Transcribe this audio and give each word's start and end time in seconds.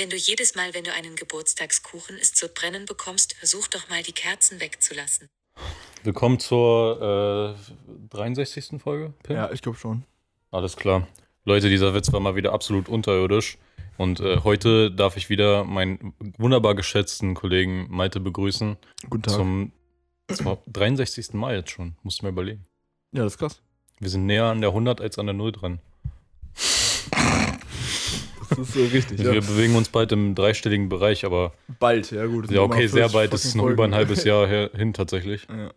Wenn 0.00 0.08
du 0.08 0.16
jedes 0.16 0.54
Mal, 0.54 0.72
wenn 0.72 0.82
du 0.82 0.94
einen 0.94 1.14
Geburtstagskuchen 1.14 2.16
isst, 2.16 2.38
so 2.38 2.46
brennen 2.54 2.86
bekommst, 2.86 3.34
versuch 3.34 3.68
doch 3.68 3.90
mal 3.90 4.02
die 4.02 4.12
Kerzen 4.12 4.58
wegzulassen. 4.58 5.28
Willkommen 6.04 6.40
zur 6.40 7.54
äh, 7.54 8.08
63. 8.08 8.80
Folge, 8.82 9.12
Pim? 9.22 9.36
Ja, 9.36 9.52
ich 9.52 9.60
glaube 9.60 9.76
schon. 9.76 10.04
Alles 10.50 10.76
klar. 10.76 11.06
Leute, 11.44 11.68
dieser 11.68 11.92
Witz 11.92 12.10
war 12.14 12.20
mal 12.20 12.34
wieder 12.34 12.54
absolut 12.54 12.88
unterirdisch. 12.88 13.58
Und 13.98 14.20
äh, 14.20 14.38
heute 14.42 14.90
darf 14.90 15.18
ich 15.18 15.28
wieder 15.28 15.64
meinen 15.64 16.14
wunderbar 16.38 16.74
geschätzten 16.74 17.34
Kollegen 17.34 17.86
Malte 17.90 18.20
begrüßen. 18.20 18.78
Guten 19.10 19.22
Tag. 19.22 19.34
Zum, 19.34 19.72
zum 20.32 20.56
63. 20.66 21.34
Mal 21.34 21.56
jetzt 21.56 21.72
schon. 21.72 21.98
Musst 22.02 22.22
du 22.22 22.24
mir 22.24 22.30
überlegen. 22.30 22.64
ja, 23.12 23.24
das 23.24 23.34
ist 23.34 23.38
krass. 23.38 23.60
Wir 23.98 24.08
sind 24.08 24.24
näher 24.24 24.44
an 24.44 24.62
der 24.62 24.70
100 24.70 25.02
als 25.02 25.18
an 25.18 25.26
der 25.26 25.34
0 25.34 25.52
dran. 25.52 25.80
Das 28.50 28.58
ist 28.58 28.76
äh, 28.76 28.86
richtig. 28.86 29.18
Wir 29.18 29.34
ja. 29.34 29.40
bewegen 29.40 29.74
uns 29.76 29.88
bald 29.88 30.12
im 30.12 30.34
dreistelligen 30.34 30.88
Bereich, 30.88 31.24
aber 31.24 31.52
Bald, 31.78 32.10
ja 32.10 32.26
gut. 32.26 32.50
ja, 32.50 32.60
okay, 32.60 32.86
sehr 32.86 33.08
40 33.08 33.12
bald. 33.12 33.32
Das 33.32 33.44
ist 33.44 33.54
noch 33.54 33.66
über 33.68 33.84
ein 33.84 33.94
halbes 33.94 34.24
Jahr 34.24 34.46
her, 34.46 34.70
hin 34.74 34.92
tatsächlich. 34.92 35.46
Ja. 35.48 35.70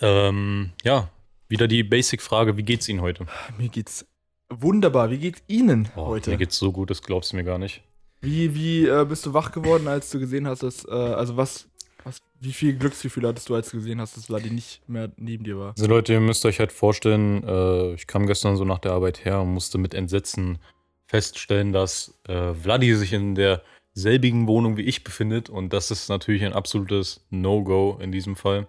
Ähm, 0.00 0.72
ja, 0.82 1.10
wieder 1.48 1.68
die 1.68 1.82
Basic-Frage: 1.82 2.56
Wie 2.56 2.62
geht's 2.62 2.88
Ihnen 2.88 3.00
heute? 3.00 3.26
Mir 3.58 3.68
geht's 3.68 4.06
wunderbar. 4.48 5.10
Wie 5.10 5.18
geht's 5.18 5.42
Ihnen 5.48 5.88
Oh, 5.96 6.06
heute? 6.06 6.30
Mir 6.30 6.36
geht's 6.38 6.58
so 6.58 6.72
gut, 6.72 6.90
das 6.90 7.02
glaubst 7.02 7.32
du 7.32 7.36
mir 7.36 7.44
gar 7.44 7.58
nicht. 7.58 7.82
Wie, 8.22 8.54
wie 8.54 8.86
äh, 8.86 9.04
bist 9.04 9.26
du 9.26 9.34
wach 9.34 9.52
geworden, 9.52 9.88
als 9.88 10.10
du 10.10 10.18
gesehen 10.18 10.46
hast, 10.46 10.62
dass, 10.62 10.84
äh, 10.86 10.90
also 10.90 11.36
was, 11.36 11.68
was, 12.02 12.20
wie 12.40 12.52
viel 12.52 12.76
Glücksgefühl 12.76 13.26
hattest 13.26 13.48
du, 13.48 13.54
als 13.54 13.70
du 13.70 13.76
gesehen 13.76 14.00
hast, 14.00 14.16
dass 14.16 14.26
Vladi 14.26 14.50
nicht 14.50 14.80
mehr 14.88 15.10
neben 15.16 15.44
dir 15.44 15.58
war? 15.58 15.74
Also 15.76 15.86
Leute, 15.86 16.14
ihr 16.14 16.20
müsst 16.20 16.44
euch 16.46 16.58
halt 16.58 16.72
vorstellen, 16.72 17.44
äh, 17.44 17.94
ich 17.94 18.06
kam 18.06 18.26
gestern 18.26 18.56
so 18.56 18.64
nach 18.64 18.78
der 18.78 18.92
Arbeit 18.92 19.24
her 19.24 19.40
und 19.42 19.52
musste 19.52 19.78
mit 19.78 19.94
Entsetzen 19.94 20.58
feststellen, 21.06 21.72
dass 21.72 22.18
äh, 22.28 22.54
Vladi 22.54 22.94
sich 22.94 23.12
in 23.12 23.34
derselbigen 23.34 24.46
Wohnung 24.46 24.76
wie 24.76 24.82
ich 24.82 25.04
befindet 25.04 25.48
und 25.48 25.72
das 25.72 25.90
ist 25.90 26.08
natürlich 26.08 26.44
ein 26.44 26.52
absolutes 26.52 27.24
No-Go 27.30 27.98
in 28.00 28.12
diesem 28.12 28.36
Fall. 28.36 28.66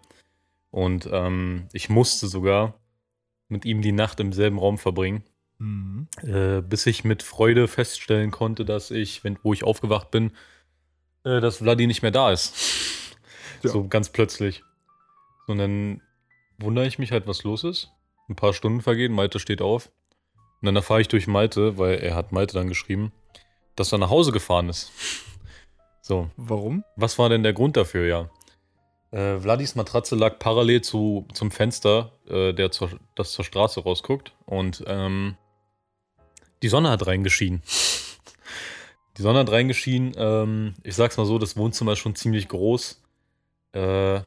Und 0.71 1.09
ähm, 1.11 1.67
ich 1.73 1.89
musste 1.89 2.27
sogar 2.27 2.79
mit 3.47 3.66
ihm 3.66 3.81
die 3.81 3.91
Nacht 3.94 4.19
im 4.19 4.33
selben 4.33 4.59
Raum 4.59 4.77
verbringen, 4.77 5.23
Mhm. 5.59 6.07
äh, 6.21 6.61
bis 6.61 6.85
ich 6.85 7.03
mit 7.03 7.23
Freude 7.23 7.67
feststellen 7.67 8.29
konnte, 8.29 8.63
dass 8.63 8.91
ich, 8.91 9.23
wenn, 9.23 9.39
wo 9.41 9.53
ich 9.53 9.63
aufgewacht 9.63 10.11
bin, 10.11 10.31
äh, 11.23 11.41
dass 11.41 11.57
Vladi 11.57 11.88
nicht 11.88 12.01
mehr 12.01 12.11
da 12.11 12.31
ist. 12.31 12.55
Ja. 13.63 13.72
So 13.72 13.88
ganz 13.88 14.09
plötzlich. 14.09 14.61
Und 15.47 15.57
dann 15.57 16.01
wundere 16.59 16.85
ich 16.85 16.99
mich 16.99 17.11
halt, 17.11 17.25
was 17.25 17.44
los 17.44 17.63
ist. 17.63 17.89
Ein 18.29 18.35
paar 18.35 18.53
Stunden 18.53 18.81
vergehen, 18.81 19.11
Malte 19.11 19.39
steht 19.39 19.63
auf. 19.63 19.91
Und 20.61 20.66
dann 20.66 20.75
erfahre 20.75 21.02
ich 21.02 21.08
durch 21.08 21.27
Malte, 21.27 21.77
weil 21.77 22.00
er 22.00 22.16
hat 22.16 22.31
Malte 22.31 22.53
dann 22.53 22.67
geschrieben, 22.67 23.11
dass 23.75 23.91
er 23.91 24.00
nach 24.00 24.09
Hause 24.09 24.31
gefahren 24.31 24.69
ist. 24.69 24.91
So, 26.00 26.30
Warum? 26.38 26.86
was 26.95 27.19
war 27.19 27.27
denn 27.27 27.44
der 27.44 27.52
Grund 27.52 27.75
dafür, 27.75 28.08
ja? 28.08 28.30
Äh, 29.11 29.41
Vladis 29.41 29.75
Matratze 29.75 30.16
lag 30.16 30.39
parallel 30.39 30.81
zu, 30.81 31.28
zum 31.33 31.52
Fenster, 31.52 32.13
äh, 32.30 32.53
der 32.53 32.72
zur, 32.72 32.91
das 33.16 33.33
zur 33.33 33.44
Straße 33.44 33.81
rausguckt. 33.81 34.33
Und 34.45 34.85
ähm, 34.88 35.35
die 36.63 36.69
Sonne 36.69 36.89
hat 36.91 37.05
reingeschienen. 37.08 37.61
Die 39.17 39.22
Sonne 39.23 39.39
hat 39.39 39.52
reingeschienen. 39.52 40.13
Ähm, 40.16 40.75
ich 40.83 40.95
sag's 40.95 41.17
mal 41.17 41.25
so, 41.25 41.39
das 41.39 41.58
Wohnzimmer 41.58 41.94
ist 41.94 42.00
schon 42.00 42.16
ziemlich 42.16 42.47
groß. 42.47 43.02
Äh, 43.73 44.22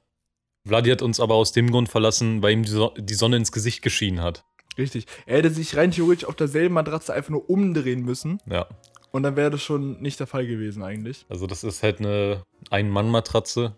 Vladi 0.67 0.91
hat 0.91 1.01
uns 1.01 1.21
aber 1.21 1.37
aus 1.37 1.53
dem 1.53 1.71
Grund 1.71 1.89
verlassen, 1.89 2.43
weil 2.43 2.53
ihm 2.53 2.65
die, 2.65 2.71
so 2.71 2.93
die 2.97 3.15
Sonne 3.15 3.37
ins 3.37 3.53
Gesicht 3.53 3.83
geschienen 3.83 4.21
hat. 4.21 4.45
Richtig. 4.79 5.07
Er 5.27 5.39
hätte 5.39 5.51
sich 5.51 5.77
rein 5.77 5.91
theoretisch 5.91 6.25
auf 6.27 6.37
derselben 6.37 6.75
Matratze 6.75 7.13
einfach 7.13 7.31
nur 7.31 7.49
umdrehen 7.51 8.03
müssen 8.05 8.39
Ja, 8.49 8.67
und 9.13 9.23
dann 9.25 9.37
wäre 9.37 9.51
das 9.51 9.63
schon 9.63 10.01
nicht 10.01 10.21
der 10.21 10.27
Fall 10.27 10.47
gewesen 10.47 10.83
eigentlich. 10.83 11.27
also 11.29 11.47
das 11.47 11.65
ist 11.65 11.83
halt 11.83 11.99
eine 12.01 12.43
Ein-Mann-Matratze. 12.71 13.75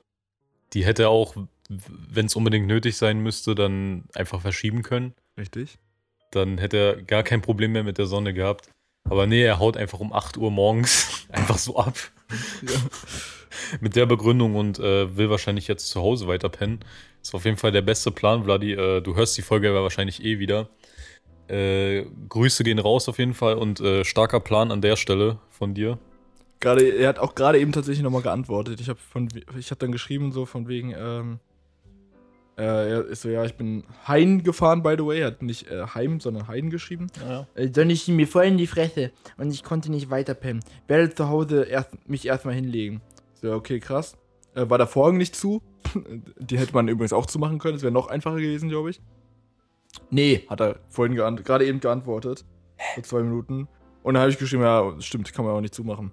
Die 0.75 0.85
hätte 0.85 1.05
er 1.05 1.11
auch, 1.11 1.35
wenn 1.69 2.27
es 2.27 2.37
unbedingt 2.37 2.67
nötig 2.67 2.97
sein 2.97 3.21
müsste, 3.23 3.55
dann 3.55 4.05
einfach 4.15 4.41
verschieben 4.41 4.83
können. 4.83 5.15
Richtig. 5.39 5.79
dann 6.31 6.59
hätte 6.59 6.77
er 6.77 7.03
gar 7.03 7.23
kein 7.23 7.41
Problem 7.43 7.73
mehr 7.73 7.85
mit 7.85 7.99
der 7.99 8.07
Sonne 8.07 8.33
gehabt. 8.35 8.69
Aber 9.09 9.27
nee, 9.27 9.43
er 9.43 9.59
haut 9.59 9.77
einfach 9.77 10.01
um 10.01 10.13
8 10.13 10.37
Uhr 10.37 10.51
morgens 10.51 11.27
einfach 11.31 11.59
so 11.59 11.77
ab. 11.79 11.97
Ja. 12.63 12.79
Mit 13.81 13.97
der 13.97 14.07
Begründung 14.07 14.55
und 14.57 14.79
äh, 14.79 15.17
will 15.17 15.29
wahrscheinlich 15.31 15.69
jetzt 15.69 15.89
zu 15.89 16.01
Hause 16.01 16.27
weiter 16.27 16.49
pennen. 16.49 16.81
Ist 17.23 17.35
auf 17.35 17.45
jeden 17.45 17.57
Fall 17.59 17.71
der 17.73 17.83
beste 17.83 18.11
Plan, 18.11 18.45
Vladi. 18.45 18.73
Äh, 18.73 19.01
du 19.03 19.15
hörst 19.15 19.37
die 19.37 19.43
Folge 19.43 19.69
ja 19.73 19.83
wahrscheinlich 19.83 20.25
eh 20.25 20.39
wieder. 20.39 20.69
Äh, 21.53 22.07
Grüße 22.31 22.65
gehen 22.65 22.79
raus 22.79 23.11
auf 23.11 23.19
jeden 23.19 23.35
Fall 23.35 23.57
und 23.57 23.79
äh, 23.79 24.05
starker 24.05 24.41
Plan 24.41 24.71
an 24.71 24.81
der 24.81 24.97
Stelle 24.97 25.39
von 25.51 25.75
dir. 25.75 25.99
Gerade, 26.61 26.89
er 26.89 27.11
hat 27.11 27.19
auch 27.19 27.35
gerade 27.35 27.59
eben 27.59 27.73
tatsächlich 27.73 28.03
nochmal 28.03 28.23
geantwortet. 28.23 28.81
Ich 28.81 28.89
habe 28.89 28.99
ich 29.59 29.71
hab 29.71 29.79
dann 29.79 29.93
geschrieben, 29.93 30.33
so 30.33 30.47
von 30.47 30.67
wegen, 30.67 30.95
ähm, 30.97 31.41
äh, 32.57 32.63
er 32.63 33.05
ist 33.05 33.21
so, 33.21 33.29
ja, 33.29 33.45
ich 33.45 33.55
bin 33.55 33.85
Hein 34.09 34.43
gefahren, 34.43 34.83
by 34.83 34.95
the 34.97 35.05
way. 35.05 35.21
Er 35.21 35.27
hat 35.27 35.43
nicht 35.43 35.71
äh, 35.71 35.85
Heim, 35.95 36.21
sondern 36.21 36.49
Hein 36.49 36.71
geschrieben. 36.71 37.09
Ja. 37.21 37.47
Äh, 37.55 37.69
Dann 37.69 37.91
ich 37.91 38.09
mir 38.09 38.27
voll 38.27 38.45
in 38.45 38.57
die 38.57 38.67
Fresse 38.67 39.11
und 39.37 39.53
ich 39.53 39.63
konnte 39.63 39.91
nicht 39.91 40.09
weiter 40.09 40.33
pennen. 40.33 40.61
Werde 40.87 41.15
zu 41.15 41.29
Hause 41.29 41.65
erst, 41.65 41.91
mich 42.09 42.27
erstmal 42.27 42.55
hinlegen. 42.55 43.03
So, 43.43 43.53
okay, 43.53 43.79
krass. 43.79 44.17
Äh, 44.55 44.71
war 44.71 44.79
der 44.79 44.87
Vorhang 44.87 45.19
nicht 45.19 45.37
zu? 45.37 45.61
Die 46.39 46.59
hätte 46.59 46.73
man 46.73 46.89
übrigens 46.89 47.13
auch 47.13 47.27
zumachen 47.27 47.59
können. 47.59 47.75
Das 47.75 47.83
wäre 47.83 47.93
noch 47.93 48.07
einfacher 48.07 48.37
gewesen, 48.37 48.71
glaube 48.71 48.89
ich. 48.89 49.01
Nee, 50.11 50.45
hat 50.49 50.61
er 50.61 50.77
vorhin 50.89 51.17
gerade 51.17 51.67
eben 51.67 51.81
geantwortet. 51.81 52.45
Vor 52.95 53.03
zwei 53.03 53.23
Minuten. 53.23 53.69
Und 54.03 54.15
dann 54.15 54.21
habe 54.23 54.31
ich 54.31 54.39
geschrieben, 54.39 54.63
ja, 54.63 54.95
stimmt, 55.01 55.33
kann 55.33 55.45
man 55.45 55.55
auch 55.55 55.61
nicht 55.61 55.75
zumachen. 55.75 56.13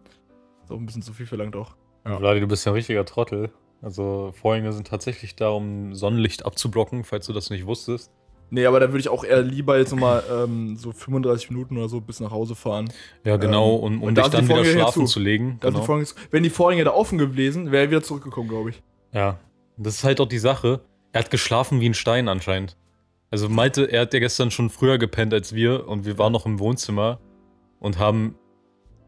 Ist 0.63 0.72
auch 0.72 0.78
ein 0.78 0.85
bisschen 0.85 1.01
zu 1.01 1.13
viel 1.13 1.25
verlangt 1.25 1.56
auch. 1.56 1.75
Ja. 2.06 2.18
Vladi, 2.18 2.39
du 2.39 2.47
bist 2.47 2.66
ja 2.66 2.72
ein 2.72 2.75
richtiger 2.75 3.06
Trottel. 3.06 3.51
Also 3.81 4.31
Vorhänge 4.39 4.73
sind 4.73 4.88
tatsächlich 4.88 5.35
da, 5.35 5.50
um 5.50 5.95
Sonnenlicht 5.95 6.45
abzublocken, 6.45 7.03
falls 7.03 7.25
du 7.28 7.34
das 7.34 7.50
nicht 7.50 7.66
wusstest. 7.66 8.12
Nee, 8.51 8.66
aber 8.66 8.79
da 8.79 8.88
würde 8.88 9.00
ich 9.00 9.09
auch 9.09 9.23
eher 9.23 9.41
lieber 9.44 9.78
jetzt 9.78 9.91
nochmal 9.91 10.23
ähm, 10.31 10.75
so 10.75 10.91
35 10.91 11.51
Minuten 11.51 11.78
oder 11.78 11.88
so 11.88 12.01
bis 12.01 12.19
nach 12.19 12.31
Hause 12.31 12.56
fahren. 12.56 12.91
Ja, 13.23 13.38
genau, 13.38 13.78
Ähm, 13.78 13.84
um, 13.84 14.01
um 14.01 14.03
und 14.09 14.16
da 14.16 14.23
dich 14.23 14.31
dann 14.31 14.50
wieder 14.50 14.66
schlafen 14.66 15.06
zu. 15.06 15.13
zu 15.13 15.19
legen. 15.19 15.57
Da 15.62 15.68
Genau. 15.69 15.79
die 15.81 15.85
Vorhänge, 15.85 16.07
wenn 16.31 16.44
die 16.44 16.50
Vorhänge 16.50 16.84
da 16.84 16.91
offen 16.91 17.18
gewesen, 17.19 17.72
wäre 17.72 17.84
er 17.85 17.89
wieder 17.91 18.01
zurückgekommen, 18.03 18.50
glaube 18.50 18.72
ich. 18.72 18.81
Ja, 19.13 19.39
das 19.78 19.95
ist 19.97 20.03
halt 20.03 20.19
auch 20.19 20.28
die 20.28 20.39
Sache. 20.39 20.81
Er 21.12 21.19
hat 21.22 21.31
geschlafen 21.31 21.79
wie 21.79 21.89
ein 21.89 21.94
Stein 21.94 22.28
anscheinend. 22.28 22.75
Also 23.31 23.47
Malte, 23.47 23.91
er 23.91 24.01
hat 24.01 24.13
ja 24.13 24.19
gestern 24.19 24.51
schon 24.51 24.69
früher 24.69 24.97
gepennt 24.97 25.34
als 25.34 25.53
wir 25.53 25.88
und 25.88 26.06
wir 26.06 26.17
waren 26.17 26.34
noch 26.34 26.45
im 26.45 26.59
Wohnzimmer 26.59 27.19
und 27.79 28.00
haben 28.00 28.35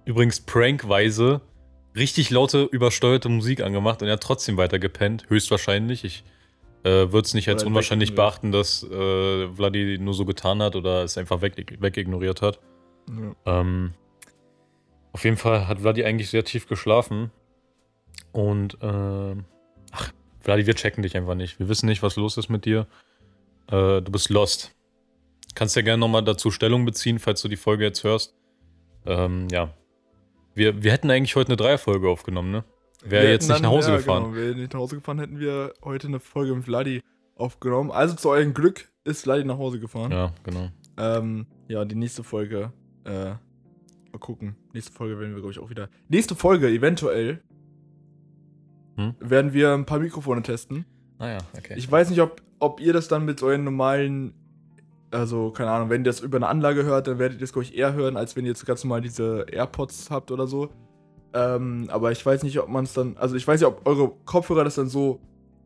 übrigens 0.06 0.42
prankweise 0.42 1.42
richtig 1.96 2.30
laute, 2.30 2.64
übersteuerte 2.64 3.30
Musik 3.30 3.62
angemacht 3.62 4.02
und 4.02 4.08
er 4.08 4.14
hat 4.14 4.24
trotzdem 4.24 4.58
weiter 4.58 4.80
gepennt, 4.80 5.26
höchstwahrscheinlich. 5.30 6.04
Ich 6.04 6.24
äh, 6.84 7.12
würde 7.12 7.26
es 7.26 7.34
nicht 7.34 7.50
als 7.50 7.64
unwahrscheinlich 7.64 8.16
beachten, 8.16 8.52
dass 8.52 8.84
äh, 8.84 9.48
Vladi 9.54 9.98
nur 10.00 10.14
so 10.14 10.26
getan 10.26 10.62
hat 10.62 10.76
oder 10.76 11.04
es 11.04 11.18
einfach 11.18 11.42
weg, 11.42 11.78
wegignoriert 11.80 12.42
hat. 12.42 12.60
Ja. 13.10 13.60
Ähm, 13.60 13.94
auf 15.12 15.24
jeden 15.26 15.38
Fall 15.38 15.68
hat 15.68 15.80
Vladi 15.80 16.04
eigentlich 16.06 16.30
sehr 16.30 16.46
tief 16.46 16.68
geschlafen. 16.68 17.32
Und, 18.32 18.78
ähm, 18.82 19.46
ach, 19.92 20.12
Vladi, 20.40 20.66
wir 20.66 20.76
checken 20.76 21.04
dich 21.04 21.18
einfach 21.18 21.36
nicht. 21.36 21.60
Wir 21.60 21.68
wissen 21.68 21.88
nicht, 21.88 22.02
was 22.02 22.16
los 22.16 22.38
ist 22.38 22.50
mit 22.50 22.66
dir. 22.66 22.88
Äh, 23.72 24.02
du 24.02 24.12
bist 24.12 24.30
lost. 24.30 24.76
Kannst 25.56 25.76
ja 25.76 25.82
gerne 25.82 26.00
nochmal 26.00 26.24
dazu 26.24 26.52
Stellung 26.52 26.86
beziehen, 26.86 27.20
falls 27.20 27.42
du 27.42 27.48
die 27.48 27.58
Folge 27.58 27.84
jetzt 27.84 28.04
hörst. 28.04 28.36
Ähm, 29.06 29.48
ja. 29.52 29.74
Wir, 30.54 30.84
wir 30.84 30.92
hätten 30.92 31.10
eigentlich 31.10 31.36
heute 31.36 31.50
eine 31.50 31.58
Dreierfolge 31.58 32.10
aufgenommen, 32.10 32.52
ne? 32.52 32.64
Wäre 33.04 33.30
jetzt 33.30 33.50
nicht 33.50 33.62
nach 33.62 33.70
Hause 33.70 33.92
ja, 33.92 33.98
gefahren. 33.98 34.24
Genau, 34.26 34.36
wäre 34.36 34.56
nicht 34.56 34.74
nach 34.74 34.80
Hause 34.80 34.96
gefahren, 34.96 35.20
hätten 35.20 35.40
wir 35.40 35.74
heute 35.84 36.08
eine 36.08 36.20
Folge 36.20 36.54
mit 36.54 36.66
Vladi 36.66 37.02
aufgenommen. 37.36 37.92
Also 37.92 38.16
zu 38.16 38.30
eurem 38.30 38.54
Glück 38.54 38.92
ist 39.04 39.24
Vladi 39.24 39.44
nach 39.44 39.58
Hause 39.58 39.80
gefahren. 39.80 40.12
Ja, 40.12 40.34
genau. 40.44 40.70
Ähm, 40.98 41.48
ja, 41.68 41.84
die 41.84 41.96
nächste 41.96 42.24
Folge, 42.24 42.72
äh, 43.06 43.30
mal 43.32 44.20
gucken. 44.20 44.56
Nächste 44.74 44.92
Folge 44.92 45.20
werden 45.20 45.32
wir, 45.34 45.40
glaube 45.40 45.52
ich, 45.52 45.60
auch 45.60 45.70
wieder. 45.70 45.90
Nächste 46.10 46.36
Folge, 46.36 46.68
eventuell, 46.68 47.42
Hm? 48.98 49.16
werden 49.20 49.54
wir 49.54 49.74
ein 49.74 49.86
paar 49.86 50.00
Mikrofone 50.00 50.44
testen. 50.44 50.86
Naja, 51.18 51.40
okay. 51.58 51.76
Ich 51.78 51.90
weiß 51.90 52.10
nicht, 52.10 52.22
ob, 52.22 52.42
ob 52.62 52.80
ihr 52.80 52.94
das 52.94 53.08
dann 53.10 53.26
mit 53.26 53.42
euren 53.44 53.64
normalen, 53.66 54.34
also 55.12 55.52
keine 55.52 55.72
Ahnung, 55.72 55.90
wenn 55.90 56.02
ihr 56.02 56.06
das 56.06 56.22
über 56.22 56.38
eine 56.38 56.48
Anlage 56.48 56.84
hört, 56.84 57.08
dann 57.08 57.20
werdet 57.20 57.38
ihr 57.40 57.42
das, 57.42 57.52
glaube 57.52 57.66
ich, 57.66 57.76
eher 57.78 57.94
hören, 57.94 58.16
als 58.16 58.36
wenn 58.36 58.46
ihr 58.46 58.50
jetzt 58.52 58.66
ganz 58.66 58.84
normal 58.84 59.02
diese 59.02 59.46
AirPods 59.52 60.10
habt 60.10 60.32
oder 60.32 60.48
so. 60.48 60.70
Ähm, 61.34 61.88
aber 61.90 62.12
ich 62.12 62.26
weiß 62.26 62.44
nicht, 62.44 62.60
ob 62.60 62.70
man 62.70 62.84
es 62.86 62.94
dann, 62.94 63.18
also 63.18 63.36
ich 63.36 63.48
weiß 63.48 63.60
nicht, 63.60 63.68
ob 63.68 63.86
eure 63.88 64.12
Kopfhörer 64.26 64.64
das 64.64 64.76
dann 64.76 64.88
so 64.88 65.20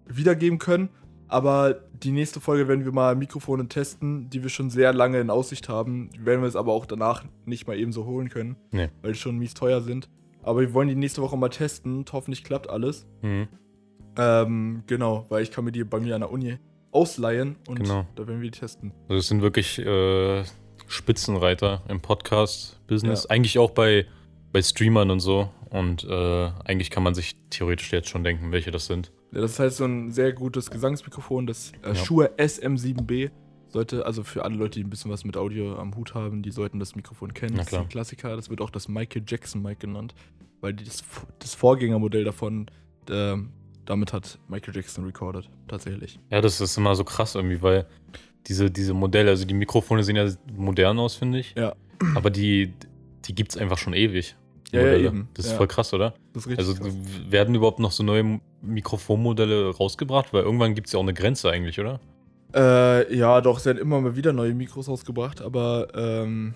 wiedergeben 0.07 0.57
können. 0.57 0.89
Aber 1.27 1.73
die 2.03 2.11
nächste 2.11 2.39
Folge 2.39 2.67
werden 2.67 2.85
wir 2.85 2.91
mal 2.91 3.15
Mikrofone 3.15 3.67
testen, 3.67 4.29
die 4.29 4.43
wir 4.43 4.49
schon 4.49 4.69
sehr 4.69 4.93
lange 4.93 5.19
in 5.19 5.31
Aussicht 5.31 5.67
haben. 5.69 6.11
Die 6.15 6.23
werden 6.25 6.41
wir 6.41 6.47
es 6.47 6.55
aber 6.55 6.71
auch 6.71 6.85
danach 6.85 7.23
nicht 7.45 7.67
mal 7.67 7.77
eben 7.77 7.91
so 7.91 8.05
holen 8.05 8.29
können, 8.29 8.57
Nee. 8.71 8.89
weil 9.01 9.13
die 9.13 9.17
schon 9.19 9.37
mies 9.39 9.55
teuer 9.55 9.81
sind. 9.81 10.07
Aber 10.43 10.61
wir 10.61 10.73
wollen 10.75 10.87
die 10.87 10.95
nächste 10.95 11.23
Woche 11.23 11.35
mal 11.35 11.49
testen. 11.49 12.05
Hoffentlich 12.11 12.43
klappt 12.43 12.69
alles. 12.69 13.07
Mhm. 13.23 13.47
Ähm, 14.17 14.83
genau, 14.87 15.25
weil 15.29 15.41
ich 15.43 15.51
kann 15.51 15.65
mir 15.65 15.71
die 15.71 15.83
bei 15.83 15.99
mir 15.99 16.13
an 16.15 16.21
der 16.21 16.31
Uni 16.31 16.57
ausleihen 16.95 17.57
und 17.67 17.79
Genau. 17.79 18.05
da 18.15 18.27
werden 18.27 18.41
wir 18.41 18.49
die 18.49 18.57
testen. 18.59 18.91
Also 19.09 19.19
es 19.19 19.27
sind 19.27 19.41
wirklich 19.41 19.79
äh, 19.79 20.43
Spitzenreiter 20.87 21.83
im 21.87 21.99
Podcast-Business. 22.01 23.23
Ja. 23.23 23.29
Eigentlich 23.31 23.59
auch 23.59 23.71
bei, 23.71 24.05
bei 24.51 24.61
Streamern 24.61 25.11
und 25.11 25.19
so. 25.19 25.49
Und 25.69 26.03
äh, 26.05 26.51
eigentlich 26.63 26.89
kann 26.89 27.03
man 27.03 27.13
sich 27.13 27.35
theoretisch 27.49 27.91
jetzt 27.91 28.07
schon 28.09 28.23
denken, 28.23 28.51
welche 28.51 28.71
das 28.71 28.85
sind. 28.85 29.11
Ja, 29.33 29.41
das 29.41 29.51
ist 29.53 29.59
halt 29.59 29.73
so 29.73 29.83
ein 29.85 30.11
sehr 30.11 30.31
gutes 30.31 30.71
Gesangsmikrofon, 30.71 31.47
das 31.47 31.73
äh, 31.83 31.89
Ja. 31.89 31.95
Shure 31.95 32.31
SM7B. 32.37 33.31
Sollte, 33.67 34.05
also 34.05 34.23
für 34.23 34.45
alle 34.45 34.55
Leute, 34.55 34.79
die 34.79 34.85
ein 34.85 34.89
bisschen 34.89 35.11
was 35.11 35.25
mit 35.25 35.35
Audio 35.35 35.75
am 35.77 35.93
Hut 35.97 36.13
haben, 36.13 36.41
die 36.43 36.51
sollten 36.51 36.79
das 36.79 36.95
Mikrofon 36.95 37.33
kennen. 37.33 37.57
Das 37.57 37.67
ist 37.67 37.73
ein 37.73 37.89
Klassiker, 37.89 38.35
das 38.37 38.49
wird 38.49 38.61
auch 38.61 38.69
das 38.69 38.87
Michael 38.87 39.23
Jackson 39.27 39.61
Mic 39.61 39.79
genannt, 39.79 40.15
weil 40.61 40.73
die 40.73 40.85
das, 40.85 41.03
das 41.39 41.55
Vorgängermodell 41.55 42.23
davon, 42.23 42.67
äh, 43.09 43.35
damit 43.85 44.13
hat 44.13 44.39
Michael 44.47 44.75
Jackson 44.75 45.05
recorded, 45.05 45.49
tatsächlich. 45.67 46.19
Ja, 46.31 46.41
das 46.41 46.59
ist 46.61 46.77
immer 46.77 46.95
so 46.95 47.03
krass 47.03 47.35
irgendwie, 47.35 47.61
weil 47.61 47.85
diese, 48.47 48.69
diese 48.69 48.93
Modelle, 48.93 49.29
also 49.31 49.45
die 49.45 49.53
Mikrofone 49.53 50.03
sehen 50.03 50.15
ja 50.15 50.27
modern 50.55 50.99
aus, 50.99 51.15
finde 51.15 51.39
ich. 51.39 51.53
Ja. 51.57 51.75
Aber 52.15 52.29
die, 52.29 52.73
die 53.25 53.33
gibt 53.35 53.51
es 53.51 53.57
einfach 53.57 53.77
schon 53.77 53.93
ewig. 53.93 54.35
Ja, 54.71 54.81
ja, 54.81 54.97
eben. 54.97 55.29
Das 55.35 55.45
ist 55.45 55.51
Ja. 55.51 55.57
voll 55.57 55.67
krass, 55.67 55.93
oder? 55.93 56.13
Das 56.33 56.43
ist 56.43 56.49
richtig 56.49 56.67
Also 56.67 56.75
krass. 56.81 56.93
werden 57.29 57.55
überhaupt 57.55 57.79
noch 57.79 57.91
so 57.91 58.03
neue 58.03 58.39
Mikrofonmodelle 58.61 59.69
rausgebracht? 59.75 60.33
Weil 60.33 60.43
irgendwann 60.43 60.75
gibt 60.75 60.87
es 60.87 60.93
ja 60.93 60.99
auch 60.99 61.03
eine 61.03 61.13
Grenze 61.13 61.49
eigentlich, 61.49 61.79
oder? 61.79 61.99
Äh, 62.53 63.15
ja, 63.15 63.41
doch, 63.41 63.57
es 63.57 63.65
werden 63.65 63.77
immer 63.79 63.99
mal 64.01 64.15
wieder 64.15 64.31
neue 64.33 64.53
Mikros 64.53 64.87
rausgebracht, 64.87 65.41
aber 65.41 65.87
ähm, 65.95 66.53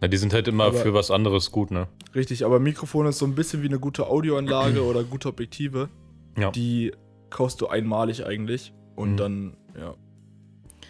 Na, 0.00 0.08
die 0.08 0.16
sind 0.16 0.32
halt 0.32 0.48
immer 0.48 0.64
Aber- 0.64 0.78
für 0.78 0.94
was 0.94 1.10
anderes 1.10 1.50
gut, 1.50 1.70
ne? 1.70 1.88
richtig, 2.14 2.44
aber 2.44 2.58
Mikrofon 2.60 3.06
ist 3.06 3.18
so 3.18 3.26
ein 3.26 3.34
bisschen 3.34 3.62
wie 3.62 3.66
eine 3.68 3.78
gute 3.78 4.06
Audioanlage 4.06 4.82
oder 4.84 5.04
gute 5.04 5.28
Objektive. 5.28 5.88
Ja. 6.36 6.50
Die 6.50 6.92
kaufst 7.30 7.60
du 7.60 7.68
einmalig 7.68 8.24
eigentlich 8.26 8.72
und 8.94 9.12
Mhm. 9.12 9.16
dann, 9.16 9.56
ja. 9.78 9.94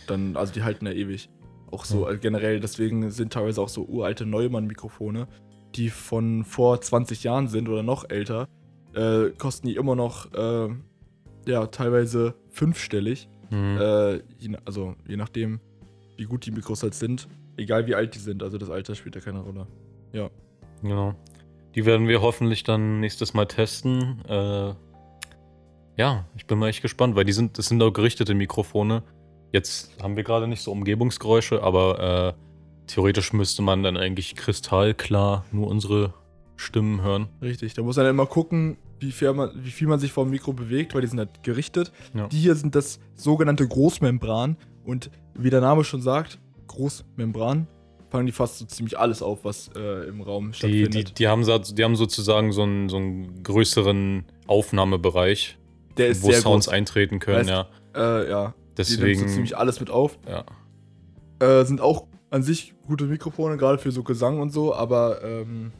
Dann, 0.06 0.37
also 0.37 0.52
die 0.52 0.62
halten 0.62 0.87
ja 0.87 0.93
ewig. 0.93 1.28
Auch 1.70 1.84
so 1.84 2.04
Ja. 2.06 2.12
äh, 2.12 2.19
generell, 2.19 2.60
deswegen 2.60 3.10
sind 3.10 3.32
teilweise 3.32 3.60
auch 3.60 3.69
so 3.69 3.84
uralte 3.87 4.25
Neumann-Mikrofone, 4.26 5.26
die 5.75 5.90
von 5.90 6.44
vor 6.44 6.81
20 6.81 7.25
Jahren 7.25 7.48
sind 7.48 7.69
oder 7.69 7.82
noch 7.82 8.08
älter, 8.08 8.48
äh, 8.94 9.31
kosten 9.37 9.66
die 9.66 9.76
immer 9.76 9.96
noch, 9.96 10.32
äh, 10.32 10.69
ja, 11.48 11.66
teilweise 11.66 12.34
fünfstellig. 12.50 13.28
Mhm. 13.50 13.78
Äh, 13.81 14.14
je, 14.38 14.56
also 14.64 14.94
je 15.06 15.16
nachdem, 15.16 15.60
wie 16.16 16.25
gut 16.25 16.46
die 16.46 16.50
Mikros 16.50 16.82
halt 16.82 16.94
sind. 16.94 17.28
Egal 17.56 17.87
wie 17.87 17.94
alt 17.94 18.14
die 18.14 18.19
sind, 18.19 18.43
also 18.43 18.58
das 18.58 18.70
Alter 18.70 18.94
spielt 18.94 19.14
ja 19.14 19.20
keine 19.20 19.40
Rolle. 19.40 19.66
Genau. 20.82 21.14
Die 21.75 21.84
werden 21.87 22.06
wir 22.08 22.20
hoffentlich 22.22 22.62
dann 22.64 23.00
nächstes 23.00 23.34
Mal 23.34 23.46
testen. 23.46 24.20
Äh, 24.28 24.75
ja, 25.96 26.25
ich 26.37 26.46
bin 26.46 26.58
mal 26.58 26.69
echt 26.69 26.82
gespannt, 26.82 27.16
weil 27.16 27.25
die 27.25 27.32
sind, 27.32 27.58
das 27.58 27.66
sind 27.66 27.82
auch 27.82 27.90
gerichtete 27.93 28.34
Mikrofone. 28.34 29.02
Jetzt 29.52 29.90
haben 30.02 30.16
wir 30.16 30.25
gerade 30.25 30.46
nicht 30.48 30.60
so 30.62 30.72
Umgebungsgeräusche, 30.72 31.62
aber 31.62 32.34
äh, 32.37 32.87
theoretisch 32.87 33.32
müsste 33.32 33.62
man 33.62 33.82
dann 33.82 33.96
eigentlich 33.96 34.34
kristallklar 34.34 35.44
nur 35.52 35.69
unsere 35.69 36.12
Stimmen 36.56 37.02
hören. 37.02 37.28
Richtig, 37.43 37.75
da 37.75 37.82
muss 37.82 37.96
man 37.96 38.04
dann 38.06 38.14
immer 38.14 38.26
gucken, 38.26 38.76
wie 38.98 39.12
viel 39.12 39.32
man, 39.32 39.50
wie 39.62 39.70
viel 39.70 39.88
man 39.88 39.98
sich 39.98 40.12
vom 40.12 40.31
Mikro 40.31 40.52
bewegt, 40.52 40.94
weil 40.94 41.02
die 41.02 41.06
sind 41.06 41.19
halt 41.19 41.43
gerichtet. 41.43 41.93
Ja. 42.14 42.28
Die 42.28 42.38
hier 42.38 42.54
sind 42.54 42.75
das 42.75 42.98
sogenannte 43.14 43.66
Großmembran 43.66 44.56
und 44.84 45.10
wie 45.34 45.50
der 45.50 45.60
Name 45.60 45.84
schon 45.84 46.00
sagt, 46.02 46.38
Großmembran, 46.66 47.66
fangen 48.10 48.26
die 48.26 48.32
fast 48.32 48.58
so 48.58 48.64
ziemlich 48.64 48.98
alles 48.98 49.20
auf, 49.22 49.44
was 49.44 49.69
äh, 49.76 50.08
im 50.08 50.20
Raum 50.22 50.52
Die, 50.52 50.56
stattfindet. 50.56 50.94
die, 51.10 51.14
die, 51.14 51.28
haben, 51.28 51.44
so- 51.44 51.58
die 51.58 51.84
haben 51.84 51.96
sozusagen 51.96 52.52
so 52.52 52.62
einen, 52.62 52.88
so 52.88 52.96
einen 52.96 53.43
größeren 53.43 54.25
Aufnahmebereich, 54.46 55.58
der 55.98 56.08
ist 56.08 56.22
wo 56.22 56.31
sehr 56.31 56.40
Sounds 56.40 56.66
groß. 56.66 56.75
eintreten 56.75 57.19
können, 57.19 57.38
Heißt, 57.38 57.48
ja. 57.50 57.66
Äh, 57.94 58.31
ja, 58.31 58.40
die 58.48 58.48
nimmt 58.48 58.54
Deswegen, 58.78 59.20
so 59.20 59.26
ziemlich 59.34 59.56
alles 59.56 59.81
mit 59.81 59.90
auf. 59.90 60.19
ja. 60.28 60.44
Äh, 61.38 61.64
sind 61.64 61.81
auch 61.81 62.06
an 62.31 62.43
sich 62.43 62.75
gute 62.87 63.04
Mikrofone, 63.04 63.56
gerade 63.56 63.78
für 63.78 63.90
so 63.93 64.02
Gesang 64.02 64.40
und 64.40 64.50
so, 64.50 64.75
aber 64.75 65.22
ähm, 65.22 65.70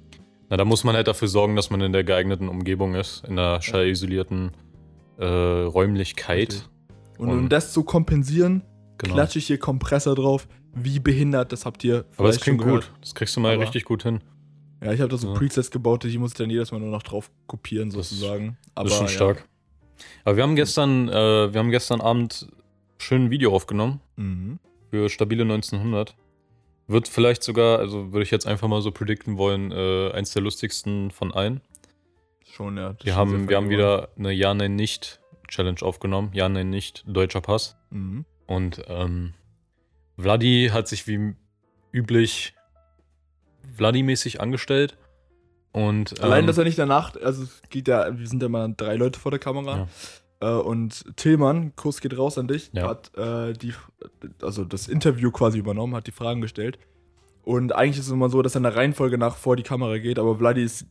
Na, 0.51 0.57
da 0.57 0.65
muss 0.65 0.85
man 0.85 0.95
halt 0.95 1.09
dafür 1.09 1.29
sorgen, 1.29 1.57
dass 1.57 1.71
man 1.71 1.81
in 1.81 1.93
der 1.93 2.05
geeigneten 2.05 2.49
Umgebung 2.49 2.95
ist, 2.95 3.25
in 3.27 3.39
einer 3.39 3.61
schallisolierten 3.63 4.53
äh, 5.19 5.25
Räumlichkeit. 5.27 6.49
Richtig. 6.53 6.69
und 7.19 7.29
um 7.31 7.39
Und- 7.39 7.49
das 7.53 7.73
zu 7.73 7.83
kompensieren, 7.85 8.63
Genau. 8.99 9.15
klatsche 9.15 9.39
ich 9.39 9.47
hier 9.47 9.59
Kompressor 9.59 10.15
drauf. 10.15 10.47
Wie 10.75 11.01
behindert, 11.01 11.53
das 11.53 11.65
habt 11.67 11.83
ihr 11.85 12.05
Aber 12.17 12.29
das 12.29 12.37
vielleicht 12.37 12.43
klingt 12.43 12.63
gut. 12.63 12.93
Das 13.01 13.15
kriegst 13.15 13.35
du 13.37 13.41
mal 13.41 13.55
Aber- 13.55 13.63
richtig 13.63 13.85
gut 13.85 14.03
hin. 14.03 14.21
Ja, 14.85 14.93
ich 14.93 15.01
habe 15.01 15.09
da 15.11 15.17
so 15.17 15.29
Ja. 15.29 15.35
Presets 15.35 15.71
gebaut, 15.71 16.05
die 16.05 16.19
muss 16.19 16.33
ich 16.33 16.37
dann 16.37 16.51
jedes 16.51 16.71
Mal 16.71 16.81
nur 16.81 16.91
noch 16.91 17.03
drauf 17.03 17.31
kopieren, 17.47 17.89
Das 17.91 18.11
sozusagen. 18.11 18.59
Aber 18.75 18.89
das 18.91 19.01
ist 19.01 19.11
schon 19.13 19.29
ja. 19.29 19.35
Aber 20.25 20.37
wir 20.37 20.43
haben 20.43 20.57
gestern, 20.57 21.09
äh, 21.09 21.53
wir 21.53 21.59
haben 21.59 21.71
gestern 21.71 22.01
Abend 22.01 22.49
schön 22.99 23.25
ein 23.27 23.31
Video 23.31 23.55
aufgenommen 23.55 24.01
Mhm. 24.17 24.59
für 24.91 25.09
stabile 25.09 25.45
1900. 25.45 26.15
Wird 26.89 27.09
vielleicht 27.09 27.43
sogar, 27.43 27.79
also 27.81 28.13
würde 28.13 28.23
ich 28.23 28.31
jetzt 28.31 28.47
einfach 28.47 28.69
mal 28.69 28.81
so 28.81 28.91
predikten 28.93 29.39
wollen, 29.39 29.73
äh, 29.73 30.13
eins 30.13 30.33
der 30.33 30.43
lustigsten 30.43 31.11
von 31.11 31.33
allen. 31.35 31.61
Schon, 32.45 32.77
ja. 32.77 32.95
Wir 33.03 33.13
schon 33.13 33.21
haben, 33.21 33.49
wir 33.49 33.57
haben 33.57 33.71
wieder 33.71 34.09
eine 34.17 34.33
Ja, 34.33 34.55
Nein, 34.55 34.77
Nicht 34.77 35.21
Challenge 35.49 35.83
aufgenommen. 35.83 36.31
Ja, 36.33 36.49
Nein, 36.49 36.71
Nicht 36.71 37.05
deutscher 37.07 37.41
Pass. 37.41 37.77
Mhm. 37.91 38.25
Und 38.47 38.83
ähm, 38.89 39.35
Vladi 40.19 40.71
hat 40.73 40.87
sich 40.89 41.07
wie 41.09 41.35
üblich 41.93 42.55
Vladi-mäßig 43.77 44.41
angestellt. 44.41 44.97
Und, 45.77 46.23
Allein, 46.23 46.41
ähm, 46.41 46.47
dass 46.47 46.57
er 46.57 46.65
nicht 46.65 46.79
danach, 46.79 47.15
also 47.23 47.43
es 47.43 47.61
geht 47.69 47.87
ja, 47.87 48.19
wir 48.19 48.27
sind 48.27 48.43
ja 48.43 48.49
mal 48.49 48.73
drei 48.75 48.97
Leute 48.97 49.21
vor 49.21 49.31
der 49.31 49.39
Kamera. 49.39 49.89
Äh, 50.41 50.49
und 50.49 51.05
Tillmann, 51.17 51.77
Kuss 51.77 52.01
geht 52.01 52.17
raus 52.17 52.39
an 52.39 52.49
dich, 52.49 52.71
Ja. 52.73 52.89
hat 52.89 53.15
äh, 53.19 53.53
die, 53.53 53.75
also 54.41 54.65
das 54.65 54.89
Interview 54.89 55.31
quasi 55.31 55.59
übernommen, 55.59 55.95
hat 55.95 56.07
die 56.07 56.13
Fragen 56.13 56.41
gestellt. 56.41 56.79
Und 57.43 57.75
eigentlich 57.75 57.99
ist 57.99 58.07
es 58.07 58.13
immer 58.13 58.31
so, 58.31 58.41
dass 58.41 58.55
er 58.55 58.61
in 58.61 58.63
der 58.63 58.75
Reihenfolge 58.75 59.19
nach 59.19 59.37
vor 59.37 59.55
die 59.55 59.63
Kamera 59.65 59.99
geht, 59.99 60.19
aber 60.19 60.37
Vladi 60.39 60.63
ist. 60.65 60.87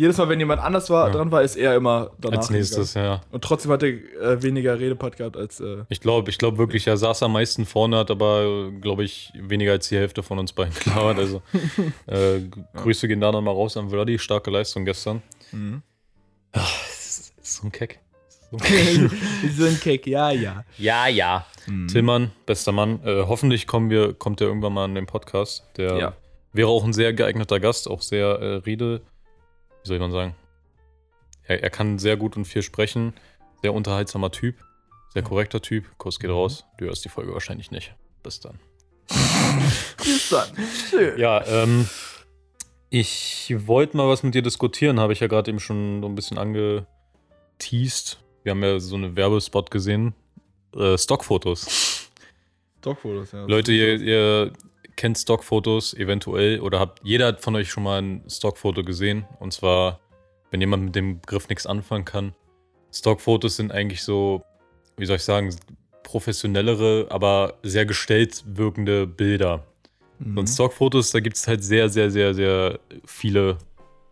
Jedes 0.00 0.16
Mal, 0.16 0.30
wenn 0.30 0.38
jemand 0.38 0.62
anders 0.62 0.88
war, 0.88 1.08
Ja. 1.08 1.12
dran 1.12 1.30
war, 1.30 1.42
ist 1.42 1.56
er 1.56 1.74
immer 1.76 2.10
danach. 2.18 2.38
als 2.38 2.48
nächstes, 2.48 2.94
ja. 2.94 3.02
Gegangen. 3.02 3.20
Und 3.32 3.44
trotzdem 3.44 3.70
hat 3.70 3.82
er 3.82 3.88
äh, 3.90 4.42
weniger 4.42 4.78
Redepart 4.80 5.16
gehabt 5.18 5.36
als. 5.36 5.60
Äh, 5.60 5.84
Ich 5.90 6.00
glaube, 6.00 6.30
ich 6.30 6.38
glaube 6.38 6.56
wirklich, 6.56 6.86
er 6.86 6.96
saß 6.96 7.22
am 7.22 7.32
meisten 7.34 7.66
vorne, 7.66 7.98
hat 7.98 8.10
aber, 8.10 8.70
glaube 8.80 9.04
ich, 9.04 9.30
weniger 9.34 9.72
als 9.72 9.88
die 9.90 9.96
Hälfte 9.96 10.22
von 10.22 10.38
uns 10.38 10.54
beiden 10.54 10.72
gelabert. 10.84 11.18
Also 11.18 11.42
äh, 12.06 12.38
g- 12.40 12.48
Grüße 12.76 13.08
gehen 13.08 13.20
da 13.20 13.30
nochmal 13.30 13.52
raus 13.52 13.76
an 13.76 13.90
Vladi, 13.90 14.18
starke 14.18 14.50
Leistung 14.50 14.86
gestern. 14.86 15.20
mhm. 15.52 15.82
Das 16.52 17.32
ist 17.42 17.56
so 17.56 17.66
ein 17.66 17.72
Keck. 17.72 18.00
So 18.50 18.56
ein 18.56 18.62
Keck. 18.62 19.10
so 19.56 19.64
ein 19.66 19.78
Cake, 19.80 20.08
ja, 20.10 20.30
ja. 20.30 20.64
ja, 20.78 21.08
ja. 21.08 21.46
Mhm. 21.66 21.88
Tillmann, 21.88 22.30
bester 22.46 22.72
Mann. 22.72 23.00
Äh, 23.04 23.24
hoffentlich 23.28 23.66
kommen 23.66 23.90
wir, 23.90 24.14
kommt 24.14 24.40
er 24.40 24.46
irgendwann 24.48 24.72
mal 24.72 24.86
in 24.86 24.94
den 24.94 25.06
Podcast. 25.06 25.64
Der 25.76 25.96
Ja. 25.98 26.12
wäre 26.52 26.68
auch 26.68 26.84
ein 26.84 26.92
sehr 26.92 27.12
geeigneter 27.12 27.60
Gast, 27.60 27.88
auch 27.88 28.00
sehr 28.02 28.26
äh, 28.26 28.54
Rede. 28.66 29.02
Wie 29.82 29.88
soll 29.88 29.98
man 29.98 30.12
sagen? 30.12 30.34
Er, 31.44 31.62
er 31.62 31.70
kann 31.70 31.98
sehr 31.98 32.16
gut 32.16 32.36
und 32.36 32.44
viel 32.44 32.62
sprechen. 32.62 33.14
Sehr 33.62 33.74
unterhaltsamer 33.74 34.30
Typ. 34.30 34.56
Sehr 35.12 35.22
korrekter 35.22 35.60
Typ. 35.60 35.86
Kurs 35.98 36.18
geht 36.20 36.30
Mhm. 36.30 36.36
raus. 36.36 36.64
Du 36.78 36.86
hörst 36.86 37.04
die 37.04 37.08
Folge 37.08 37.32
wahrscheinlich 37.34 37.70
nicht. 37.70 37.94
Bis 38.22 38.40
dann. 38.40 38.58
Bis 39.98 40.28
dann. 40.28 40.48
Schön. 40.88 41.18
Ja, 41.18 41.44
ähm, 41.46 41.88
ich 42.90 43.52
wollte 43.66 43.96
mal 43.96 44.08
was 44.08 44.22
mit 44.22 44.34
dir 44.34 44.42
diskutieren, 44.42 45.00
habe 45.00 45.12
ich 45.12 45.20
ja 45.20 45.26
gerade 45.26 45.50
eben 45.50 45.60
schon 45.60 46.00
so 46.02 46.08
ein 46.08 46.14
bisschen 46.14 46.38
angeteased. 46.38 48.18
Wir 48.42 48.50
haben 48.52 48.62
ja 48.62 48.78
so 48.80 48.96
eine 48.96 49.16
Werbespot 49.16 49.70
gesehen. 49.70 50.14
Äh, 50.74 50.96
Stockfotos. 50.96 52.08
Stockfotos, 52.78 53.32
ja. 53.32 53.44
Leute, 53.46 53.72
ihr, 53.72 54.00
ihr 54.00 54.52
kennt 55.00 55.16
Stockfotos 55.16 55.94
eventuell 55.94 56.60
oder 56.60 56.78
habt, 56.78 57.00
jeder 57.02 57.34
von 57.38 57.56
euch 57.56 57.70
schon 57.70 57.84
mal 57.84 58.02
ein 58.02 58.22
Stockfoto 58.28 58.84
gesehen. 58.84 59.24
Und 59.38 59.54
zwar, 59.54 59.98
wenn 60.50 60.60
jemand 60.60 60.84
mit 60.84 60.94
dem 60.94 61.22
Begriff 61.22 61.48
nichts 61.48 61.66
anfangen 61.66 62.04
kann. 62.04 62.34
Stockfotos 62.92 63.56
sind 63.56 63.72
eigentlich 63.72 64.02
so, 64.02 64.42
wie 64.98 65.06
soll 65.06 65.16
ich 65.16 65.22
sagen, 65.22 65.56
professionellere, 66.02 67.06
aber 67.08 67.54
sehr 67.62 67.86
gestellt 67.86 68.44
wirkende 68.46 69.06
Bilder. 69.06 69.64
Mhm. 70.18 70.36
Und 70.36 70.48
Stockfotos, 70.48 71.12
da 71.12 71.20
gibt 71.20 71.38
es 71.38 71.48
halt 71.48 71.64
sehr, 71.64 71.88
sehr, 71.88 72.10
sehr, 72.10 72.34
sehr 72.34 72.78
viele 73.06 73.56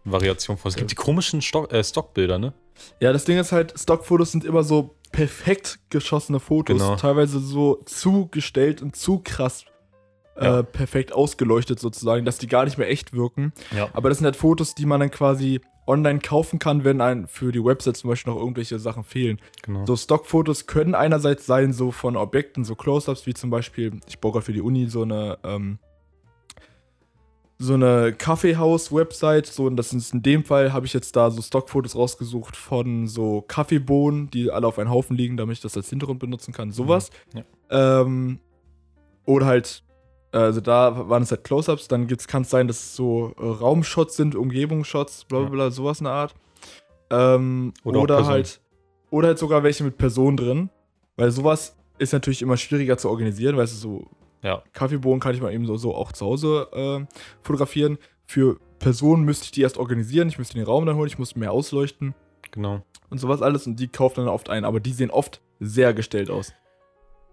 Variationen 0.04 0.58
von. 0.58 0.70
Es 0.70 0.76
gibt 0.76 0.90
die 0.90 0.94
komischen 0.94 1.42
Stock, 1.42 1.70
äh, 1.70 1.84
Stockbilder, 1.84 2.38
ne? 2.38 2.54
Ja, 2.98 3.12
das 3.12 3.26
Ding 3.26 3.36
ist 3.36 3.52
halt, 3.52 3.78
Stockfotos 3.78 4.32
sind 4.32 4.42
immer 4.42 4.62
so 4.64 4.94
perfekt 5.12 5.80
geschossene 5.90 6.40
Fotos. 6.40 6.78
Genau. 6.78 6.96
Teilweise 6.96 7.40
so 7.40 7.82
zugestellt 7.84 8.80
und 8.80 8.96
zu 8.96 9.18
krass 9.18 9.66
Ja. 10.40 10.60
äh, 10.60 10.64
perfekt 10.64 11.12
ausgeleuchtet 11.12 11.80
sozusagen, 11.80 12.24
dass 12.24 12.38
die 12.38 12.46
gar 12.46 12.64
nicht 12.64 12.78
mehr 12.78 12.88
echt 12.88 13.12
wirken. 13.12 13.52
Ja. 13.76 13.88
Aber 13.92 14.08
das 14.08 14.18
sind 14.18 14.24
halt 14.24 14.36
Fotos, 14.36 14.74
die 14.74 14.86
man 14.86 15.00
dann 15.00 15.10
quasi 15.10 15.60
online 15.88 16.18
kaufen 16.20 16.58
kann, 16.58 16.84
wenn 16.84 17.00
einem 17.00 17.26
für 17.26 17.50
die 17.50 17.64
Website 17.64 17.96
zum 17.96 18.10
Beispiel 18.10 18.32
noch 18.32 18.38
irgendwelche 18.38 18.78
Sachen 18.78 19.04
fehlen. 19.04 19.40
Genau. 19.62 19.86
So 19.86 19.96
Stockfotos 19.96 20.66
können 20.66 20.94
einerseits 20.94 21.46
sein, 21.46 21.72
so 21.72 21.90
von 21.90 22.16
Objekten, 22.16 22.64
so 22.64 22.74
Close-Ups, 22.74 23.26
wie 23.26 23.34
zum 23.34 23.50
Beispiel, 23.50 23.98
ich 24.06 24.20
baue 24.20 24.32
gerade 24.32 24.44
für 24.44 24.52
die 24.52 24.60
Uni 24.60 24.86
so 24.86 25.02
eine, 25.02 25.38
ähm, 25.44 25.78
so 27.56 27.74
eine 27.74 28.12
Kaffeehaus-Website. 28.12 29.46
So, 29.46 29.64
und 29.64 29.76
das 29.76 29.92
ist 29.92 30.12
in 30.12 30.22
dem 30.22 30.44
Fall, 30.44 30.72
habe 30.72 30.86
ich 30.86 30.92
jetzt 30.92 31.16
da 31.16 31.30
so 31.30 31.40
Stockfotos 31.42 31.96
rausgesucht 31.96 32.54
von 32.54 33.08
so 33.08 33.42
Kaffeebohnen, 33.48 34.30
die 34.30 34.50
alle 34.50 34.66
auf 34.66 34.78
einen 34.78 34.90
Haufen 34.90 35.16
liegen, 35.16 35.36
damit 35.36 35.56
ich 35.56 35.62
das 35.62 35.76
als 35.76 35.88
Hintergrund 35.88 36.20
benutzen 36.20 36.52
kann. 36.52 36.70
Sowas. 36.70 37.10
Ja. 37.34 38.02
Ähm, 38.02 38.40
oder 39.24 39.46
halt 39.46 39.82
Also 40.32 40.60
da 40.60 41.08
waren 41.08 41.22
es 41.22 41.30
halt 41.30 41.44
Close-Ups, 41.44 41.88
dann 41.88 42.06
kann 42.06 42.42
es 42.42 42.50
sein, 42.50 42.68
dass 42.68 42.76
es 42.78 42.96
so 42.96 43.32
äh, 43.38 43.46
Raumshots 43.46 44.16
sind, 44.16 44.34
Umgebungsshots, 44.34 45.24
bla 45.24 45.40
bla 45.40 45.48
bla, 45.48 45.70
sowas 45.70 46.00
in 46.00 46.04
der 46.04 46.12
Art. 46.12 46.34
Ähm, 47.10 47.72
Oder 47.84 48.00
oder 48.02 48.26
halt, 48.26 48.60
oder 49.10 49.28
halt 49.28 49.38
sogar 49.38 49.62
welche 49.62 49.84
mit 49.84 49.96
Personen 49.96 50.36
drin. 50.36 50.70
Weil 51.16 51.30
sowas 51.30 51.74
ist 51.98 52.12
natürlich 52.12 52.42
immer 52.42 52.56
schwieriger 52.58 52.98
zu 52.98 53.08
organisieren, 53.08 53.56
weißt 53.56 53.72
du, 53.72 53.78
so 53.78 54.06
Ja. 54.42 54.62
Kaffeebohnen 54.72 55.18
kann 55.20 55.34
ich 55.34 55.40
mal 55.40 55.52
eben 55.52 55.66
so, 55.66 55.76
so 55.76 55.94
auch 55.94 56.12
zu 56.12 56.26
Hause 56.26 56.68
äh, 56.72 57.16
fotografieren. 57.42 57.96
Für 58.26 58.58
Personen 58.78 59.24
müsste 59.24 59.46
ich 59.46 59.50
die 59.52 59.62
erst 59.62 59.78
organisieren, 59.78 60.28
ich 60.28 60.38
müsste 60.38 60.54
den 60.54 60.64
Raum 60.64 60.84
dann 60.86 60.96
holen, 60.96 61.08
ich 61.08 61.18
musste 61.18 61.38
mehr 61.38 61.50
ausleuchten 61.52 62.14
Genau. 62.50 62.82
und 63.10 63.18
sowas 63.18 63.40
alles 63.42 63.66
und 63.66 63.80
die 63.80 63.88
kauft 63.88 64.18
dann 64.18 64.28
oft 64.28 64.50
ein, 64.50 64.64
aber 64.64 64.78
die 64.78 64.92
sehen 64.92 65.10
oft 65.10 65.40
sehr 65.58 65.92
gestellt 65.94 66.30
aus. 66.30 66.52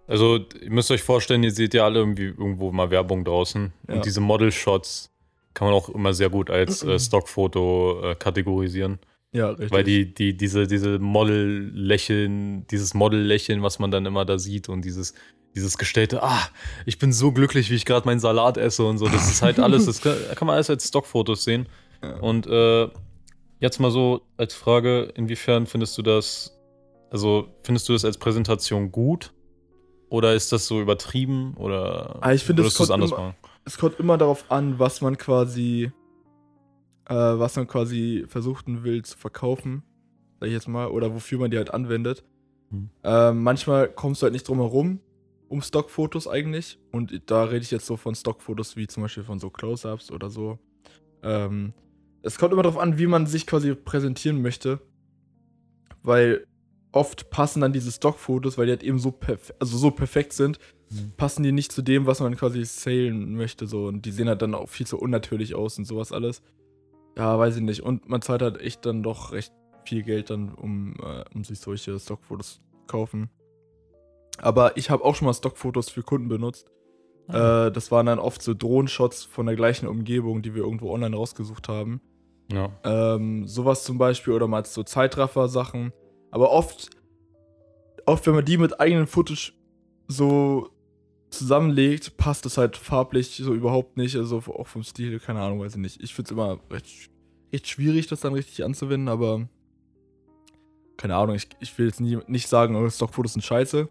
Also, 0.06 0.38
ihr 0.60 0.70
müsst 0.70 0.90
euch 0.90 1.02
vorstellen, 1.02 1.42
ihr 1.42 1.50
seht 1.50 1.74
ja 1.74 1.84
alle 1.84 1.98
irgendwie 1.98 2.26
irgendwo 2.26 2.70
mal 2.72 2.90
Werbung 2.90 3.24
draußen. 3.24 3.72
Ja. 3.88 3.94
Und 3.94 4.04
diese 4.04 4.20
Model-Shots 4.20 5.10
kann 5.54 5.68
man 5.68 5.74
auch 5.74 5.88
immer 5.88 6.12
sehr 6.12 6.30
gut 6.30 6.50
als 6.50 6.82
äh, 6.82 6.98
Stockfoto 6.98 8.10
äh, 8.10 8.14
kategorisieren. 8.14 8.98
Ja, 9.32 9.48
richtig. 9.48 9.70
Weil 9.70 9.84
die, 9.84 10.14
die, 10.14 10.36
diese, 10.36 10.66
diese 10.66 10.98
Model-Lächeln, 10.98 12.66
dieses 12.68 12.94
Model-Lächeln, 12.94 13.62
was 13.62 13.78
man 13.78 13.90
dann 13.90 14.06
immer 14.06 14.24
da 14.24 14.38
sieht 14.38 14.68
und 14.68 14.84
dieses, 14.84 15.14
dieses 15.54 15.78
gestellte, 15.78 16.22
ah, 16.22 16.48
ich 16.84 16.98
bin 16.98 17.12
so 17.12 17.32
glücklich, 17.32 17.70
wie 17.70 17.74
ich 17.74 17.84
gerade 17.84 18.06
meinen 18.06 18.20
Salat 18.20 18.58
esse 18.58 18.84
und 18.84 18.98
so. 18.98 19.08
Das 19.08 19.28
ist 19.30 19.42
halt 19.42 19.58
alles, 19.58 19.86
das 19.86 20.00
kann, 20.00 20.16
kann 20.34 20.46
man 20.46 20.54
alles 20.54 20.70
als 20.70 20.86
Stockfotos 20.88 21.44
sehen. 21.44 21.68
Ja. 22.02 22.16
Und 22.18 22.46
äh, 22.46 22.88
jetzt 23.58 23.80
mal 23.80 23.90
so 23.90 24.22
als 24.36 24.54
Frage, 24.54 25.12
inwiefern 25.14 25.66
findest 25.66 25.96
du 25.98 26.02
das, 26.02 26.58
also 27.10 27.48
findest 27.62 27.88
du 27.88 27.94
das 27.94 28.04
als 28.04 28.18
Präsentation 28.18 28.92
gut? 28.92 29.32
Oder 30.08 30.34
ist 30.34 30.52
das 30.52 30.66
so 30.66 30.80
übertrieben? 30.80 31.54
Oder 31.56 32.18
Ah, 32.20 32.32
ich 32.32 32.44
finde, 32.44 32.62
es 32.64 32.76
kommt 32.76 32.90
anders 32.90 33.10
immer- 33.10 33.20
machen? 33.20 33.34
es 33.64 33.76
kommt 33.78 33.98
immer 33.98 34.16
darauf 34.18 34.50
an, 34.50 34.78
was 34.78 35.00
man 35.00 35.16
quasi, 35.18 35.90
äh, 37.06 37.14
was 37.14 37.56
man 37.56 37.66
quasi 37.66 38.24
versuchen 38.28 38.84
will 38.84 39.04
zu 39.04 39.18
verkaufen, 39.18 39.82
sag 40.40 40.46
ich 40.46 40.52
jetzt 40.52 40.68
mal, 40.68 40.88
oder 40.88 41.12
wofür 41.14 41.38
man 41.38 41.50
die 41.50 41.56
halt 41.56 41.72
anwendet. 41.74 42.24
Hm. 42.70 42.90
Ähm, 43.04 43.42
manchmal 43.42 43.88
kommst 43.88 44.22
du 44.22 44.24
halt 44.24 44.32
nicht 44.32 44.46
drum 44.48 44.58
herum, 44.58 45.00
um 45.48 45.60
Stockfotos 45.62 46.26
eigentlich. 46.28 46.78
Und 46.92 47.20
da 47.30 47.44
rede 47.44 47.62
ich 47.62 47.70
jetzt 47.70 47.86
so 47.86 47.96
von 47.96 48.14
Stockfotos 48.14 48.76
wie 48.76 48.86
zum 48.86 49.02
Beispiel 49.04 49.22
von 49.24 49.38
so 49.38 49.50
Close-Ups 49.50 50.10
oder 50.10 50.30
so. 50.30 50.58
Ähm, 51.22 51.72
es 52.22 52.38
kommt 52.38 52.52
immer 52.52 52.62
darauf 52.62 52.78
an, 52.80 52.98
wie 52.98 53.06
man 53.06 53.26
sich 53.26 53.46
quasi 53.46 53.74
präsentieren 53.74 54.42
möchte. 54.42 54.80
Weil 56.02 56.46
oft 56.96 57.30
passen 57.30 57.60
dann 57.60 57.72
diese 57.72 57.92
Stockfotos, 57.92 58.58
weil 58.58 58.66
die 58.66 58.72
halt 58.72 58.82
eben 58.82 58.98
so, 58.98 59.12
perf 59.12 59.52
also 59.60 59.76
so 59.78 59.90
perfekt 59.90 60.32
sind, 60.32 60.58
Mhm. 60.88 61.12
passen 61.16 61.42
die 61.42 61.50
nicht 61.52 61.72
zu 61.72 61.82
dem, 61.82 62.06
was 62.06 62.20
man 62.20 62.36
quasi 62.36 62.64
salen 62.64 63.34
möchte. 63.34 63.66
So. 63.66 63.86
Und 63.86 64.06
die 64.06 64.12
sehen 64.12 64.28
halt 64.28 64.40
dann 64.42 64.54
auch 64.54 64.68
viel 64.68 64.86
zu 64.86 64.98
unnatürlich 64.98 65.54
aus 65.56 65.78
und 65.78 65.84
sowas 65.84 66.12
alles. 66.12 66.42
Ja, 67.16 67.36
weiß 67.38 67.56
ich 67.56 67.62
nicht. 67.62 67.82
Und 67.82 68.08
man 68.08 68.22
zahlt 68.22 68.42
halt 68.42 68.60
echt 68.60 68.86
dann 68.86 69.02
doch 69.02 69.32
recht 69.32 69.52
viel 69.84 70.02
Geld 70.02 70.30
dann, 70.30 70.54
um, 70.54 70.94
äh, 71.02 71.24
um 71.34 71.42
sich 71.44 71.58
solche 71.58 71.98
Stockfotos 71.98 72.54
zu 72.54 72.60
kaufen. 72.86 73.30
Aber 74.38 74.76
ich 74.76 74.90
habe 74.90 75.04
auch 75.04 75.14
schon 75.16 75.26
mal 75.26 75.34
Stockfotos 75.34 75.90
für 75.90 76.02
Kunden 76.02 76.28
benutzt. 76.28 76.70
Ah. 77.28 77.66
Äh, 77.66 77.72
das 77.72 77.90
waren 77.90 78.06
dann 78.06 78.18
oft 78.20 78.40
so 78.42 78.54
Drohenshots 78.54 79.24
von 79.24 79.46
der 79.46 79.56
gleichen 79.56 79.88
Umgebung, 79.88 80.42
die 80.42 80.54
wir 80.54 80.62
irgendwo 80.62 80.92
online 80.92 81.16
rausgesucht 81.16 81.68
haben. 81.68 82.00
Ja. 82.52 82.70
Ähm, 82.84 83.48
sowas 83.48 83.82
zum 83.82 83.98
Beispiel 83.98 84.34
oder 84.34 84.46
mal 84.46 84.64
so 84.64 84.84
Zeitraffer-Sachen. 84.84 85.92
Aber 86.36 86.50
oft, 86.50 86.90
oft, 88.04 88.26
wenn 88.26 88.34
man 88.34 88.44
die 88.44 88.58
mit 88.58 88.78
eigenen 88.78 89.06
Footage 89.06 89.54
so 90.06 90.68
zusammenlegt, 91.30 92.18
passt 92.18 92.44
es 92.44 92.58
halt 92.58 92.76
farblich 92.76 93.36
so 93.36 93.54
überhaupt 93.54 93.96
nicht. 93.96 94.16
Also 94.16 94.36
auch 94.46 94.66
vom 94.66 94.82
Stil, 94.82 95.18
keine 95.18 95.40
Ahnung, 95.40 95.60
weiß 95.60 95.76
ich 95.76 95.80
nicht. 95.80 96.02
Ich 96.02 96.14
finde 96.14 96.26
es 96.28 96.32
immer 96.32 96.60
recht, 96.70 97.08
recht 97.54 97.66
schwierig, 97.66 98.08
das 98.08 98.20
dann 98.20 98.34
richtig 98.34 98.62
anzuwenden, 98.66 99.08
aber 99.08 99.48
keine 100.98 101.16
Ahnung, 101.16 101.36
ich, 101.36 101.48
ich 101.60 101.78
will 101.78 101.86
jetzt 101.86 102.02
nie, 102.02 102.18
nicht 102.26 102.48
sagen, 102.48 102.76
oh, 102.76 102.86
Stockfotos 102.90 103.32
sind 103.32 103.40
scheiße. 103.42 103.88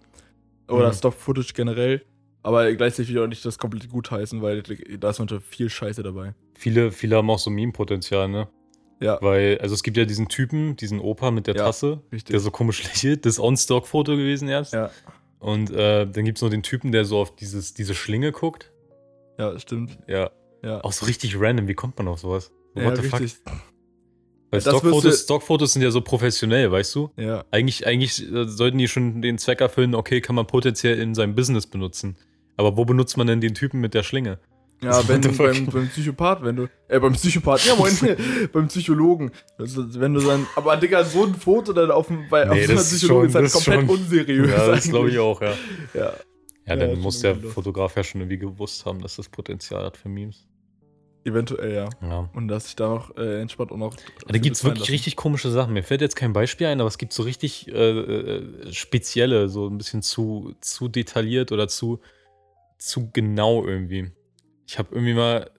Oder 0.68 0.90
Mhm. 0.90 0.94
Stock-Footage 0.94 1.54
generell. 1.56 2.06
Aber 2.44 2.72
gleichzeitig 2.74 3.10
will 3.10 3.16
ich 3.16 3.24
auch 3.24 3.28
nicht 3.28 3.44
das 3.44 3.58
komplett 3.58 3.90
gut 3.90 4.12
heißen, 4.12 4.44
weil 4.44 4.62
da 4.62 5.10
ist 5.10 5.18
manchmal 5.18 5.42
viel 5.42 5.72
Scheiße 5.72 6.04
dabei. 6.04 6.36
Viele, 6.54 6.92
viele 6.92 7.16
haben 7.16 7.30
auch 7.32 7.40
so 7.40 7.50
Meme-Potenzial, 7.50 8.28
ne? 8.28 8.48
Ja, 9.02 9.18
Weil, 9.22 9.58
also 9.60 9.76
es 9.76 9.84
gibt 9.84 9.98
ja 9.98 10.06
diesen 10.06 10.30
Typen, 10.30 10.76
diesen 10.78 11.00
Opa 11.00 11.30
mit 11.32 11.48
der 11.48 11.56
Ja, 11.56 11.66
Tasse, 11.66 12.02
richtig. 12.12 12.32
der 12.34 12.40
so 12.40 12.50
komisch 12.52 12.84
lächelt. 12.88 13.26
Das 13.26 13.34
ist 13.34 13.40
On-Stock-Foto 13.40 14.14
gewesen 14.16 14.48
erst. 14.48 14.74
Ja. 14.74 14.90
Und 15.40 15.70
äh, 15.72 16.08
dann 16.08 16.24
gibt 16.26 16.38
es 16.38 16.42
noch 16.42 16.50
den 16.50 16.64
Typen, 16.64 16.92
der 16.92 17.06
so 17.06 17.20
auf 17.20 17.36
dieses, 17.36 17.74
diese 17.74 17.94
Schlinge 17.94 18.32
guckt. 18.32 18.72
ja, 19.38 19.58
stimmt. 19.60 19.98
Ja. 20.08 20.32
Ja. 20.64 20.82
Auch 20.84 20.94
so 20.94 21.06
richtig 21.06 21.40
random. 21.40 21.68
Wie 21.68 21.74
kommt 21.76 21.98
man 21.98 22.08
auf 22.08 22.20
sowas? 22.20 22.52
So, 22.74 22.80
ja, 22.82 22.88
what 22.88 22.96
the 22.98 23.04
fuck? 23.04 23.20
richtig. 23.20 23.44
Weil 23.46 24.62
Das 24.62 24.66
wirst 24.66 24.78
Stockfotos, 24.80 25.22
Stockfotos 25.24 25.74
sind 25.74 25.82
ja 25.82 25.92
so 25.92 26.02
professionell, 26.02 26.72
weißt 26.72 26.96
du? 26.96 27.12
Ja. 27.18 27.44
Eigentlich, 27.52 27.86
eigentlich 27.86 28.32
äh, 28.32 28.46
sollten 28.48 28.78
die 28.78 28.88
schon 28.88 29.22
den 29.22 29.38
Zweck 29.38 29.60
erfüllen, 29.62 29.94
okay, 29.94 30.22
kann 30.22 30.36
man 30.36 30.48
potenziell 30.48 30.98
in 31.00 31.14
seinem 31.14 31.36
Business 31.36 31.68
benutzen. 31.68 32.16
Aber 32.58 32.78
wo 32.78 32.86
benutzt 32.86 33.18
man 33.18 33.28
denn 33.28 33.42
den 33.42 33.54
Typen 33.54 33.82
mit 33.82 33.94
der 33.94 34.04
Schlinge? 34.04 34.40
Ja, 34.84 35.08
wenn 35.08 35.22
beim, 35.22 35.66
beim 35.68 35.88
Psychopath, 35.90 36.44
wenn 36.44 36.56
du. 36.58 36.68
Äh, 36.88 37.00
beim 37.00 37.14
Psychopath, 37.14 37.66
ja 37.66 37.76
moin, 37.76 37.92
beim 38.54 38.68
Psychologen. 38.68 39.32
Also, 39.58 39.84
wenn 40.00 40.14
du 40.14 40.20
dann. 40.22 40.46
Aber 40.56 40.76
Digga, 40.78 41.04
so 41.04 41.26
ein 41.26 41.34
Foto 41.34 41.74
dann 41.74 41.90
auf 41.92 42.08
dem. 42.08 42.28
Bei, 42.30 42.46
Nee, 42.46 42.66
auf 42.66 42.74
das 42.76 42.92
ist 42.92 43.00
Psychologen 43.00 43.28
ist 43.30 43.36
halt 43.36 43.52
komplett 43.52 43.80
schon- 43.82 43.90
unseriös. 43.90 44.52
Ja, 44.52 44.68
das 44.68 44.90
glaube 44.90 45.10
ich 45.10 45.18
auch, 45.20 45.42
ja. 45.42 45.54
Ja. 45.94 46.02
Ja, 46.02 46.14
Ja, 46.68 46.76
dann 46.76 46.92
schon 46.92 47.00
muss 47.00 47.20
der. 47.22 47.36
Fotograf 47.36 47.96
ja 47.96 48.04
schon 48.04 48.22
irgendwie 48.22 48.38
gewusst 48.38 48.86
haben, 48.86 49.02
dass 49.02 49.16
das 49.16 49.30
Potenzial 49.30 49.86
hat 49.86 49.98
für 49.98 50.10
Memes. 50.10 50.46
Eventuell, 51.24 51.74
ja. 51.74 51.90
Ja. 52.08 52.30
Und 52.36 52.50
dass 52.50 52.68
ich 52.68 52.76
da 52.76 52.88
noch 52.90 53.16
äh, 53.18 53.42
entspannt 53.42 53.72
und 53.72 53.82
auch. 53.82 53.96
Da 54.28 54.38
gibt 54.38 54.56
es 54.58 54.64
wirklich 54.64 54.92
richtig 54.92 55.16
komische 55.16 55.50
Sachen. 55.50 55.74
Mir 55.74 55.82
fällt 55.84 56.02
jetzt 56.02 56.16
kein 56.16 56.34
Beispiel 56.34 56.68
ein, 56.68 56.80
aber 56.80 56.88
es 56.88 57.00
gibt 57.00 57.14
so 57.14 57.24
richtig 57.24 57.68
äh, 57.70 57.72
äh, 58.00 58.72
spezielle, 58.72 59.50
so 59.50 59.68
ein 59.68 59.78
bisschen 59.80 60.04
zu, 60.04 60.54
zu 60.62 60.88
detailliert 60.88 61.52
oder 61.52 61.68
zu, 61.68 62.00
zu 62.78 63.10
genau 63.12 63.66
irgendwie. 63.66 64.12
Ich 64.68 64.78
habe 64.80 64.90
irgendwie 64.94 65.14
mal 65.14 65.52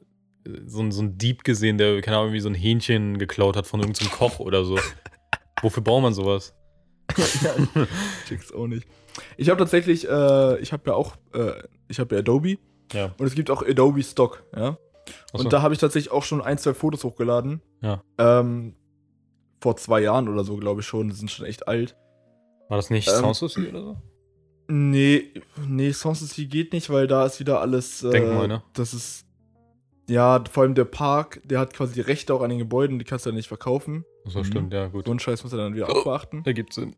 äh, 0.46 0.50
so, 0.66 0.80
ein- 0.80 0.92
so 0.92 1.00
einen 1.02 1.18
Dieb 1.18 1.44
gesehen, 1.44 1.78
der, 1.78 2.00
keine 2.02 2.16
Ahnung, 2.16 2.28
irgendwie 2.28 2.40
so 2.40 2.48
ein 2.48 2.54
Hähnchen 2.54 3.18
geklaut 3.18 3.56
hat 3.56 3.66
von 3.66 3.80
irgendeinem 3.80 4.10
Koch 4.10 4.38
oder 4.40 4.64
so. 4.64 4.78
Wofür 5.62 5.82
braucht 5.82 6.02
man 6.02 6.14
sowas? 6.14 6.54
ja, 7.16 7.54
ich 8.22 8.28
check's 8.28 8.52
auch 8.52 8.66
nicht. 8.66 8.86
Ich 9.36 9.48
habe 9.48 9.58
tatsächlich, 9.58 10.06
äh, 10.08 10.58
ich 10.58 10.72
habe 10.72 10.90
ja 10.90 10.94
auch, 10.94 11.16
äh, 11.32 11.52
ich 11.88 11.98
habe 11.98 12.14
ja 12.14 12.18
Adobe 12.20 12.58
Ja. 12.92 13.14
und 13.18 13.26
es 13.26 13.34
gibt 13.34 13.50
auch 13.50 13.62
Adobe 13.62 14.02
Stock, 14.02 14.42
ja. 14.54 14.76
Achso. 15.32 15.44
Und 15.44 15.52
da 15.52 15.62
habe 15.62 15.72
ich 15.72 15.80
tatsächlich 15.80 16.10
auch 16.12 16.24
schon 16.24 16.42
ein, 16.42 16.58
zwei 16.58 16.74
Fotos 16.74 17.04
hochgeladen. 17.04 17.62
Ja. 17.80 18.02
Ähm, 18.18 18.74
vor 19.60 19.76
zwei 19.76 20.00
Jahren 20.00 20.28
oder 20.28 20.42
so, 20.44 20.56
glaube 20.56 20.80
ich 20.80 20.86
schon. 20.86 21.08
Die 21.08 21.14
sind 21.14 21.30
schon 21.30 21.46
echt 21.46 21.68
alt. 21.68 21.96
War 22.68 22.76
das 22.76 22.90
nicht 22.90 23.08
ähm, 23.08 23.14
Soundsauce 23.14 23.56
oder 23.58 23.80
so? 23.82 23.96
Nee, 24.68 25.30
nee, 25.68 25.90
Sanssouci 25.90 26.46
geht 26.46 26.72
nicht, 26.72 26.90
weil 26.90 27.06
da 27.06 27.24
ist 27.26 27.38
wieder 27.40 27.60
alles. 27.60 28.02
Äh, 28.02 28.10
Denkmal, 28.10 28.48
ne? 28.48 28.62
Das 28.74 28.92
ist. 28.94 29.24
Ja, 30.08 30.42
vor 30.50 30.62
allem 30.62 30.74
der 30.76 30.84
Park, 30.84 31.40
der 31.44 31.58
hat 31.58 31.74
quasi 31.74 31.94
die 31.94 32.00
Rechte 32.00 32.32
auch 32.32 32.40
an 32.42 32.50
den 32.50 32.58
Gebäuden, 32.60 32.98
die 33.00 33.04
kannst 33.04 33.26
du 33.26 33.30
dann 33.30 33.36
nicht 33.36 33.48
verkaufen. 33.48 34.04
So 34.24 34.38
Mhm. 34.40 34.44
stimmt, 34.44 34.72
ja, 34.72 34.86
gut. 34.86 35.04
So 35.06 35.10
einen 35.10 35.18
Scheiß 35.20 35.42
muss 35.42 35.52
er 35.52 35.58
dann 35.58 35.74
wieder 35.74 35.88
Oh. 35.88 35.98
abbeachten. 35.98 36.44
Ergibt 36.44 36.72
Sinn. 36.72 36.94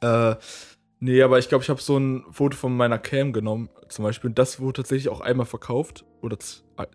Äh, 0.00 0.34
nee, 1.00 1.20
aber 1.22 1.38
ich 1.38 1.48
glaube, 1.50 1.62
ich 1.62 1.68
habe 1.70 1.80
so 1.80 1.98
ein 1.98 2.24
Foto 2.30 2.56
von 2.56 2.74
meiner 2.74 2.98
Cam 2.98 3.32
genommen, 3.34 3.68
zum 3.90 4.02
Beispiel. 4.04 4.28
Und 4.30 4.38
das 4.38 4.60
wurde 4.60 4.78
tatsächlich 4.82 5.10
auch 5.10 5.20
einmal 5.20 5.44
verkauft. 5.46 6.06
Oder 6.22 6.38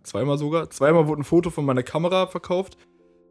zweimal 0.03 0.37
sogar. 0.39 0.69
Zweimal 0.71 1.07
wurde 1.07 1.21
ein 1.21 1.25
Foto 1.25 1.51
von 1.51 1.65
meiner 1.65 1.83
Kamera 1.83 2.25
verkauft, 2.27 2.77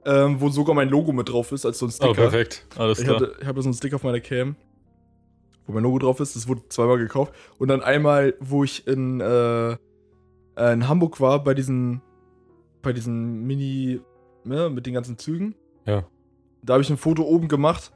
ähm, 0.04 0.40
wo 0.40 0.48
sogar 0.48 0.74
mein 0.76 0.88
Logo 0.90 1.12
mit 1.12 1.28
drauf 1.28 1.50
ist, 1.50 1.66
als 1.66 1.78
so 1.80 1.86
ein 1.86 1.90
Sticker. 1.90 2.10
Oh, 2.10 2.14
perfekt. 2.14 2.66
Alles 2.76 3.02
klar. 3.02 3.20
ich 3.40 3.46
habe 3.46 3.62
so 3.62 3.68
einen 3.68 3.74
Sticker 3.74 3.96
auf 3.96 4.04
meiner 4.04 4.20
Cam, 4.20 4.54
wo 5.66 5.72
mein 5.72 5.82
Logo 5.82 5.98
drauf 5.98 6.20
ist. 6.20 6.36
Das 6.36 6.48
wurde 6.48 6.62
zweimal 6.68 6.98
gekauft. 6.98 7.32
Und 7.58 7.68
dann 7.68 7.82
einmal, 7.82 8.34
wo 8.40 8.64
ich 8.64 8.86
in, 8.86 9.20
äh, 9.20 9.72
äh, 9.72 9.76
in 10.56 10.88
Hamburg 10.88 11.20
war, 11.20 11.42
bei 11.42 11.54
diesen, 11.54 12.02
bei 12.82 12.92
diesen 12.92 13.46
Mini, 13.46 14.00
ne, 14.44 14.70
mit 14.70 14.86
den 14.86 14.94
ganzen 14.94 15.18
Zügen. 15.18 15.54
Ja. 15.86 16.04
Da 16.62 16.74
habe 16.74 16.82
ich 16.82 16.90
ein 16.90 16.96
Foto 16.96 17.22
oben 17.22 17.48
gemacht 17.48 17.92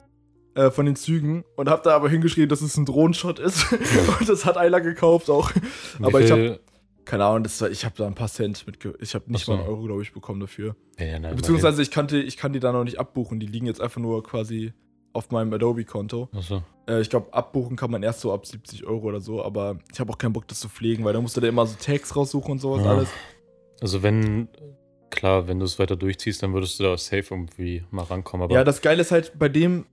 äh, 0.55 0.71
von 0.71 0.85
den 0.85 0.95
Zügen 0.95 1.45
und 1.55 1.69
habe 1.69 1.81
da 1.83 1.95
aber 1.95 2.09
hingeschrieben, 2.09 2.49
dass 2.49 2.61
es 2.61 2.75
ein 2.77 2.85
Drohnenshot 2.85 3.39
ist. 3.39 3.71
und 4.19 4.27
das 4.27 4.45
hat 4.45 4.57
einer 4.57 4.81
gekauft 4.81 5.29
auch. 5.29 5.51
Wie 5.53 6.03
aber 6.03 6.21
ich 6.21 6.31
habe, 6.31 6.59
keine 7.05 7.25
Ahnung, 7.25 7.43
das 7.43 7.61
war, 7.61 7.69
ich 7.69 7.85
habe 7.85 7.95
da 7.97 8.05
ein 8.07 8.15
paar 8.15 8.27
Cent 8.27 8.67
mit, 8.67 8.77
ich 8.99 9.15
habe 9.15 9.31
nicht 9.31 9.45
so. 9.45 9.53
mal 9.53 9.59
einen 9.59 9.69
Euro, 9.69 9.83
glaube 9.83 10.01
ich, 10.01 10.13
bekommen 10.13 10.39
dafür. 10.39 10.75
Ja, 10.99 11.05
ja, 11.05 11.19
nein, 11.19 11.35
Beziehungsweise 11.35 11.81
ich, 11.81 11.91
kannte, 11.91 12.17
ich 12.17 12.37
kann 12.37 12.53
die 12.53 12.59
da 12.59 12.71
noch 12.71 12.83
nicht 12.83 12.99
abbuchen. 12.99 13.39
Die 13.39 13.47
liegen 13.47 13.65
jetzt 13.65 13.81
einfach 13.81 14.01
nur 14.01 14.23
quasi 14.23 14.73
auf 15.17 15.31
meinem 15.31 15.51
Adobe-Konto. 15.53 16.29
Achso. 16.35 16.63
Äh, 16.87 17.01
ich 17.01 17.09
glaube, 17.09 17.33
abbuchen 17.33 17.75
kann 17.75 17.91
man 17.91 18.03
erst 18.03 18.21
so 18.21 18.31
ab 18.33 18.45
70 18.45 18.85
Euro 18.85 19.07
oder 19.07 19.19
so, 19.19 19.43
aber 19.43 19.77
ich 19.91 19.99
habe 19.99 20.11
auch 20.13 20.17
keinen 20.17 20.33
Bock, 20.33 20.47
das 20.47 20.59
zu 20.61 20.69
pflegen, 20.69 21.03
weil 21.03 21.13
da 21.13 21.19
musst 21.21 21.35
du 21.35 21.41
da 21.41 21.47
immer 21.47 21.65
so 21.65 21.75
Tags 21.77 22.15
raussuchen 22.15 22.51
und 22.53 22.59
sowas 22.59 22.83
Ja. 22.85 22.91
alles. 22.91 23.09
Also 23.81 24.01
wenn, 24.03 24.47
klar, 25.09 25.47
wenn 25.47 25.59
du 25.59 25.65
es 25.65 25.77
weiter 25.79 25.95
durchziehst, 25.95 26.41
dann 26.43 26.53
würdest 26.53 26.79
du 26.79 26.83
da 26.83 26.97
safe 26.97 27.25
irgendwie 27.31 27.83
mal 27.91 28.03
rankommen. 28.03 28.45
Aber 28.45 28.53
Ja, 28.55 28.63
das 28.63 28.81
Geile 28.81 29.01
ist 29.01 29.11
halt 29.11 29.33
bei 29.37 29.49
dem, 29.49 29.85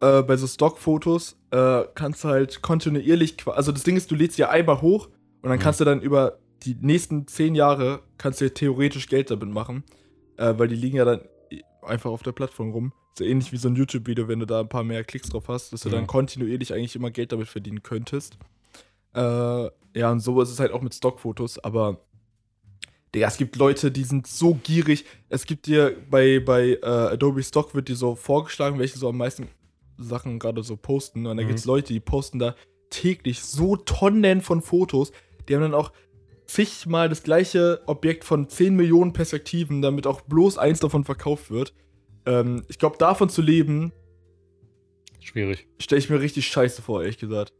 äh, 0.00 0.22
bei 0.22 0.36
so 0.36 0.46
Stockfotos, 0.46 1.36
äh, 1.50 1.82
kannst 1.94 2.24
du 2.24 2.28
halt 2.28 2.62
kontinuierlich, 2.62 3.36
also 3.46 3.72
das 3.72 3.82
Ding 3.84 3.96
ist, 3.96 4.10
du 4.10 4.14
lädst 4.14 4.38
ja 4.38 4.48
einmal 4.50 4.80
hoch 4.82 5.06
und 5.42 5.48
dann 5.50 5.58
Mhm. 5.58 5.62
kannst 5.62 5.80
du 5.80 5.84
dann 5.84 6.00
über 6.02 6.38
die 6.64 6.76
nächsten 6.80 7.26
zehn 7.26 7.54
Jahre 7.56 8.00
kannst 8.18 8.40
du 8.40 8.48
theoretisch 8.52 9.08
Geld 9.08 9.30
damit 9.32 9.48
machen, 9.48 9.82
äh, 10.36 10.54
weil 10.56 10.68
die 10.68 10.76
liegen 10.76 10.96
ja 10.98 11.04
dann 11.04 11.22
einfach 11.82 12.10
auf 12.10 12.22
der 12.22 12.32
Plattform 12.32 12.70
rum. 12.70 12.92
So 13.18 13.24
ähnlich 13.24 13.52
wie 13.52 13.56
so 13.58 13.68
ein 13.68 13.76
YouTube-Video, 13.76 14.28
wenn 14.28 14.40
du 14.40 14.46
da 14.46 14.60
ein 14.60 14.68
paar 14.68 14.84
mehr 14.84 15.04
Klicks 15.04 15.28
drauf 15.28 15.48
hast, 15.48 15.72
dass 15.72 15.82
du 15.82 15.88
Ja. 15.90 15.96
dann 15.96 16.06
kontinuierlich 16.06 16.72
eigentlich 16.72 16.96
immer 16.96 17.10
Geld 17.10 17.32
damit 17.32 17.48
verdienen 17.48 17.82
könntest. 17.82 18.38
Äh, 19.14 19.20
ja, 19.94 20.10
und 20.10 20.20
so 20.20 20.40
ist 20.40 20.50
es 20.50 20.58
halt 20.60 20.72
auch 20.72 20.80
mit 20.80 20.94
Stockfotos, 20.94 21.58
aber 21.58 21.98
Digga, 23.14 23.28
es 23.28 23.36
gibt 23.36 23.56
Leute, 23.56 23.90
die 23.90 24.04
sind 24.04 24.26
so 24.26 24.54
gierig. 24.54 25.04
Es 25.28 25.44
gibt 25.44 25.66
dir 25.66 25.94
bei, 26.10 26.40
bei 26.40 26.78
äh, 26.82 26.86
Adobe 26.86 27.42
Stock 27.42 27.74
wird 27.74 27.88
dir 27.88 27.96
so 27.96 28.14
vorgeschlagen, 28.14 28.78
welche 28.78 28.98
so 28.98 29.06
am 29.10 29.18
meisten 29.18 29.48
Sachen 29.98 30.38
gerade 30.38 30.62
so 30.62 30.76
posten. 30.78 31.26
Und 31.26 31.36
da 31.36 31.42
Mhm. 31.42 31.48
gibt 31.48 31.58
es 31.58 31.66
Leute, 31.66 31.92
die 31.92 32.00
posten 32.00 32.38
da 32.38 32.56
täglich 32.88 33.42
so 33.42 33.76
Tonnen 33.76 34.40
von 34.40 34.62
Fotos. 34.62 35.12
Die 35.46 35.54
haben 35.54 35.60
dann 35.60 35.74
auch 35.74 35.92
zigmal 36.52 37.08
das 37.08 37.22
gleiche 37.22 37.80
Objekt 37.86 38.24
von 38.24 38.48
10 38.48 38.74
Millionen 38.76 39.12
Perspektiven, 39.12 39.80
damit 39.82 40.06
auch 40.06 40.20
bloß 40.22 40.58
eins 40.58 40.80
davon 40.80 41.04
verkauft 41.04 41.50
wird. 41.50 41.72
Ähm, 42.26 42.62
ich 42.68 42.78
glaube, 42.78 42.96
davon 42.98 43.28
zu 43.28 43.42
leben, 43.42 43.92
Schwierig. 45.20 45.66
stelle 45.78 45.98
ich 46.00 46.10
mir 46.10 46.20
richtig 46.20 46.46
scheiße 46.48 46.82
vor, 46.82 47.00
ehrlich 47.02 47.18
gesagt. 47.18 47.52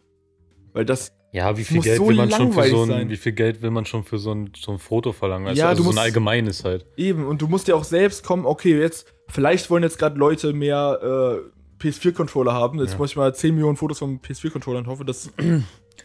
Weil 0.73 0.85
das, 0.85 1.13
Ja, 1.33 1.57
wie 1.57 1.65
viel 1.65 1.81
Geld 1.81 1.99
so 1.99 2.09
will 2.09 2.17
man 2.17 2.31
schon 2.31 2.53
für 2.53 2.69
so 2.69 2.83
ein, 2.83 3.09
wie 3.09 3.17
viel 3.17 3.33
Geld 3.33 3.63
will 3.63 3.71
man 3.71 3.85
schon 3.87 4.05
für 4.05 4.19
so 4.19 4.33
ein, 4.35 4.51
so 4.57 4.73
ein 4.73 4.79
Foto 4.79 5.13
verlangen? 5.13 5.47
Also, 5.49 5.61
Ja, 5.61 5.69
also 5.69 5.79
du 5.79 5.85
so 5.85 5.91
ein 5.91 5.95
musst- 5.95 6.05
allgemeines 6.05 6.65
halt. 6.65 6.87
Eben, 6.97 7.27
und 7.27 7.41
du 7.43 7.47
musst 7.49 7.69
ja 7.69 7.75
auch 7.75 7.85
selbst 7.85 8.25
kommen, 8.25 8.47
okay, 8.47 8.79
jetzt, 8.79 9.07
vielleicht 9.29 9.71
wollen 9.71 9.83
jetzt 9.83 9.99
gerade 9.99 10.19
Leute 10.19 10.53
mehr 10.53 11.41
äh, 11.41 11.83
PS4-Controller 11.83 12.53
haben. 12.53 12.79
Jetzt 12.81 12.93
Ja. 12.93 12.99
muss 12.99 13.11
ich 13.11 13.17
mal 13.17 13.35
10 13.35 13.55
Millionen 13.55 13.77
Fotos 13.77 13.99
vom 13.99 14.19
PS4-Controller 14.21 14.79
und 14.81 14.87
hoffe, 14.87 15.05
dass. 15.05 15.31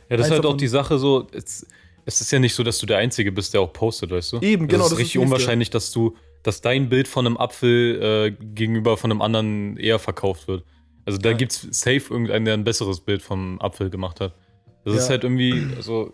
Ja, 0.09 0.17
das 0.17 0.27
ist 0.27 0.31
halt 0.31 0.45
auch 0.45 0.57
die 0.57 0.67
Sache 0.67 0.97
so, 0.97 1.27
es, 1.31 1.65
es 2.07 2.21
ist 2.21 2.31
ja 2.31 2.39
nicht 2.39 2.55
so, 2.55 2.63
dass 2.63 2.79
du 2.79 2.85
der 2.85 2.97
Einzige 2.99 3.31
bist, 3.31 3.53
der 3.53 3.61
auch 3.61 3.73
postet, 3.73 4.09
weißt 4.11 4.33
du? 4.33 4.39
Eben, 4.39 4.67
genau, 4.67 4.85
Es 4.85 4.89
das 4.91 4.93
ist 4.93 4.93
ist 4.93 4.99
richtig 4.99 5.13
das 5.13 5.19
Nächste. 5.19 5.19
unwahrscheinlich, 5.35 5.69
dass 5.69 5.91
du, 5.91 6.15
dass 6.43 6.61
dein 6.61 6.87
Bild 6.89 7.07
von 7.07 7.25
einem 7.27 7.37
Apfel 7.37 8.01
äh, 8.01 8.45
gegenüber 8.55 8.95
von 8.97 9.11
einem 9.11 9.21
anderen 9.21 9.75
eher 9.77 9.99
verkauft 9.99 10.47
wird. 10.47 10.63
Also 11.05 11.19
da 11.19 11.29
Ja. 11.31 11.35
gibt's 11.37 11.67
safe 11.71 12.01
irgendeinen, 12.09 12.45
der 12.45 12.53
ein 12.53 12.63
besseres 12.63 13.01
Bild 13.01 13.21
vom 13.21 13.59
Apfel 13.61 13.89
gemacht 13.89 14.21
hat. 14.21 14.33
Das 14.85 14.93
Ja. 14.95 14.99
ist 15.01 15.09
halt 15.09 15.23
irgendwie, 15.25 15.73
also, 15.75 16.13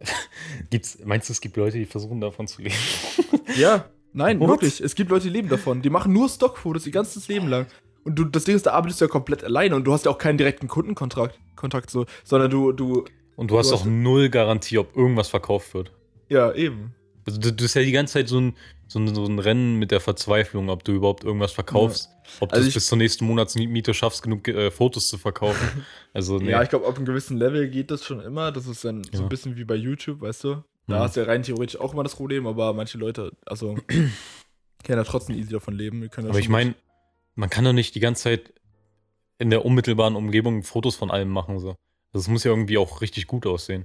gibt's, 0.70 0.98
meinst 1.04 1.28
du, 1.28 1.32
es 1.32 1.40
gibt 1.40 1.56
Leute, 1.56 1.78
die 1.78 1.86
versuchen 1.86 2.20
davon 2.20 2.46
zu 2.46 2.62
leben? 2.62 2.74
Ja, 3.56 3.84
nein, 4.12 4.40
What? 4.40 4.48
wirklich. 4.48 4.80
Es 4.80 4.94
gibt 4.94 5.10
Leute, 5.10 5.24
die 5.24 5.30
leben 5.30 5.48
davon. 5.48 5.80
Die 5.82 5.90
machen 5.90 6.12
nur 6.12 6.28
Stockfotos 6.28 6.86
ihr 6.86 6.92
ganzes 6.92 7.28
Leben 7.28 7.46
lang. 7.48 7.66
Und 8.02 8.16
du, 8.18 8.24
das 8.24 8.44
Ding 8.44 8.56
ist, 8.56 8.66
da 8.66 8.72
arbeitest 8.72 9.00
du 9.00 9.04
ja 9.04 9.08
komplett 9.10 9.44
alleine 9.44 9.76
und 9.76 9.84
du 9.84 9.92
hast 9.92 10.04
ja 10.06 10.10
auch 10.10 10.18
keinen 10.18 10.38
direkten 10.38 10.66
Kundenkontakt, 10.68 11.38
Kontakt 11.56 11.88
so, 11.90 12.04
sondern 12.24 12.50
du, 12.50 12.72
du, 12.72 13.04
Und 13.36 13.50
du 13.50 13.58
hast 13.58 13.70
Du 13.70 13.74
auch 13.74 13.80
hast- 13.80 13.86
null 13.86 14.28
Garantie, 14.28 14.78
ob 14.78 14.96
irgendwas 14.96 15.28
verkauft 15.28 15.74
wird. 15.74 15.92
ja, 16.28 16.52
eben. 16.52 16.94
Also 17.26 17.40
du, 17.40 17.52
du 17.54 17.64
ist 17.64 17.72
ja 17.74 17.80
die 17.82 17.90
ganze 17.92 18.12
Zeit 18.14 18.28
so 18.28 18.38
ein, 18.38 18.54
so, 18.86 18.98
ein, 18.98 19.14
so 19.14 19.24
ein 19.24 19.38
Rennen 19.38 19.78
mit 19.78 19.90
der 19.90 20.00
Verzweiflung, 20.00 20.68
ob 20.68 20.84
du 20.84 20.92
überhaupt 20.92 21.24
irgendwas 21.24 21.52
verkaufst. 21.52 22.10
Ob 22.40 22.50
du 22.50 22.54
Also 22.56 22.64
es 22.64 22.68
ich- 22.68 22.74
bis 22.74 22.86
zur 22.86 22.98
nächsten 22.98 23.24
Monatsmiete 23.24 23.94
schaffst, 23.94 24.22
genug 24.22 24.46
äh, 24.46 24.70
Fotos 24.70 25.08
zu 25.08 25.16
verkaufen. 25.18 25.84
Also, 26.12 26.36
nee. 26.38 26.50
Ja, 26.50 26.62
ich 26.62 26.68
glaube, 26.68 26.86
auf 26.86 26.96
einem 26.96 27.06
gewissen 27.06 27.38
Level 27.38 27.68
geht 27.70 27.90
das 27.90 28.04
schon 28.04 28.20
immer. 28.20 28.52
Das 28.52 28.66
ist 28.66 28.84
dann 28.84 29.02
so 29.04 29.10
Ja. 29.14 29.20
ein 29.22 29.28
bisschen 29.30 29.56
wie 29.56 29.64
bei 29.64 29.74
YouTube, 29.74 30.20
weißt 30.20 30.44
du? 30.44 30.62
Da 30.86 30.98
Mhm. 30.98 31.00
hast 31.00 31.16
du 31.16 31.20
ja 31.20 31.26
rein 31.26 31.42
theoretisch 31.42 31.80
auch 31.80 31.92
immer 31.94 32.02
das 32.04 32.14
Problem, 32.14 32.46
aber 32.46 32.72
manche 32.74 32.98
Leute, 32.98 33.32
also, 33.46 33.74
können 33.88 34.98
ja 34.98 35.04
trotzdem 35.04 35.36
easy 35.36 35.50
davon 35.50 35.74
leben. 35.74 36.02
Ja 36.02 36.28
Aber 36.28 36.38
ich 36.38 36.48
meine, 36.50 36.74
man 37.36 37.48
kann 37.50 37.64
doch 37.64 37.72
nicht 37.72 37.94
die 37.94 38.00
ganze 38.00 38.24
Zeit 38.24 38.52
in 39.38 39.48
der 39.50 39.64
unmittelbaren 39.64 40.14
Umgebung 40.14 40.62
Fotos 40.62 40.94
von 40.94 41.10
allem 41.10 41.30
machen. 41.30 41.58
So. 41.58 41.74
Das 42.14 42.28
muss 42.28 42.44
ja 42.44 42.50
irgendwie 42.52 42.78
auch 42.78 43.00
richtig 43.02 43.26
gut 43.26 43.46
aussehen. 43.46 43.84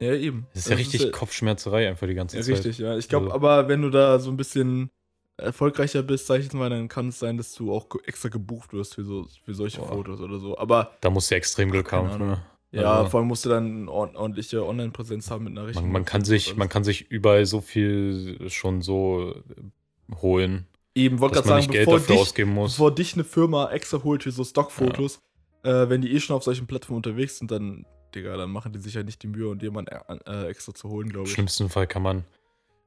Ja, 0.00 0.12
eben. 0.14 0.46
Das 0.52 0.64
ist 0.64 0.70
ja 0.70 0.76
richtig 0.76 1.02
ja- 1.04 1.10
Kopfschmerzerei 1.10 1.88
einfach 1.88 2.06
die 2.08 2.14
ganze 2.14 2.36
Ja, 2.36 2.42
Zeit. 2.42 2.54
richtig, 2.56 2.78
ja. 2.78 2.98
Ich 2.98 3.08
glaube 3.08 3.26
Also- 3.26 3.36
aber, 3.36 3.68
wenn 3.68 3.82
du 3.82 3.90
da 3.90 4.18
so 4.18 4.30
ein 4.30 4.36
bisschen 4.36 4.90
erfolgreicher 5.38 6.02
bist, 6.02 6.26
sag 6.26 6.38
ich 6.38 6.44
jetzt 6.44 6.54
mal, 6.54 6.70
dann 6.70 6.88
kann 6.88 7.08
es 7.08 7.18
sein, 7.18 7.36
dass 7.36 7.54
du 7.54 7.72
auch 7.72 7.86
extra 8.06 8.28
gebucht 8.28 8.72
wirst 8.72 8.94
für, 8.94 9.04
so, 9.04 9.26
für 9.44 9.54
solche 9.54 9.78
Boah. 9.80 9.88
Fotos 9.88 10.20
oder 10.20 10.38
so. 10.38 10.56
Aber 10.58 10.92
Da 11.00 11.10
musst 11.10 11.30
du 11.30 11.34
extrem 11.36 11.70
Glück 11.70 11.92
haben. 11.92 12.10
Ahnung. 12.10 12.38
Für. 12.70 12.78
ja, 12.80 12.92
Also- 12.94 13.10
vor 13.10 13.20
allem 13.20 13.28
musst 13.28 13.44
du 13.44 13.48
dann 13.50 13.88
ord 13.88 14.16
ordentliche 14.16 14.64
Online-Präsenz 14.66 15.30
haben 15.30 15.44
mit 15.44 15.52
einer 15.52 15.66
richtigen. 15.66 15.86
Man, 15.86 15.92
man, 15.92 16.04
kann 16.06 16.24
sich, 16.24 16.56
man 16.56 16.68
kann 16.68 16.84
sich 16.84 17.10
überall 17.10 17.44
so 17.46 17.60
viel 17.60 18.48
schon 18.50 18.80
so 18.82 19.34
äh, 19.34 20.14
holen, 20.22 20.66
Eben, 20.94 21.20
wollte 21.20 21.34
dass 21.36 21.44
gerade 21.44 21.54
man 21.56 21.62
sagen, 21.62 21.70
nicht 21.70 21.76
Geld 21.76 21.84
bevor 21.86 21.98
dafür 22.00 22.14
dich, 22.16 22.22
ausgeben 22.22 22.50
muss. 22.54 22.72
bevor 22.72 22.94
dich 22.94 23.14
eine 23.14 23.24
Firma 23.24 23.70
extra 23.70 24.02
holt 24.02 24.22
für 24.22 24.30
so 24.32 24.44
Stockfotos, 24.44 25.20
äh, 25.66 25.88
wenn 25.90 26.00
die 26.00 26.12
eh 26.14 26.20
schon 26.20 26.36
auf 26.36 26.44
solchen 26.44 26.66
Plattformen 26.66 26.98
unterwegs 26.98 27.38
sind, 27.38 27.50
dann, 27.50 27.84
Digga, 28.14 28.36
dann 28.36 28.50
machen 28.50 28.72
die 28.72 28.78
sich 28.78 28.94
ja 28.94 29.02
nicht 29.02 29.22
die 29.22 29.26
Mühe, 29.26 29.48
um 29.48 29.58
jemanden 29.58 29.94
äh, 30.26 30.46
extra 30.46 30.72
zu 30.74 30.88
holen, 30.88 31.08
glaube 31.08 31.24
Im 31.24 31.26
ich. 31.26 31.32
schlimmsten 31.32 31.68
Fall 31.68 31.86
kann 31.86 32.02
man 32.02 32.24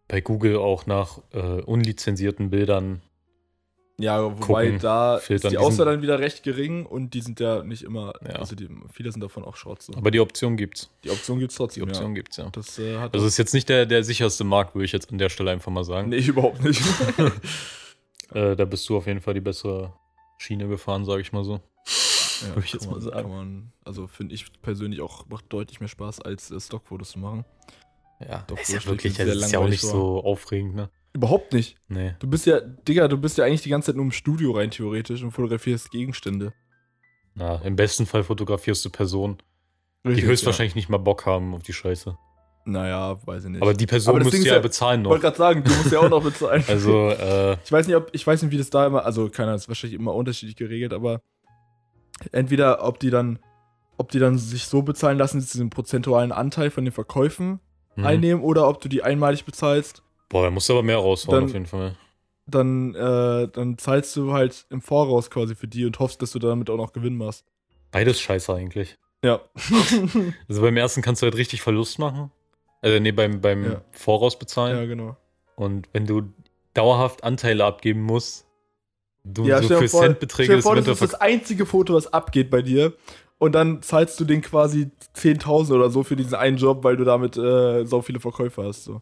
bei 0.07 0.21
Google 0.21 0.57
auch 0.57 0.85
nach 0.87 1.19
äh, 1.33 1.61
unlizenzierten 1.61 2.49
Bildern. 2.49 3.01
Ja, 4.01 4.23
wobei 4.23 4.65
gucken, 4.67 4.79
da 4.79 5.17
filtern. 5.17 5.47
ist 5.47 5.51
die 5.51 5.57
Auswahl 5.57 5.85
dann 5.87 6.01
wieder 6.01 6.19
recht 6.19 6.41
gering 6.43 6.85
und 6.85 7.13
die 7.13 7.19
sind 7.19 7.41
ja 7.41 7.63
nicht 7.63 7.83
immer, 7.83 8.13
Ja. 8.23 8.37
also 8.37 8.55
die, 8.55 8.69
viele 8.93 9.11
sind 9.11 9.19
davon 9.21 9.43
auch 9.43 9.57
Schrott. 9.57 9.81
So. 9.81 9.93
Aber 9.93 10.09
die 10.09 10.21
Option 10.21 10.55
gibt's. 10.55 10.89
Die 11.03 11.09
Option 11.11 11.37
gibt 11.39 11.51
es 11.51 11.57
Die 11.57 11.63
trotzdem, 11.63 11.83
Option 11.83 12.07
ja. 12.07 12.13
gibt's, 12.13 12.37
ja. 12.37 12.49
Das 12.49 12.79
äh, 12.79 12.95
Also 13.11 13.25
ist 13.27 13.37
jetzt 13.37 13.53
nicht 13.53 13.67
der, 13.67 13.85
der 13.85 14.05
sicherste 14.05 14.45
Markt, 14.45 14.73
würde 14.73 14.85
ich 14.85 14.93
jetzt 14.93 15.11
an 15.11 15.17
der 15.17 15.27
Stelle 15.27 15.51
einfach 15.51 15.69
mal 15.71 15.83
sagen. 15.83 16.07
Nee, 16.09 16.19
überhaupt 16.21 16.63
nicht. 16.63 16.81
Äh, 18.31 18.55
da 18.55 18.65
bist 18.65 18.87
du 18.87 18.95
auf 18.95 19.07
jeden 19.07 19.21
Fall 19.21 19.33
die 19.33 19.41
bessere 19.41 19.91
Schiene 20.37 20.67
gefahren, 20.67 21.03
sage 21.03 21.21
ich 21.21 21.31
mal 21.33 21.43
so. 21.43 21.61
Ja, 22.41 22.49
Würde 22.55 22.65
ich 22.65 22.73
jetzt 22.73 22.89
mal 22.89 22.99
sagen. 23.01 23.29
Man, 23.29 23.71
also 23.83 24.07
finde 24.07 24.35
ich 24.35 24.45
persönlich 24.61 25.01
auch, 25.01 25.27
macht 25.27 25.45
deutlich 25.49 25.79
mehr 25.79 25.89
Spaß, 25.89 26.21
als 26.21 26.51
äh, 26.51 26.59
Stockfotos 26.59 27.11
zu 27.11 27.19
machen. 27.19 27.45
Ja, 28.19 28.43
Doch, 28.47 28.59
ist 28.59 28.69
ja 28.69 28.75
das 28.75 28.85
wirklich, 28.87 29.15
das 29.17 29.27
ist 29.27 29.51
ja 29.51 29.59
auch 29.59 29.67
nicht 29.67 29.81
langweilig 29.81 29.81
so 29.81 30.23
aufregend, 30.23 30.75
ne? 30.75 30.89
Überhaupt 31.13 31.53
nicht. 31.53 31.77
Nee. 31.87 32.15
Du 32.19 32.27
bist 32.27 32.45
ja, 32.45 32.59
Digga, 32.59 33.07
du 33.07 33.17
bist 33.17 33.37
ja 33.37 33.45
eigentlich 33.45 33.61
die 33.61 33.69
ganze 33.69 33.87
Zeit 33.87 33.95
nur 33.95 34.05
im 34.05 34.11
Studio 34.11 34.51
rein, 34.51 34.69
theoretisch, 34.71 35.23
und 35.23 35.31
fotografierst 35.31 35.89
Gegenstände. 35.91 36.53
Na, 37.35 37.55
im 37.63 37.75
besten 37.75 38.05
Fall 38.05 38.23
fotografierst 38.23 38.83
du 38.85 38.89
Personen, 38.89 39.37
die 40.03 40.09
Richtig, 40.09 40.25
höchstwahrscheinlich 40.25 40.75
nicht 40.75 40.89
mal 40.89 40.97
Bock 40.97 41.25
haben 41.25 41.53
auf 41.55 41.63
die 41.63 41.73
Scheiße. 41.73 42.09
Ja. 42.11 42.17
Naja, 42.65 43.17
weiß 43.25 43.45
ich 43.45 43.49
nicht. 43.51 43.61
Aber 43.61 43.73
die 43.73 43.87
Person 43.87 44.15
Aber 44.15 44.23
das 44.23 44.33
ist 44.33 44.45
ja, 44.45 44.55
ja- 44.55 44.59
bezahlen 44.59 44.99
ich 44.99 45.03
noch. 45.05 45.11
wollte 45.11 45.23
gerade 45.23 45.37
sagen, 45.37 45.63
du 45.63 45.71
musst 45.73 45.91
ja 45.91 45.99
auch 45.99 46.09
noch 46.09 46.21
bezahlen. 46.23 46.63
Also, 46.67 47.09
äh, 47.09 47.57
Ich 47.63 47.71
weiß 47.71 47.87
nicht, 47.87 47.95
ob, 47.95 48.09
ich 48.13 48.27
weiß 48.27 48.43
nicht, 48.43 48.51
wie 48.51 48.57
das 48.57 48.69
da 48.69 48.85
immer, 48.85 49.03
also 49.05 49.29
keiner 49.29 49.55
ist 49.55 49.67
wahrscheinlich 49.67 49.99
immer 49.99 50.13
unterschiedlich 50.13 50.55
geregelt, 50.57 50.93
aber 50.93 51.21
entweder 52.31 52.83
ob 52.85 52.99
die 52.99 53.09
dann, 53.09 53.39
ob 53.97 54.11
die 54.11 54.19
dann 54.19 54.37
sich 54.37 54.65
so 54.65 54.81
bezahlen 54.81 55.17
lassen, 55.17 55.39
dass 55.39 55.51
sie 55.51 55.59
einen 55.61 55.69
prozentualen 55.69 56.31
Anteil 56.31 56.71
von 56.71 56.85
den 56.85 56.93
Verkäufen 56.93 57.59
mhm. 57.95 58.05
einnehmen 58.05 58.43
oder 58.43 58.67
ob 58.67 58.81
du 58.81 58.89
die 58.89 59.03
einmalig 59.03 59.45
bezahlst, 59.45 60.03
boah, 60.29 60.43
da 60.43 60.51
musst 60.51 60.69
du 60.69 60.73
aber 60.73 60.83
mehr 60.83 60.97
raushauen 60.97 61.35
Dann- 61.35 61.43
auf 61.45 61.53
jeden 61.53 61.65
Fall. 61.65 61.95
dann, 62.45 62.95
äh, 62.95 63.47
dann 63.47 63.77
zahlst 63.77 64.15
du 64.15 64.33
halt 64.33 64.65
im 64.69 64.81
Voraus 64.81 65.29
quasi 65.29 65.55
für 65.55 65.67
die 65.67 65.85
und 65.85 65.99
hoffst, 65.99 66.21
dass 66.21 66.31
du 66.31 66.39
damit 66.39 66.69
auch 66.69 66.77
noch 66.77 66.93
Gewinn 66.93 67.15
machst. 67.17 67.45
Beides 67.91 68.19
scheiße 68.19 68.53
eigentlich. 68.53 68.97
Ja. 69.23 69.41
Also 70.47 70.61
beim 70.61 70.77
ersten 70.77 71.01
kannst 71.01 71.21
du 71.21 71.25
halt 71.25 71.35
richtig 71.35 71.61
Verlust 71.61 71.99
machen. 71.99 72.31
Also 72.81 72.99
nee, 72.99 73.11
beim, 73.11 73.41
beim 73.41 73.63
Ja. 73.63 73.81
Voraus 73.91 74.39
bezahlen. 74.39 74.77
ja, 74.77 74.85
genau. 74.85 75.17
Und 75.55 75.89
wenn 75.91 76.05
du 76.05 76.31
dauerhaft 76.73 77.23
Anteile 77.23 77.65
abgeben 77.65 78.01
musst, 78.01 78.47
du 79.33 79.45
Ja, 79.45 79.61
so 79.61 79.67
für 79.79 79.87
vor, 79.87 80.01
Centbeträge 80.03 80.55
das 80.55 80.63
vor 80.63 80.75
das 80.75 80.87
ist 80.87 81.01
das 81.01 81.13
einzige 81.15 81.65
Foto, 81.65 81.93
was 81.93 82.11
abgeht 82.13 82.49
bei 82.49 82.61
dir. 82.61 82.93
Und 83.37 83.55
dann 83.55 83.81
zahlst 83.81 84.19
du 84.19 84.25
den 84.25 84.41
quasi 84.41 84.89
10.000 85.15 85.73
oder 85.73 85.89
so 85.89 86.03
für 86.03 86.15
diesen 86.17 86.35
einen 86.35 86.57
Job, 86.57 86.83
weil 86.83 86.97
du 86.97 87.05
damit 87.05 87.37
äh, 87.37 87.85
so 87.85 88.01
viele 88.01 88.19
Verkäufe 88.19 88.63
hast. 88.63 88.83
So. 88.83 89.01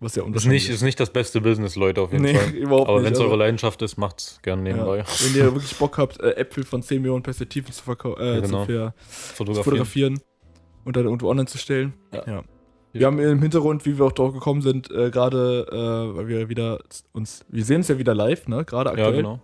Was 0.00 0.14
ja 0.16 0.22
ist 0.22 0.26
unwahrscheinlich 0.28 0.64
nicht, 0.64 0.74
ist 0.74 0.82
nicht 0.82 0.98
das 0.98 1.10
beste 1.10 1.40
Business, 1.40 1.76
Leute, 1.76 2.00
auf 2.00 2.10
jeden 2.12 2.24
Nee, 2.24 2.34
Fall. 2.34 2.50
überhaupt 2.54 2.88
Aber 2.88 3.04
wenn 3.04 3.12
es 3.12 3.18
aber- 3.20 3.28
eure 3.28 3.36
Leidenschaft 3.38 3.80
ist, 3.82 3.96
macht's 3.96 4.40
gerne 4.42 4.62
nebenbei. 4.62 4.98
Ja. 4.98 5.04
Wenn 5.24 5.36
ihr 5.36 5.44
wirklich 5.54 5.76
Bock 5.76 5.96
habt, 5.98 6.20
äh, 6.20 6.30
Äpfel 6.36 6.64
von 6.64 6.82
10 6.82 7.02
Millionen 7.02 7.22
Perspektiven 7.22 7.72
zu, 7.72 7.82
äh, 7.92 8.34
Ja, 8.34 8.40
genau. 8.40 8.64
zu, 8.64 8.72
ver- 8.72 8.94
zu 8.96 9.34
Fotografieren. 9.36 9.64
fotografieren 9.64 10.20
und 10.84 10.96
dann 10.96 11.04
irgendwo 11.04 11.28
online 11.28 11.46
zu 11.46 11.58
stellen. 11.58 11.94
Ja. 12.12 12.42
Wir 12.92 13.06
haben 13.06 13.18
im 13.20 13.42
Hintergrund, 13.42 13.84
wie 13.86 13.96
wir 13.98 14.06
auch 14.06 14.12
drauf 14.12 14.32
gekommen 14.32 14.62
sind, 14.62 14.90
äh, 14.90 15.10
gerade, 15.10 15.66
äh, 15.70 16.16
weil 16.16 16.26
wir 16.26 16.48
wieder 16.48 16.78
uns, 17.12 17.44
wir 17.48 17.64
sehen 17.64 17.76
uns 17.78 17.88
ja 17.88 17.98
wieder 17.98 18.14
live, 18.14 18.48
ne? 18.48 18.64
Gerade 18.64 18.88
Ja, 18.90 18.94
aktuell. 18.94 19.16
genau. 19.16 19.40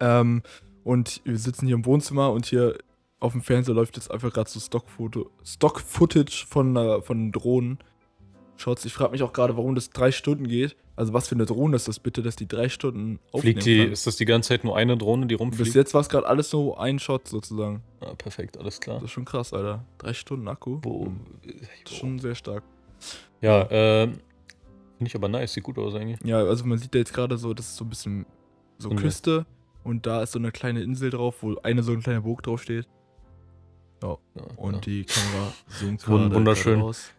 Ähm, 0.00 0.42
und 0.84 1.20
wir 1.24 1.36
sitzen 1.38 1.66
hier 1.66 1.76
im 1.76 1.84
Wohnzimmer 1.84 2.32
und 2.32 2.46
hier 2.46 2.78
auf 3.20 3.32
dem 3.32 3.42
Fernseher 3.42 3.74
läuft 3.74 3.96
jetzt 3.96 4.10
einfach 4.10 4.32
gerade 4.32 4.48
so 4.48 4.60
Stock-Foto, 4.60 5.30
Stock-Footage 5.44 6.46
von, 6.48 6.76
äh, 6.76 7.02
von 7.02 7.32
Drohnen. 7.32 7.78
Schaut's, 8.56 8.84
ich 8.84 8.92
frage 8.92 9.12
mich 9.12 9.22
auch 9.22 9.32
gerade, 9.32 9.56
warum 9.56 9.74
das 9.74 9.90
drei 9.90 10.10
Stunden 10.12 10.48
geht. 10.48 10.76
Also 10.96 11.12
was 11.12 11.28
für 11.28 11.36
eine 11.36 11.46
Drohne 11.46 11.76
ist 11.76 11.86
das 11.86 12.00
bitte, 12.00 12.22
dass 12.22 12.34
die 12.34 12.48
drei 12.48 12.68
Stunden 12.68 13.20
aufnehmen 13.30 13.60
Fliegt 13.60 13.66
die, 13.66 13.78
kann? 13.84 13.92
ist 13.92 14.06
das 14.08 14.16
die 14.16 14.24
ganze 14.24 14.48
Zeit 14.48 14.64
nur 14.64 14.76
eine 14.76 14.96
Drohne, 14.96 15.26
die 15.26 15.34
Bis 15.36 15.40
rumfliegt? 15.40 15.74
jetzt 15.76 15.94
war 15.94 16.00
es 16.00 16.08
gerade 16.08 16.26
alles 16.26 16.50
so 16.50 16.76
ein 16.76 16.98
Shot 16.98 17.28
sozusagen. 17.28 17.82
Ah, 18.00 18.14
perfekt, 18.14 18.56
alles 18.58 18.80
klar. 18.80 18.96
Das 18.96 19.04
ist 19.04 19.10
schon 19.12 19.24
krass, 19.24 19.52
Alter. 19.52 19.84
Drei 19.98 20.12
Stunden 20.12 20.48
Akku. 20.48 20.78
Wo, 20.82 21.06
Hm, 21.06 21.20
Das 21.44 21.54
ist 21.92 21.96
schon 21.96 22.18
sehr 22.18 22.34
stark. 22.34 22.64
ja, 23.40 23.68
ähm, 23.70 24.14
finde 24.96 25.06
ich 25.08 25.14
aber 25.14 25.28
nice, 25.28 25.52
sieht 25.52 25.62
gut 25.62 25.78
aus 25.78 25.94
eigentlich. 25.94 26.18
Ja, 26.24 26.38
also 26.38 26.64
man 26.64 26.78
sieht 26.78 26.92
da 26.94 26.98
jetzt 26.98 27.12
gerade 27.14 27.38
so, 27.38 27.54
das 27.54 27.66
ist 27.66 27.76
so 27.76 27.84
ein 27.84 27.90
bisschen 27.90 28.26
so 28.78 28.90
Insel. 28.90 29.04
Küste 29.04 29.46
und 29.88 30.06
da 30.06 30.22
ist 30.22 30.32
so 30.32 30.38
eine 30.38 30.52
kleine 30.52 30.82
Insel 30.82 31.10
drauf, 31.10 31.36
wo 31.42 31.56
eine 31.62 31.82
so 31.82 31.92
ein 31.92 32.02
kleiner 32.02 32.20
Burg 32.20 32.42
drauf 32.42 32.62
steht. 32.62 32.86
Ja, 34.02 34.16
Und 34.56 34.74
ja. 34.74 34.80
die 34.80 35.04
Kamera 35.04 35.52
zoomt 35.80 36.02
gerade 36.04 36.34
wunderschön. 36.34 36.80
raus. 36.80 37.10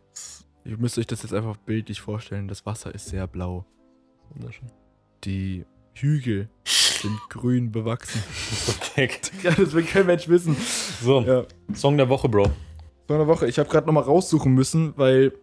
Ihr 0.63 0.77
müsst 0.77 0.97
euch 0.97 1.08
das 1.08 1.23
jetzt 1.23 1.34
einfach 1.34 1.58
bildlich 1.58 1.99
vorstellen. 1.99 2.47
Das 2.47 2.65
Wasser 2.65 2.93
ist 2.93 3.08
sehr 3.08 3.27
blau. 3.27 3.65
Wunderschön. 4.34 4.69
Die 5.23 5.65
Hügel 5.95 6.49
sind 6.65 7.19
grün 7.29 7.71
bewachsen. 7.71 8.21
Perfekt. 8.65 9.32
ja, 9.43 9.51
das 9.51 9.73
will 9.73 9.84
kein 9.84 10.05
Mensch 10.05 10.27
wissen. 10.29 10.55
So, 11.01 11.21
Ja. 11.21 11.45
Song 11.73 11.97
der 11.97 12.08
Woche, 12.10 12.29
Bro. 12.29 12.51
So 13.08 13.13
eine 13.15 13.27
Woche. 13.27 13.47
Ich 13.47 13.58
habe 13.60 13.69
gerade 13.69 13.88
nochmal 13.88 14.03
raussuchen 14.03 14.53
müssen, 14.53 14.93
weil 14.97 15.34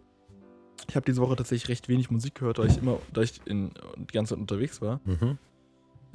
ich 0.87 0.95
habe 0.95 1.05
diese 1.05 1.21
Woche 1.21 1.35
tatsächlich 1.35 1.67
recht 1.69 1.89
wenig 1.89 2.09
Musik 2.09 2.35
gehört, 2.35 2.59
da 2.59 2.63
ich 2.63 2.77
immer, 2.77 2.97
da 3.11 3.21
ich 3.21 3.41
in, 3.45 3.71
die 3.97 4.13
ganze 4.13 4.33
Zeit 4.33 4.39
unterwegs 4.39 4.81
war. 4.81 5.01
Mhm. 5.03 5.37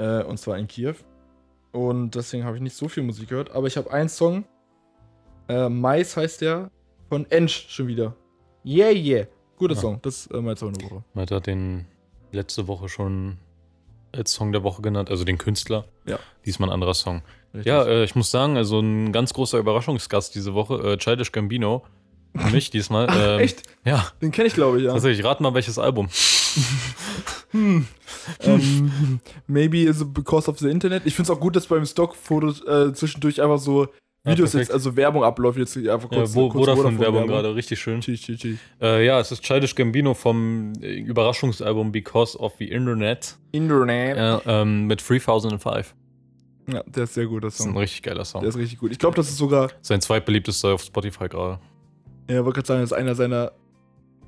Äh, 0.02 0.24
und 0.24 0.38
zwar 0.38 0.58
in 0.58 0.66
Kiew. 0.66 0.94
Und 1.72 2.14
deswegen 2.14 2.44
habe 2.44 2.56
ich 2.56 2.62
nicht 2.62 2.76
so 2.76 2.88
viel 2.88 3.02
Musik 3.02 3.28
gehört. 3.28 3.50
Aber 3.52 3.66
ich 3.66 3.76
habe 3.76 3.90
einen 3.92 4.08
Song. 4.08 4.44
Äh, 5.48 5.68
Mais 5.68 6.16
heißt 6.16 6.40
der. 6.40 6.70
Von 7.08 7.30
Ensch 7.30 7.66
schon 7.68 7.86
wieder. 7.88 8.14
Yeah, 8.64 8.90
yeah. 8.90 9.26
Guter 9.56 9.74
Ja. 9.74 9.80
Song. 9.80 9.98
Das 10.02 10.26
ist 10.26 10.30
äh, 10.32 10.40
mein 10.40 10.56
Song 10.56 10.72
der 10.72 10.90
Woche. 10.90 11.04
Man 11.14 11.26
hat 11.28 11.46
den 11.46 11.86
letzte 12.32 12.66
Woche 12.68 12.88
schon 12.88 13.38
als 14.12 14.32
Song 14.32 14.52
der 14.52 14.62
Woche 14.62 14.82
genannt, 14.82 15.10
also 15.10 15.24
den 15.24 15.38
Künstler. 15.38 15.86
Ja. 16.06 16.18
Diesmal 16.44 16.68
ein 16.68 16.74
anderer 16.74 16.94
Song. 16.94 17.22
Richtig. 17.54 17.66
Ja, 17.66 17.84
äh, 17.84 18.04
ich 18.04 18.14
muss 18.14 18.30
sagen, 18.30 18.56
also 18.56 18.80
ein 18.80 19.12
ganz 19.12 19.32
großer 19.34 19.58
Überraschungsgast 19.58 20.34
diese 20.34 20.54
Woche, 20.54 20.74
äh, 20.92 20.96
Childish 20.98 21.32
Gambino. 21.32 21.82
Für 22.34 22.50
mich 22.50 22.70
diesmal. 22.70 23.08
Ähm, 23.14 23.40
echt? 23.40 23.62
Ja, 23.84 24.06
Den 24.22 24.30
kenne 24.32 24.48
ich, 24.48 24.54
glaube 24.54 24.78
ich, 24.78 24.84
ja. 24.84 24.92
tatsächlich. 24.92 25.24
Rat 25.24 25.40
mal, 25.40 25.52
welches 25.54 25.78
Album. 25.78 26.08
Hm. 27.52 27.86
ähm, 28.40 29.20
maybe 29.46 29.82
is 29.82 30.00
it 30.00 30.14
because 30.14 30.48
of 30.50 30.58
the 30.58 30.68
Internet. 30.70 31.02
Ich 31.04 31.14
finde 31.14 31.30
es 31.30 31.36
auch 31.36 31.40
gut, 31.40 31.54
dass 31.54 31.66
beim 31.66 31.84
Stockfoto 31.84 32.48
äh, 32.66 32.92
zwischendurch 32.94 33.42
einfach 33.42 33.58
so 33.58 33.84
Ja, 34.24 34.32
Videos 34.32 34.52
perfekt. 34.52 34.68
jetzt, 34.68 34.72
also 34.72 34.96
Werbung 34.96 35.22
abläuft. 35.22 35.58
Jetzt 35.58 35.76
einfach 35.76 36.08
kurz. 36.08 36.30
Ja, 36.30 36.34
wo, 36.34 36.48
kurz 36.48 36.66
Vodafone-Werbung 36.68 37.26
gerade, 37.26 37.54
richtig 37.54 37.78
schön. 37.80 38.00
Chill, 38.00 38.16
chill, 38.16 38.38
chill. 38.38 38.58
Äh, 38.80 39.04
ja, 39.04 39.20
es 39.20 39.32
ist 39.32 39.42
Childish 39.42 39.74
Gambino 39.74 40.14
vom 40.14 40.72
äh, 40.80 40.94
Überraschungsalbum 41.00 41.92
Because 41.92 42.38
of 42.38 42.54
the 42.58 42.70
Internet 42.70 43.36
Internet. 43.52 44.16
äh, 44.46 44.62
ähm, 44.62 44.86
mit 44.86 45.06
3005. 45.06 45.94
Ja, 46.72 46.82
der 46.86 47.04
ist 47.04 47.14
sehr 47.14 47.26
gut, 47.26 47.44
das 47.44 47.56
Das 47.58 47.66
ist 47.66 47.72
ein 47.72 47.76
richtig 47.76 48.02
geiler 48.02 48.24
Song. 48.24 48.40
Der 48.40 48.48
ist 48.48 48.56
richtig 48.56 48.78
gut. 48.78 48.92
Ich 48.92 48.98
glaube, 48.98 49.16
das 49.16 49.28
ist 49.28 49.36
sogar, 49.36 49.68
Sein 49.82 50.00
zweitbeliebtester 50.00 50.68
auf 50.74 50.82
Spotify 50.82 51.28
gerade. 51.28 51.58
ja, 52.30 52.44
wollte 52.44 52.60
gerade 52.60 52.66
sagen, 52.68 52.80
das 52.80 52.92
ist 52.92 52.96
einer 52.96 53.14
seiner. 53.14 53.52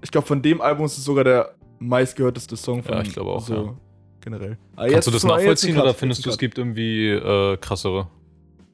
Ich 0.03 0.11
glaube, 0.11 0.27
von 0.27 0.43
dem 0.43 0.61
Album 0.61 0.85
ist 0.85 0.99
es 0.99 1.05
sogar 1.05 1.25
der 1.25 1.55
meistgehörteste 1.79 2.57
Song 2.57 2.83
von 2.83 2.95
Ja, 2.95 3.03
ich 3.03 3.13
glaube 3.13 3.31
auch, 3.31 3.41
so 3.47 3.55
ja. 3.55 3.75
generell. 4.21 4.59
Aber 4.77 4.89
Kannst 4.89 5.09
du 5.09 5.13
das 5.13 5.25
nachvollziehen 5.25 5.79
oder 5.79 5.95
findest 5.95 6.25
du, 6.25 6.31
es 6.31 6.39
gibt 6.39 6.59
irgendwie 6.59 7.09
äh, 7.11 7.57
krassere? 7.59 8.09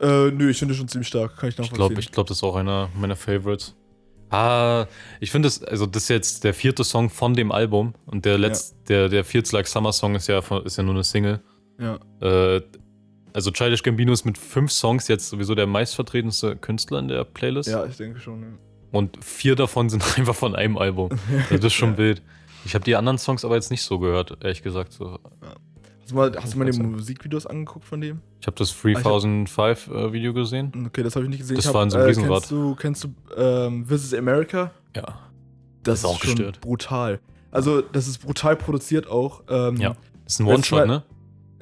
Äh, 0.00 0.30
nö, 0.30 0.50
ich 0.50 0.58
finde 0.58 0.74
schon 0.74 0.88
ziemlich 0.88 1.08
stark. 1.08 1.36
Kann 1.36 1.48
ich 1.50 1.54
Ich 1.54 1.58
nachvollziehen. 1.58 1.76
glaube, 1.88 2.00
ich 2.00 2.12
glaub, 2.12 2.26
das 2.26 2.38
ist 2.38 2.42
auch 2.42 2.56
einer 2.56 2.88
meiner 2.98 3.16
Favorites. 3.16 3.74
Ah, 4.30 4.86
ich 5.18 5.30
finde 5.32 5.46
das, 5.46 5.62
also 5.64 5.86
das 5.86 6.04
ist 6.04 6.08
jetzt 6.08 6.44
der 6.44 6.54
vierte 6.54 6.84
Song 6.84 7.10
von 7.10 7.34
dem 7.34 7.50
Album 7.50 7.94
und 8.06 8.24
der 8.24 8.38
letzte, 8.38 8.76
der, 8.88 9.08
der 9.08 9.24
Feels 9.24 9.50
Like 9.50 9.66
Summer 9.66 9.92
Song 9.92 10.14
ist 10.14 10.28
ja, 10.28 10.38
ist 10.64 10.76
ja 10.76 10.82
nur 10.84 10.94
eine 10.94 11.02
Single. 11.04 11.40
Ja. 11.80 11.98
Äh, 12.20 12.60
also 13.32 13.50
Childish 13.50 13.82
Gambino 13.82 14.12
ist 14.12 14.24
mit 14.24 14.38
fünf 14.38 14.70
Songs 14.70 15.08
jetzt 15.08 15.28
sowieso 15.30 15.54
der 15.56 15.66
meistvertretenste 15.66 16.56
Künstler 16.56 17.00
in 17.00 17.08
der 17.08 17.24
Playlist. 17.24 17.68
ja, 17.68 17.84
ich 17.86 17.96
denke 17.96 18.20
schon. 18.20 18.42
Ja. 18.42 18.48
Und 18.92 19.22
vier 19.24 19.56
davon 19.56 19.88
sind 19.90 20.04
einfach 20.18 20.34
von 20.34 20.54
einem 20.54 20.78
Album. 20.78 21.10
Also 21.50 21.56
das 21.56 21.64
ist 21.66 21.74
schon 21.74 21.92
Ja. 21.92 21.98
wild. 21.98 22.22
Ich 22.64 22.74
habe 22.74 22.84
die 22.84 22.94
anderen 22.96 23.18
Songs 23.18 23.44
aber 23.44 23.54
jetzt 23.54 23.70
nicht 23.70 23.82
so 23.82 23.98
gehört, 23.98 24.36
ehrlich 24.42 24.62
gesagt. 24.62 24.92
So. 24.92 25.18
Hast 26.00 26.10
du 26.10 26.14
mal, 26.14 26.32
hast 26.36 26.54
du 26.54 26.58
mal 26.58 26.70
die 26.70 26.78
Musikvideos 26.78 27.46
angeguckt 27.46 27.84
von 27.84 28.00
dem? 28.00 28.20
Ich 28.40 28.46
habe 28.46 28.56
das 28.56 28.74
3005 28.80 29.88
äh, 29.88 30.12
Video 30.12 30.32
gesehen. 30.34 30.72
Okay, 30.86 31.02
das 31.02 31.14
habe 31.16 31.24
ich 31.24 31.30
nicht 31.30 31.40
gesehen. 31.40 31.56
Das 31.56 31.64
ich 31.64 31.68
hab, 31.68 31.74
war 31.74 31.82
in 31.84 31.90
so 31.90 31.98
einem 31.98 32.06
Riesenrad. 32.06 32.40
Kennst 32.40 32.50
du, 32.50 32.74
kennst 32.74 33.04
du 33.04 33.08
ähm, 33.36 33.86
This 33.88 34.04
is 34.04 34.14
America? 34.14 34.72
Ja. 34.96 35.04
Das 35.82 36.00
ist 36.00 36.04
auch 36.04 36.20
schon 36.20 36.34
gestört. 36.36 36.60
brutal. 36.60 37.20
Also, 37.50 37.80
das 37.80 38.06
ist 38.06 38.18
brutal 38.18 38.56
produziert 38.56 39.08
auch. 39.08 39.42
Ähm, 39.48 39.76
Ja. 39.76 39.96
Das 40.24 40.34
ist 40.34 40.40
ein 40.40 40.46
Das 40.46 40.54
One-Shot, 40.54 40.86
ne? 40.86 41.02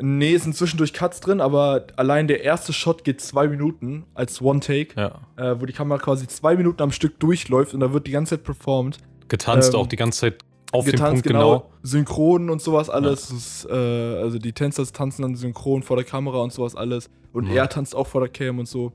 Nee, 0.00 0.34
es 0.34 0.44
sind 0.44 0.54
zwischendurch 0.54 0.92
Cuts 0.92 1.20
drin, 1.20 1.40
aber 1.40 1.86
allein 1.96 2.28
der 2.28 2.44
erste 2.44 2.72
Shot 2.72 3.02
geht 3.04 3.20
zwei 3.20 3.48
Minuten 3.48 4.04
als 4.14 4.40
One-Take, 4.40 4.94
Ja. 5.00 5.20
äh, 5.36 5.60
wo 5.60 5.66
die 5.66 5.72
Kamera 5.72 5.98
quasi 5.98 6.26
zwei 6.28 6.54
Minuten 6.56 6.82
am 6.82 6.92
Stück 6.92 7.18
durchläuft 7.18 7.74
und 7.74 7.80
da 7.80 7.92
wird 7.92 8.06
die 8.06 8.12
ganze 8.12 8.36
Zeit 8.36 8.44
performt. 8.44 8.98
Getanzt 9.28 9.74
Ähm, 9.74 9.80
auch 9.80 9.86
die 9.88 9.96
ganze 9.96 10.20
Zeit 10.20 10.38
auf 10.72 10.84
den 10.84 10.98
Punkt 11.00 11.22
genau. 11.22 11.70
Synchron 11.82 12.50
und 12.50 12.60
sowas 12.60 12.90
alles. 12.90 13.28
Das 13.28 13.30
Ist, 13.32 13.66
äh, 13.70 13.72
also 13.74 14.38
die 14.38 14.52
Tänzer 14.52 14.84
tanzen 14.86 15.22
dann 15.22 15.34
synchron 15.34 15.82
vor 15.82 15.96
der 15.96 16.04
Kamera 16.04 16.38
und 16.38 16.52
sowas 16.52 16.74
alles. 16.74 17.08
Und 17.32 17.44
Mhm. 17.44 17.56
er 17.56 17.68
tanzt 17.68 17.94
auch 17.94 18.06
vor 18.06 18.20
der 18.20 18.30
Cam 18.30 18.58
und 18.58 18.66
so. 18.68 18.92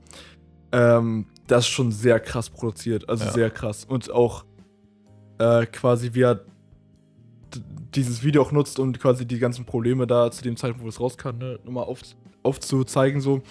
Ähm, 0.72 1.26
das 1.46 1.64
ist 1.64 1.70
schon 1.70 1.92
sehr 1.92 2.20
krass 2.20 2.50
produziert. 2.50 3.08
Also 3.08 3.24
Ja. 3.24 3.32
sehr 3.32 3.50
krass. 3.50 3.84
Und 3.84 4.10
auch 4.10 4.44
äh, 5.38 5.66
quasi 5.66 6.10
wie 6.14 6.22
er 6.22 6.40
dieses 7.94 8.22
Video 8.24 8.42
auch 8.42 8.52
nutzt, 8.52 8.78
um 8.78 8.92
quasi 8.92 9.26
die 9.26 9.38
ganzen 9.38 9.64
Probleme 9.64 10.06
da 10.06 10.30
zu 10.30 10.42
dem 10.42 10.56
Zeitpunkt, 10.56 10.84
wo 10.84 10.88
es 10.88 11.00
rauskam, 11.00 11.38
ne, 11.38 11.58
nochmal 11.64 11.84
auf, 11.84 12.00
aufzuzeigen. 12.42 13.20
So. 13.20 13.42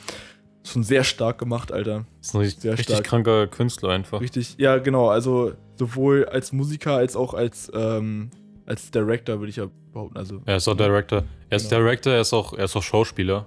Schon 0.65 0.83
sehr 0.83 1.03
stark 1.03 1.37
gemacht, 1.39 1.71
Alter. 1.71 2.05
Ist 2.21 2.33
ein 2.35 2.39
richtig, 2.41 2.61
Sehr 2.61 2.73
richtig 2.73 2.95
stark. 2.95 3.05
kranker 3.05 3.47
Künstler 3.47 3.89
einfach. 3.89 4.21
Richtig, 4.21 4.55
ja, 4.57 4.77
genau. 4.77 5.09
Also 5.09 5.53
sowohl 5.75 6.25
als 6.25 6.53
Musiker 6.53 6.93
als 6.95 7.15
auch 7.15 7.33
als, 7.33 7.69
ähm, 7.75 8.29
als 8.65 8.89
Director, 8.91 9.39
würde 9.39 9.49
ich 9.49 9.57
ja 9.57 9.67
behaupten. 9.91 10.17
Also, 10.17 10.41
Er 10.45 10.55
ist 10.57 10.67
auch 10.69 10.77
Director. 10.77 11.23
Er 11.49 11.57
ist 11.57 11.69
Genau. 11.69 11.81
Director, 11.81 12.13
er 12.13 12.21
ist 12.21 12.31
auch, 12.33 12.53
er 12.53 12.63
ist 12.65 12.75
auch 12.77 12.83
Schauspieler. 12.83 13.45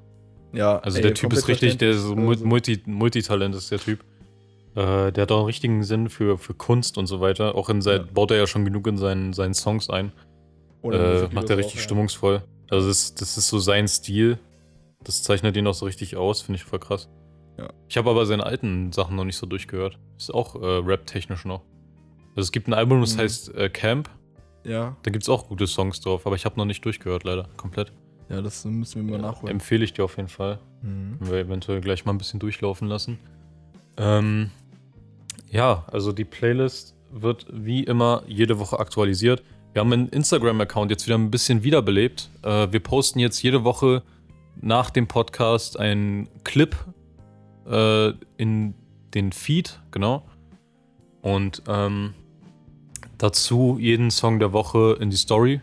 ja, 0.53 0.79
Also 0.79 0.99
ey, 0.99 1.03
der 1.03 1.15
Typ 1.15 1.33
ist 1.33 1.49
richtig, 1.49 1.79
der 1.79 1.91
ist 1.93 2.03
so. 2.03 2.15
Also, 2.15 2.45
Multi, 2.45 2.83
Multitalent 2.85 3.55
ist 3.55 3.71
der 3.71 3.79
Typ. 3.79 4.01
Äh, 4.75 5.11
der 5.11 5.23
hat 5.23 5.33
auch 5.33 5.39
einen 5.39 5.47
richtigen 5.47 5.83
Sinn 5.85 6.11
für, 6.11 6.37
für 6.37 6.53
Kunst 6.53 6.99
und 6.99 7.07
so 7.07 7.21
weiter. 7.23 7.55
Auch 7.55 7.71
in 7.71 7.81
sein, 7.81 8.03
Ja. 8.03 8.07
baut 8.13 8.31
er 8.31 8.37
ja 8.37 8.47
schon 8.47 8.67
genug 8.67 8.87
in 8.87 8.99
seinen, 8.99 9.33
seinen 9.33 9.55
Songs 9.55 9.89
ein. 9.89 10.13
Äh, 10.83 11.29
macht 11.33 11.49
er 11.49 11.55
auch, 11.57 11.59
richtig 11.59 11.77
ja. 11.77 11.81
stimmungsvoll. 11.81 12.43
Also 12.71 12.89
das, 12.89 12.99
ist- 13.05 13.21
das 13.23 13.39
ist 13.39 13.49
so 13.49 13.59
sein 13.59 13.89
Stil. 13.89 14.39
Das 15.07 15.23
zeichnet 15.23 15.57
ihn 15.57 15.66
auch 15.66 15.75
so 15.75 15.87
richtig 15.87 16.16
aus, 16.16 16.42
finde 16.42 16.57
ich 16.59 16.64
voll 16.64 16.81
krass. 16.81 17.09
Ja. 17.59 17.69
Ich 17.88 17.97
habe 17.97 18.11
aber 18.11 18.27
seine 18.27 18.45
alten 18.45 18.92
Sachen 18.92 19.14
noch 19.16 19.25
nicht 19.25 19.37
so 19.37 19.47
durchgehört. 19.47 19.99
Ist 20.19 20.35
auch 20.35 20.57
äh, 20.57 20.66
rap-technisch 20.66 21.45
noch. 21.45 21.62
Also 22.31 22.47
es 22.49 22.53
gibt 22.53 22.66
ein 22.69 22.75
Album, 22.75 23.01
das 23.01 23.14
Mhm. 23.16 23.21
heißt 23.21 23.55
äh, 23.55 23.69
Camp. 23.71 24.11
Ja, 24.64 24.97
Da 25.05 25.11
gibt 25.12 25.23
es 25.23 25.29
auch 25.29 25.49
gute 25.49 25.66
Songs 25.69 26.01
drauf, 26.01 26.27
aber 26.27 26.35
ich 26.35 26.45
habe 26.45 26.57
noch 26.57 26.64
nicht 26.64 26.85
durchgehört, 26.85 27.23
leider. 27.23 27.49
Komplett. 27.57 27.92
ja, 28.29 28.42
das 28.42 28.64
müssen 28.64 29.07
wir 29.07 29.12
mal 29.19 29.23
nachholen. 29.23 29.53
Empfehle 29.55 29.85
ich 29.85 29.92
dir 29.92 30.03
auf 30.05 30.16
jeden 30.16 30.29
Fall. 30.29 30.59
Mhm. 30.83 31.19
Können 31.19 31.31
wir 31.31 31.38
eventuell 31.38 31.81
gleich 31.81 32.05
mal 32.05 32.12
ein 32.12 32.19
bisschen 32.19 32.40
durchlaufen 32.40 32.88
lassen. 32.88 33.19
Ähm, 33.97 34.51
ja, 35.51 35.85
also 35.92 36.12
die 36.12 36.25
Playlist 36.25 36.95
wird 37.12 37.47
wie 37.51 37.85
immer 37.85 38.23
jede 38.27 38.59
Woche 38.59 38.79
aktualisiert. 38.81 39.42
Wir 39.73 39.81
haben 39.81 39.92
einen 39.92 40.09
Instagram-Account 40.09 40.90
jetzt 40.90 41.07
wieder 41.07 41.16
ein 41.16 41.31
bisschen 41.31 41.62
wiederbelebt. 41.62 42.29
Äh, 42.42 42.73
wir 42.73 42.81
posten 42.81 43.21
jetzt 43.21 43.40
jede 43.42 43.62
Woche 43.64 44.03
nach 44.61 44.90
dem 44.90 45.07
Podcast 45.07 45.79
einen 45.79 46.29
Clip 46.45 46.77
äh, 47.69 48.12
in 48.37 48.75
den 49.14 49.33
Feed, 49.33 49.81
genau. 49.90 50.25
Und 51.23 51.62
ähm, 51.69 52.14
dazu 53.19 53.79
jeden 53.81 54.11
Song 54.11 54.38
der 54.38 54.53
Woche 54.53 54.97
in 55.01 55.11
die 55.11 55.16
Story. 55.16 55.61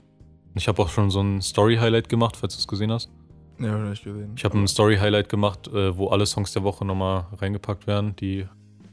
Ich 0.56 0.68
habe 0.68 0.82
auch 0.82 0.90
schon 0.90 1.10
so 1.10 1.22
ein 1.22 1.42
Story-Highlight 1.42 2.10
gemacht, 2.10 2.38
falls 2.38 2.56
du 2.56 2.60
es 2.60 2.68
gesehen 2.68 2.92
hast. 2.92 3.10
Ja, 3.60 3.72
hab 3.72 3.94
ich 3.94 4.04
gesehen. 4.04 4.34
Ich 4.36 4.44
habe 4.44 4.58
ein 4.58 4.68
Story-Highlight 4.68 5.30
gemacht, 5.30 5.68
äh, 5.68 5.98
wo 5.98 6.10
alle 6.10 6.26
Songs 6.26 6.52
der 6.54 6.64
Woche 6.64 6.86
nochmal 6.86 7.28
reingepackt 7.38 7.88
werden, 7.88 8.16
die 8.16 8.48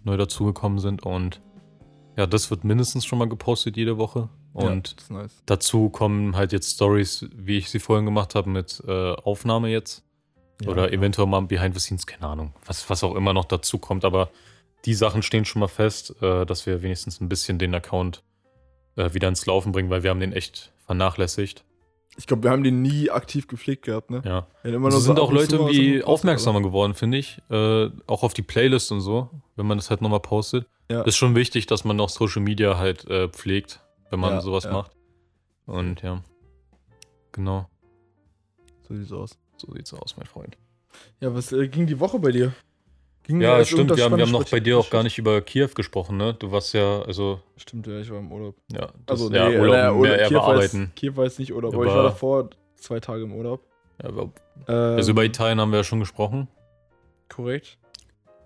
neu 0.04 0.16
dazugekommen 0.16 0.78
sind. 0.78 1.02
Und 1.02 1.40
ja, 2.16 2.26
das 2.26 2.50
wird 2.50 2.64
mindestens 2.64 3.04
schon 3.04 3.18
mal 3.18 3.28
gepostet 3.28 3.76
jede 3.76 3.98
Woche. 3.98 4.28
Ja, 4.54 4.66
Und 4.66 4.96
ist 4.98 5.10
nice. 5.10 5.42
dazu 5.46 5.90
kommen 5.90 6.36
halt 6.36 6.52
jetzt 6.52 6.74
Stories, 6.74 7.26
wie 7.34 7.58
ich 7.58 7.70
sie 7.70 7.78
vorhin 7.78 8.04
gemacht 8.04 8.34
habe, 8.34 8.50
mit 8.50 8.82
äh, 8.86 9.12
Aufnahme 9.12 9.68
jetzt. 9.68 10.02
Ja, 10.62 10.70
Oder 10.70 10.88
ja. 10.88 10.98
eventuell 10.98 11.26
mal 11.26 11.40
Behind 11.42 11.74
the 11.74 11.80
Scenes, 11.80 12.06
keine 12.06 12.26
Ahnung, 12.26 12.52
was, 12.66 12.88
was 12.90 13.02
auch 13.04 13.14
immer 13.14 13.32
noch 13.32 13.46
dazu 13.46 13.78
kommt. 13.78 14.04
Aber 14.04 14.30
die 14.84 14.94
Sachen 14.94 15.22
stehen 15.22 15.44
schon 15.44 15.60
mal 15.60 15.68
fest, 15.68 16.14
äh, 16.22 16.44
dass 16.44 16.66
wir 16.66 16.82
wenigstens 16.82 17.20
ein 17.20 17.28
bisschen 17.28 17.58
den 17.58 17.74
Account 17.74 18.22
äh, 18.96 19.14
wieder 19.14 19.28
ins 19.28 19.46
Laufen 19.46 19.72
bringen, 19.72 19.90
weil 19.90 20.02
wir 20.02 20.10
haben 20.10 20.20
den 20.20 20.32
echt 20.32 20.72
vernachlässigt. 20.86 21.64
Ich 22.16 22.26
glaube, 22.26 22.42
wir 22.42 22.50
haben 22.50 22.64
den 22.64 22.82
nie 22.82 23.08
aktiv 23.10 23.46
gepflegt 23.46 23.84
gehabt, 23.84 24.10
ne? 24.10 24.20
Ja. 24.24 24.46
Wir 24.62 24.74
immer 24.74 24.90
nur 24.90 25.00
sind 25.00 25.16
so 25.16 25.22
auch 25.22 25.32
Leute 25.32 25.56
irgendwie 25.56 26.02
aufmerksamer 26.02 26.60
geworden, 26.60 26.94
finde 26.94 27.18
ich. 27.18 27.40
Äh, 27.50 27.88
auch 28.06 28.24
auf 28.24 28.34
die 28.34 28.42
Playlist 28.42 28.90
und 28.90 29.00
so, 29.00 29.30
wenn 29.56 29.66
man 29.66 29.78
das 29.78 29.90
halt 29.90 30.02
nochmal 30.02 30.20
postet. 30.20 30.66
Ja. 30.90 31.02
Ist 31.02 31.16
schon 31.16 31.36
wichtig, 31.36 31.66
dass 31.66 31.84
man 31.84 31.96
noch 31.96 32.08
Social 32.08 32.42
Media 32.42 32.76
halt 32.76 33.08
äh, 33.08 33.28
pflegt, 33.28 33.80
wenn 34.10 34.20
man 34.20 34.34
Ja, 34.34 34.40
sowas 34.40 34.64
ja. 34.64 34.72
macht. 34.72 34.92
Und 35.66 36.02
ja. 36.02 36.22
Genau. 37.32 37.68
So 38.88 38.94
sieht's 38.94 39.12
aus. 39.12 39.38
So 39.56 39.72
sieht's 39.72 39.92
aus, 39.94 40.16
mein 40.16 40.26
Freund. 40.26 40.56
Ja, 41.20 41.32
was 41.34 41.52
äh, 41.52 41.68
ging 41.68 41.86
die 41.86 41.98
Woche 42.00 42.18
bei 42.18 42.32
dir? 42.32 42.52
Ging 43.22 43.40
Ja, 43.40 43.64
stimmt. 43.64 43.94
Wir 43.96 44.04
haben, 44.04 44.16
wir 44.16 44.24
haben 44.24 44.32
noch 44.32 44.48
bei 44.48 44.58
dir 44.60 44.78
auch 44.78 44.90
gar 44.90 45.02
nicht 45.02 45.18
über 45.18 45.40
Kiew 45.42 45.68
gesprochen, 45.74 46.16
ne? 46.16 46.34
Du 46.34 46.50
warst 46.50 46.72
ja, 46.74 47.02
also, 47.02 47.40
Stimmt, 47.56 47.86
ja, 47.86 48.00
ich 48.00 48.10
war 48.10 48.18
im 48.18 48.32
Urlaub. 48.32 48.56
ja, 48.72 48.86
das, 49.06 49.20
Also, 49.22 49.30
ja, 49.32 49.48
nee, 49.48 49.58
Urlaub, 49.58 49.74
naja, 49.76 49.92
mehr 49.92 50.18
eher 50.18 50.28
Kiew 50.28 50.36
war 50.38 50.46
bearbeiten. 50.46 50.80
jetzt- 50.80 50.96
Kiew 50.96 51.16
war 51.16 51.24
jetzt 51.24 51.38
nicht 51.38 51.52
Urlaub, 51.52 51.74
aber 51.74 51.84
ich 51.86 51.92
war 51.92 52.02
davor 52.04 52.50
zwei 52.76 52.98
Tage 52.98 53.22
im 53.24 53.32
Urlaub. 53.34 53.64
Ja, 54.02 54.08
aber, 54.08 54.22
Ähm, 54.66 54.74
also 54.96 55.10
über 55.12 55.24
Italien 55.24 55.60
haben 55.60 55.70
wir 55.70 55.78
ja 55.78 55.84
schon 55.84 56.00
gesprochen. 56.00 56.48
Korrekt. 57.28 57.78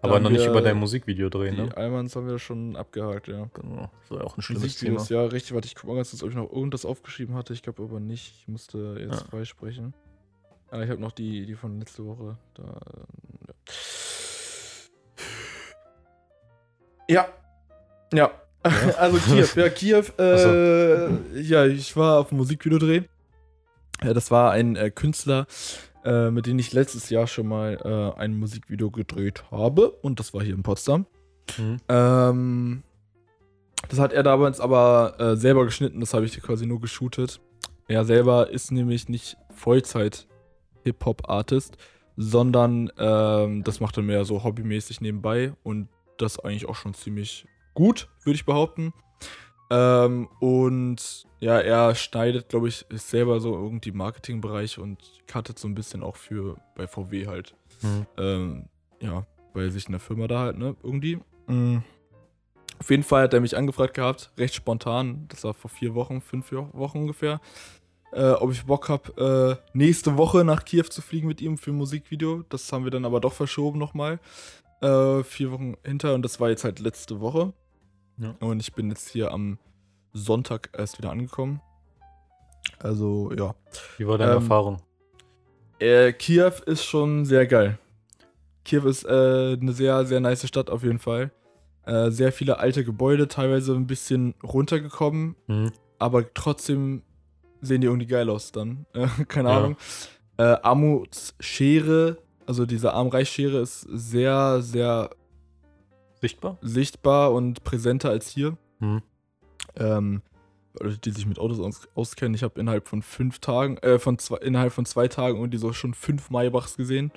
Aber 0.04 0.20
noch 0.20 0.30
nicht 0.30 0.46
über 0.46 0.60
dein 0.62 0.76
Musikvideo 0.76 1.28
drehen, 1.28 1.56
Die 1.56 1.62
ne? 1.62 1.76
Almans 1.76 2.14
haben 2.16 2.26
wir 2.28 2.38
schon 2.38 2.76
abgehakt, 2.76 3.28
ja. 3.28 3.48
Genau. 3.54 3.90
Das 4.02 4.10
war 4.10 4.18
ja 4.18 4.24
auch 4.24 4.36
ein 4.36 4.42
schlimmes 4.42 4.76
Thema. 4.76 4.94
Musikvideos, 4.94 5.08
ja, 5.08 5.24
richtig. 5.32 5.54
Warte, 5.54 5.66
ich 5.66 5.74
guck 5.74 5.88
mal 5.88 5.96
ganz 5.96 6.10
kurz, 6.10 6.22
ob 6.22 6.28
ich 6.30 6.36
noch 6.36 6.50
irgendwas 6.52 6.84
aufgeschrieben 6.84 7.34
hatte. 7.34 7.52
Ich 7.52 7.62
glaube 7.62 7.82
aber 7.82 8.00
nicht. 8.00 8.34
Ich 8.40 8.48
musste 8.48 8.96
jetzt 8.98 9.20
Ja. 9.22 9.26
freisprechen. 9.28 9.94
Ah, 10.70 10.82
ich 10.82 10.90
habe 10.90 11.00
noch 11.00 11.12
die, 11.12 11.46
die 11.46 11.54
von 11.54 11.78
letzte 11.78 12.04
Woche. 12.06 12.36
Da, 12.54 12.62
ähm, 12.62 13.54
ja. 17.08 17.08
Ja. 17.08 17.28
Ja. 18.12 18.30
also 18.98 19.18
Kiew, 19.18 19.46
ja, 19.56 19.68
Kiew, 19.68 20.04
äh, 20.18 21.40
ja, 21.42 21.66
ich 21.66 21.94
war 21.96 22.20
auf 22.20 22.30
einem 22.30 22.38
Musikvideodreh. 22.38 23.02
Ja, 24.02 24.14
das 24.14 24.30
war 24.30 24.52
ein 24.52 24.74
äh, 24.76 24.90
Künstler, 24.90 25.46
äh, 26.04 26.30
mit 26.30 26.46
dem 26.46 26.58
ich 26.58 26.72
letztes 26.72 27.10
Jahr 27.10 27.26
schon 27.26 27.48
mal 27.48 27.78
äh, 27.84 28.20
ein 28.20 28.38
Musikvideo 28.38 28.90
gedreht 28.90 29.44
habe. 29.50 29.90
Und 29.90 30.20
das 30.20 30.32
war 30.34 30.42
hier 30.42 30.54
in 30.54 30.62
Potsdam. 30.62 31.06
Mhm. 31.58 31.76
Ähm, 31.88 32.82
das 33.88 33.98
hat 33.98 34.12
er 34.12 34.22
damals 34.22 34.60
aber 34.60 35.16
äh, 35.18 35.34
selber 35.36 35.64
geschnitten, 35.64 35.98
das 36.00 36.12
habe 36.14 36.26
ich 36.26 36.40
quasi 36.40 36.66
nur 36.66 36.80
geshootet. 36.80 37.40
Er 37.86 38.04
selber 38.04 38.50
ist 38.50 38.72
nämlich 38.72 39.08
nicht 39.08 39.36
Vollzeit-Hip-Hop-Artist, 39.54 41.76
sondern 42.16 42.90
ähm, 42.98 43.62
das 43.64 43.80
macht 43.80 43.98
er 43.98 44.02
mehr 44.02 44.24
so 44.24 44.44
hobbymäßig 44.44 45.00
nebenbei 45.00 45.54
und 45.62 45.88
das 46.16 46.38
eigentlich 46.38 46.66
auch 46.66 46.76
schon 46.76 46.94
ziemlich 46.94 47.46
gut, 47.74 48.08
würde 48.22 48.36
ich 48.36 48.46
behaupten. 48.46 48.94
Ähm, 49.74 50.28
und 50.38 51.26
ja, 51.40 51.58
er 51.58 51.96
schneidet, 51.96 52.48
glaube 52.48 52.68
ich, 52.68 52.87
ist 52.90 53.10
selber 53.10 53.40
so 53.40 53.54
irgendwie 53.54 53.90
Marketingbereich 53.90 54.78
und 54.78 54.98
cuttet 55.26 55.58
so 55.58 55.66
ein 55.66 55.74
bisschen 55.74 56.04
auch 56.04 56.14
für 56.14 56.56
bei 56.76 56.87
VW 56.87 57.26
halt. 57.26 57.56
Mhm. 57.82 58.06
Ähm, 58.16 58.64
ja, 59.00 59.26
bei 59.52 59.68
sich 59.70 59.87
in 59.87 59.92
der 59.92 60.00
Firma 60.00 60.28
da 60.28 60.40
halt, 60.40 60.58
ne, 60.58 60.76
irgendwie. 60.84 61.18
Mhm. 61.48 61.82
Auf 62.78 62.88
jeden 62.90 63.02
Fall 63.02 63.24
hat 63.24 63.34
er 63.34 63.40
mich 63.40 63.56
angefragt 63.56 63.94
gehabt, 63.94 64.30
recht 64.38 64.54
spontan, 64.54 65.26
das 65.28 65.42
war 65.42 65.54
vor 65.54 65.70
vier 65.70 65.94
Wochen, 65.94 66.20
fünf 66.20 66.52
Wochen 66.52 66.98
ungefähr, 66.98 67.40
äh, 68.12 68.30
ob 68.30 68.52
ich 68.52 68.64
Bock 68.66 68.88
habe, 68.88 69.60
äh, 69.74 69.76
nächste 69.76 70.16
Woche 70.16 70.44
nach 70.44 70.64
Kiew 70.64 70.84
zu 70.84 71.02
fliegen 71.02 71.26
mit 71.26 71.40
ihm 71.40 71.58
für 71.58 71.72
ein 71.72 71.76
Musikvideo. 71.76 72.44
Das 72.48 72.72
haben 72.72 72.84
wir 72.84 72.92
dann 72.92 73.04
aber 73.04 73.20
doch 73.20 73.32
verschoben 73.32 73.78
nochmal. 73.80 74.20
Äh, 74.80 75.24
vier 75.24 75.50
Wochen 75.50 75.74
hinter 75.84 76.14
und 76.14 76.22
das 76.22 76.38
war 76.38 76.50
jetzt 76.50 76.62
halt 76.62 76.78
letzte 76.78 77.20
Woche. 77.20 77.52
Ja. 78.18 78.35
Und 78.40 78.61
ich 78.61 78.72
bin 78.72 78.88
jetzt 78.90 79.09
hier 79.11 79.33
am 79.33 79.59
Sonntag 80.12 80.70
erst 80.77 80.98
wieder 80.98 81.11
angekommen. 81.11 81.61
Also, 82.79 83.33
ja. 83.37 83.55
Wie 83.98 84.07
war 84.07 84.18
deine 84.18 84.33
Ähm, 84.33 84.37
Erfahrung? 84.38 84.83
Äh, 85.79 86.12
Kiew 86.12 86.53
ist 86.66 86.85
schon 86.85 87.24
sehr 87.24 87.46
geil. 87.46 87.79
Kiew 88.64 88.87
ist 88.87 89.05
äh, 89.05 89.57
eine 89.61 89.72
sehr, 89.72 90.07
sehr 90.07 90.20
nice 90.20 90.46
Stadt 90.46 90.70
auf 90.70 90.83
jeden 90.83 90.98
Fall. 90.98 91.31
Äh, 91.85 92.11
sehr 92.11 92.33
viele 92.33 92.59
alte 92.59 92.85
Gebäude, 92.85 93.29
teilweise 93.29 93.74
ein 93.74 93.87
bisschen 93.87 94.35
runtergekommen, 94.42 95.37
Mhm. 95.46 95.72
aber 95.98 96.33
trotzdem 96.33 97.03
sehen 97.61 97.81
die 97.83 97.87
irgendwie 97.88 98.07
geil 98.07 98.31
aus 98.31 98.53
dann. 98.53 98.87
Äh, 98.94 99.07
keine 99.27 99.50
Ja. 99.50 99.57
Ahnung. 99.59 99.77
Äh, 100.38 100.57
Amuts 100.62 101.35
Schere, 101.40 102.18
also 102.46 102.64
diese 102.66 102.92
Arm-Reich-Schere 102.94 103.59
ist 103.61 103.83
sehr, 103.83 104.62
sehr 104.62 105.11
Sichtbar? 106.24 106.56
sichtbar 106.62 107.32
und 107.32 107.64
präsenter 107.64 108.08
als 108.08 108.30
hier. 108.30 108.56
Mhm. 108.78 109.02
Ähm, 109.76 110.22
Leute, 110.80 110.96
die 110.98 111.10
sich 111.10 111.26
mit 111.26 111.38
Autos 111.38 111.60
aus 111.60 111.87
auskennen, 111.94 112.34
ich 112.34 112.42
habe 112.42 112.58
innerhalb 112.58 112.88
von 112.88 113.02
fünf 113.02 113.40
Tagen, 113.40 113.76
äh, 113.78 113.98
von 113.98 114.18
zwei, 114.18 114.38
innerhalb 114.38 114.72
von 114.72 114.87
zwei 114.87 115.06
Tagen 115.08 115.37
irgendwie 115.37 115.58
so 115.58 115.74
schon 115.74 115.92
fünf 115.92 116.30
Maybachs 116.30 116.78
gesehen, 116.78 117.12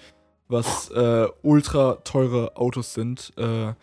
was 0.49 0.89
äh, 0.91 1.27
ultra 1.41 1.95
teure 2.03 2.57
Autos 2.57 2.93
sind. 2.93 3.31
Äh, 3.37 3.73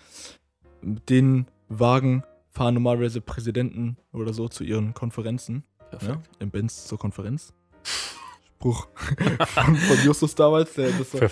den 0.83 1.47
Wagen 1.71 2.25
fahren 2.51 2.75
normalerweise 2.75 3.23
Präsidenten 3.23 3.97
oder 4.13 4.35
so 4.35 4.49
zu 4.49 4.63
ihren 4.63 4.93
Konferenzen. 4.93 5.65
Ja, 6.03 6.21
Im 6.39 6.51
Benz 6.51 6.87
zur 6.87 6.99
Konferenz. 6.99 7.55
Spruch 8.65 8.89
von, 9.47 9.77
von 9.77 10.05
Justus 10.05 10.35
damals. 10.35 10.73
Der, 10.75 10.89
das 10.91 11.15
ähm, 11.15 11.29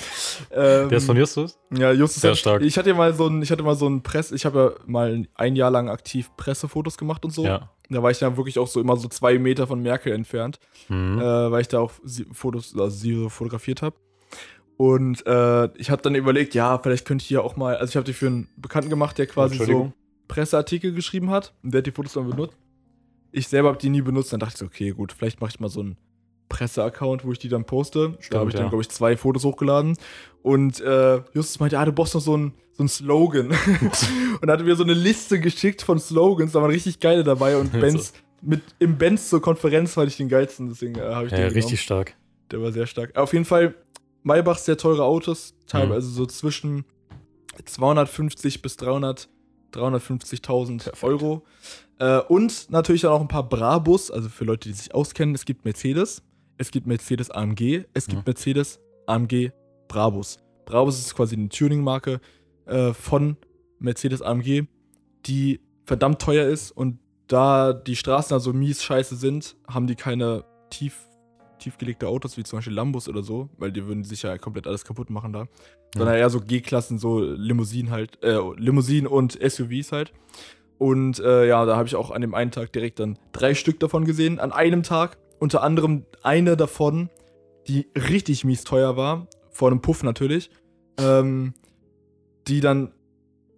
Der 0.91 0.93
ist 0.99 1.07
von 1.07 1.17
Justus? 1.17 1.59
ja, 1.73 1.91
Justus 1.93 2.21
Sehr 2.21 2.31
hat, 2.33 2.39
stark. 2.39 2.63
Ich 2.63 2.77
hatte 2.77 2.93
mal 2.93 3.15
so 3.15 3.27
ein, 3.27 3.41
ich 3.41 3.51
hatte 3.51 3.63
mal 3.63 3.75
so 3.75 3.89
ein 3.89 4.03
Press, 4.03 4.33
ich 4.33 4.45
habe 4.45 4.77
ja 4.79 4.85
mal 4.87 5.27
ein 5.35 5.57
Jahr 5.57 5.71
lang 5.71 5.89
aktiv 5.89 6.31
Pressefotos 6.37 6.99
gemacht 6.99 7.25
und 7.25 7.31
so. 7.31 7.45
Ja. 7.45 7.71
Da 7.89 8.03
war 8.03 8.11
ich 8.11 8.19
dann 8.19 8.37
wirklich 8.37 8.59
auch 8.59 8.69
so 8.69 8.81
immer 8.81 8.97
so 8.97 9.09
zwei 9.09 9.39
Meter 9.39 9.67
von 9.67 9.81
Merkel 9.81 10.13
entfernt, 10.13 10.59
Mhm. 10.89 11.19
äh, 11.19 11.51
weil 11.51 11.63
ich 11.63 11.69
da 11.69 11.81
auch 11.81 11.93
Fotos, 12.33 12.75
also 12.77 12.91
sie 12.91 13.15
so 13.15 13.29
fotografiert 13.29 13.81
habe. 13.83 13.97
Und 14.77 15.25
äh, 15.27 15.67
ich 15.79 15.91
habe 15.91 16.03
dann 16.03 16.15
überlegt, 16.15 16.55
ja, 16.55 16.79
vielleicht 16.79 17.07
könnte 17.07 17.23
ich 17.23 17.29
hier 17.29 17.45
auch 17.45 17.57
mal, 17.57 17.77
also 17.77 17.91
ich 17.91 17.97
habe 17.97 18.05
die 18.05 18.13
für 18.13 18.27
einen 18.27 18.49
Bekannten 18.57 18.91
gemacht, 18.91 19.17
der 19.17 19.27
quasi 19.27 19.57
so. 19.57 19.93
Presseartikel 20.29 20.93
geschrieben 20.93 21.31
hat 21.31 21.55
und 21.63 21.73
der 21.73 21.79
hat 21.79 21.87
die 21.87 21.93
Fotos 21.93 22.15
dann 22.15 22.29
benutzt. 22.29 22.57
Ich 23.31 23.49
selber 23.49 23.69
habe 23.69 23.79
die 23.79 23.91
nie 23.91 24.03
benutzt, 24.03 24.33
dann 24.33 24.41
dachte 24.41 24.55
ich 24.55 24.59
so, 24.59 24.67
okay, 24.67 24.91
gut, 24.91 25.13
vielleicht 25.13 25.41
mache 25.41 25.51
ich 25.51 25.61
mal 25.61 25.69
so 25.69 25.81
einen 25.81 25.97
Presse-Account, 26.53 27.25
wo 27.25 27.33
ich 27.33 27.39
die 27.39 27.49
dann 27.49 27.65
poste. 27.65 28.11
da 28.11 28.23
Stimmt, 28.23 28.39
habe 28.41 28.51
ich 28.51 28.55
dann, 28.55 28.65
ja. 28.65 28.69
glaube 28.69 28.83
ich, 28.83 28.89
zwei 28.91 29.17
Fotos 29.17 29.45
hochgeladen. 29.45 29.97
Und 30.43 30.81
äh, 30.81 31.17
Justus 31.33 31.59
meinte, 31.61 31.79
ah, 31.79 31.85
du 31.85 31.93
brauchst 31.93 32.15
noch 32.15 32.21
so 32.21 32.35
einen 32.35 32.53
so 32.75 32.83
einen 32.83 32.89
Slogan. 32.89 33.51
und 34.41 34.51
hat 34.51 34.63
mir 34.65 34.77
so 34.77 34.83
eine 34.83 34.95
Liste 34.95 35.41
geschickt 35.41 35.83
von 35.83 35.99
Slogans, 35.99 36.53
da 36.53 36.61
waren 36.63 36.71
richtig 36.71 37.01
geile 37.01 37.23
dabei. 37.25 37.57
Und 37.57 37.73
Benz, 37.81 38.13
mit, 38.41 38.63
im 38.79 38.99
Benz 38.99 39.29
zur 39.29 39.41
Konferenz 39.43 39.95
fand 39.95 40.09
ich 40.09 40.17
den 40.17 40.29
geilsten, 40.29 40.69
deswegen 40.69 40.97
äh, 40.97 41.03
habe 41.15 41.27
ich 41.27 41.33
Ja, 41.33 41.39
den 41.39 41.45
richtig 41.53 41.65
genommen. 41.65 42.05
stark. 42.07 42.17
Der 42.51 42.61
war 42.63 42.73
sehr 42.73 42.87
stark. 42.87 43.17
Auf 43.17 43.33
jeden 43.33 43.45
Fall, 43.45 43.75
Maybach 44.25 44.59
sehr 44.59 44.77
teure 44.77 45.05
Autos, 45.05 45.55
teilweise 45.67 46.09
Mhm. 46.09 46.13
so 46.15 46.27
zwischen 46.27 46.85
250 47.67 48.63
bis 48.63 48.77
300, 48.77 49.29
350.000 49.75 50.85
Perfekt. 50.85 51.03
Euro. 51.05 51.43
Äh, 51.99 52.19
und 52.21 52.71
natürlich 52.71 53.03
dann 53.03 53.13
auch 53.13 53.21
ein 53.21 53.29
paar 53.29 53.49
Brabus, 53.49 54.11
also 54.11 54.29
für 54.29 54.45
Leute, 54.45 54.69
die 54.69 54.75
sich 54.75 54.95
auskennen. 54.95 55.35
Es 55.35 55.45
gibt 55.45 55.65
Mercedes, 55.65 56.23
es 56.63 56.71
gibt 56.71 56.87
Mercedes 56.87 57.31
AMG, 57.31 57.85
es 57.93 58.07
gibt 58.07 58.21
Mhm. 58.21 58.25
Mercedes 58.27 58.81
AMG 59.07 59.51
Brabus. 59.89 60.39
Brabus 60.65 60.99
ist 60.99 61.15
quasi 61.15 61.35
eine 61.35 61.49
Tuning-Marke 61.49 62.21
äh, 62.67 62.93
von 62.93 63.37
Mercedes 63.81 64.23
AMG, 64.23 64.67
die 65.27 65.61
verdammt 65.85 66.23
teuer 66.23 66.47
ist 66.47 66.71
und 66.71 66.99
da 67.27 67.73
die 67.73 67.97
Straßen 67.97 68.33
also 68.33 68.53
mies 68.53 68.83
scheiße 68.83 69.17
sind, 69.17 69.57
haben 69.67 69.87
die 69.89 69.97
keine 69.97 70.45
tief, 70.71 71.09
tiefgelegte 71.59 72.07
Autos 72.07 72.37
wie 72.37 72.45
zum 72.45 72.59
Beispiel 72.59 72.75
Lambos 72.75 73.09
oder 73.09 73.23
so, 73.25 73.49
weil 73.59 73.73
die 73.73 73.85
würden 73.87 74.05
sich 74.05 74.23
ja 74.23 74.39
komplett 74.39 74.67
alles 74.69 74.85
kaputt 74.85 75.11
machen 75.11 75.33
da. 75.33 75.47
Sondern 75.97 76.17
eher 76.17 76.31
so 76.31 76.41
G-Klassen, 76.41 76.99
so 76.99 77.21
Limousinen 77.21 77.91
halt, 77.91 78.23
äh, 78.23 78.39
Limousinen 78.57 79.07
und 79.09 79.33
SUVs 79.43 79.91
halt. 79.93 80.13
Und 80.79 81.19
äh, 81.19 81.47
ja, 81.49 81.65
da 81.65 81.77
habe 81.77 81.87
ich 81.89 81.97
auch 81.97 82.11
an 82.11 82.23
dem 82.23 82.35
einen 82.35 82.51
Tag 82.51 82.73
direkt 82.73 82.99
dann 83.01 83.19
drei 83.33 83.55
Stück 83.55 83.81
davon 83.81 84.05
gesehen. 84.05 84.39
An 84.39 84.53
einem 84.53 84.83
Tag. 84.83 85.19
Unter 85.43 85.63
anderem 85.65 86.05
eine 86.23 86.57
davon, 86.57 87.11
die 87.67 87.89
richtig 87.97 88.45
mies 88.45 88.63
teuer 88.63 88.97
war. 88.97 89.27
Vor 89.51 89.71
einem 89.71 89.81
Puff 89.83 90.05
natürlich. 90.05 90.51
Ähm, 91.01 91.55
die 92.47 92.61
dann 92.61 92.93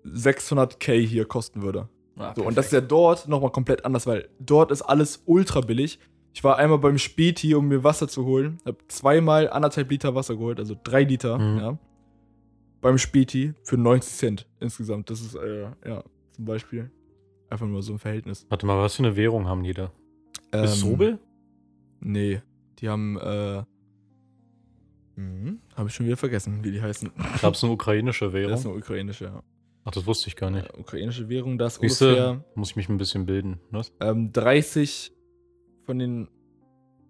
600k 0.06 0.94
hier 1.06 1.26
kosten 1.26 1.60
würde. 1.62 1.88
Ah, 2.16 2.32
So, 2.34 2.44
und 2.44 2.56
das 2.56 2.66
ist 2.66 2.72
ja 2.72 2.80
dort 2.80 3.28
nochmal 3.28 3.50
komplett 3.50 3.84
anders, 3.84 4.06
weil 4.06 4.28
dort 4.38 4.70
ist 4.70 4.80
alles 4.82 5.22
ultra 5.26 5.60
billig. 5.60 5.98
Ich 6.32 6.42
war 6.42 6.56
einmal 6.56 6.78
beim 6.78 6.96
Späti, 6.96 7.54
um 7.54 7.68
mir 7.68 7.84
Wasser 7.84 8.08
zu 8.08 8.24
holen. 8.24 8.58
Hab 8.64 8.76
zweimal 8.88 9.50
anderthalb 9.50 9.90
Liter 9.90 10.14
Wasser 10.14 10.36
geholt, 10.36 10.58
also 10.58 10.74
drei 10.82 11.02
Liter, 11.04 11.38
Mhm. 11.38 11.58
ja. 11.58 11.78
Beim 12.80 12.96
Späti 12.98 13.52
für 13.62 13.76
90 13.76 14.12
Cent 14.14 14.46
insgesamt. 14.60 15.10
Das 15.10 15.20
ist, 15.20 15.34
äh, 15.34 15.68
ja, 15.86 16.02
zum 16.32 16.44
Beispiel. 16.46 16.90
Einfach 17.50 17.66
nur 17.66 17.82
so 17.82 17.92
ein 17.92 17.98
Verhältnis. 17.98 18.46
Warte 18.48 18.64
mal, 18.66 18.78
was 18.78 18.94
für 18.94 19.02
eine 19.04 19.16
Währung 19.16 19.46
haben 19.48 19.62
die 19.64 19.74
da? 19.74 19.90
Ähm, 20.52 20.64
Ist 20.64 20.80
Sobel? 20.80 21.18
Nee, 22.04 22.42
die 22.78 22.88
haben, 22.88 23.18
äh. 23.18 23.64
Mhm, 25.16 25.60
Habe 25.76 25.88
ich 25.88 25.94
schon 25.94 26.06
wieder 26.06 26.16
vergessen, 26.16 26.64
wie 26.64 26.72
die 26.72 26.82
heißen. 26.82 27.08
Ich 27.34 27.40
glaube, 27.40 27.52
es 27.52 27.58
ist 27.58 27.64
eine 27.64 27.72
ukrainische 27.72 28.24
Das 28.26 28.34
ist 28.34 28.40
Währung. 28.64 28.64
eine 28.66 28.74
ukrainische, 28.82 29.24
ja. 29.26 29.42
Ach, 29.84 29.92
das 29.92 30.06
wusste 30.06 30.28
ich 30.28 30.36
gar 30.36 30.50
nicht. 30.50 30.66
Äh, 30.74 30.78
ukrainische 30.78 31.28
Währung, 31.28 31.56
das 31.58 31.76
Siehst 31.76 32.02
ungefähr. 32.02 32.32
du, 32.34 32.44
muss 32.58 32.70
ich 32.70 32.76
mich 32.76 32.88
ein 32.88 32.96
bisschen 32.98 33.26
bilden. 33.26 33.60
Was? 33.70 33.92
ähm, 34.00 34.32
30 34.32 35.12
von 35.84 35.98
den 35.98 36.28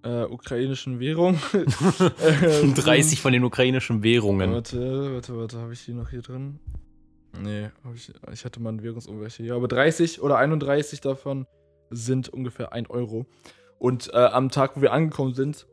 äh, 0.02 0.24
ukrainischen 0.24 1.00
Währungen. 1.00 1.38
Äh, 2.20 2.72
30 2.74 3.20
von 3.22 3.32
den 3.32 3.44
ukrainischen 3.44 4.02
Währungen. 4.02 4.52
Warte, 4.52 5.14
warte, 5.14 5.36
warte, 5.38 5.58
habe 5.58 5.72
ich 5.72 5.84
die 5.86 5.94
noch 5.94 6.10
hier 6.10 6.20
drin? 6.22 6.58
Nee, 7.40 7.70
ich, 7.94 8.12
ich 8.32 8.44
hatte 8.44 8.60
mal 8.60 8.68
einen 8.68 8.82
Währungsumwechsel 8.82 9.46
hier. 9.46 9.54
Aber 9.54 9.66
30 9.66 10.20
oder 10.20 10.36
31 10.36 11.00
davon 11.00 11.46
sind 11.90 12.28
ungefähr 12.28 12.72
1 12.72 12.90
Euro. 12.90 13.24
Und 13.84 14.10
äh, 14.14 14.16
am 14.16 14.48
Tag, 14.48 14.76
wo 14.76 14.80
wir 14.80 14.92
angekommen 14.94 15.34
sind, 15.34 15.66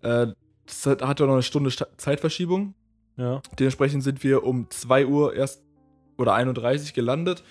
äh, 0.00 0.28
das 0.66 0.86
hat, 0.86 1.02
hat 1.02 1.20
ja 1.20 1.26
noch 1.26 1.34
eine 1.34 1.42
Stunde 1.42 1.70
Sta- 1.70 1.88
Zeitverschiebung. 1.98 2.74
Ja. 3.18 3.42
Dementsprechend 3.58 4.02
sind 4.02 4.24
wir 4.24 4.44
um 4.44 4.70
2 4.70 5.04
Uhr 5.06 5.34
erst 5.34 5.62
oder 6.16 6.32
31 6.32 6.94
gelandet. 6.94 7.44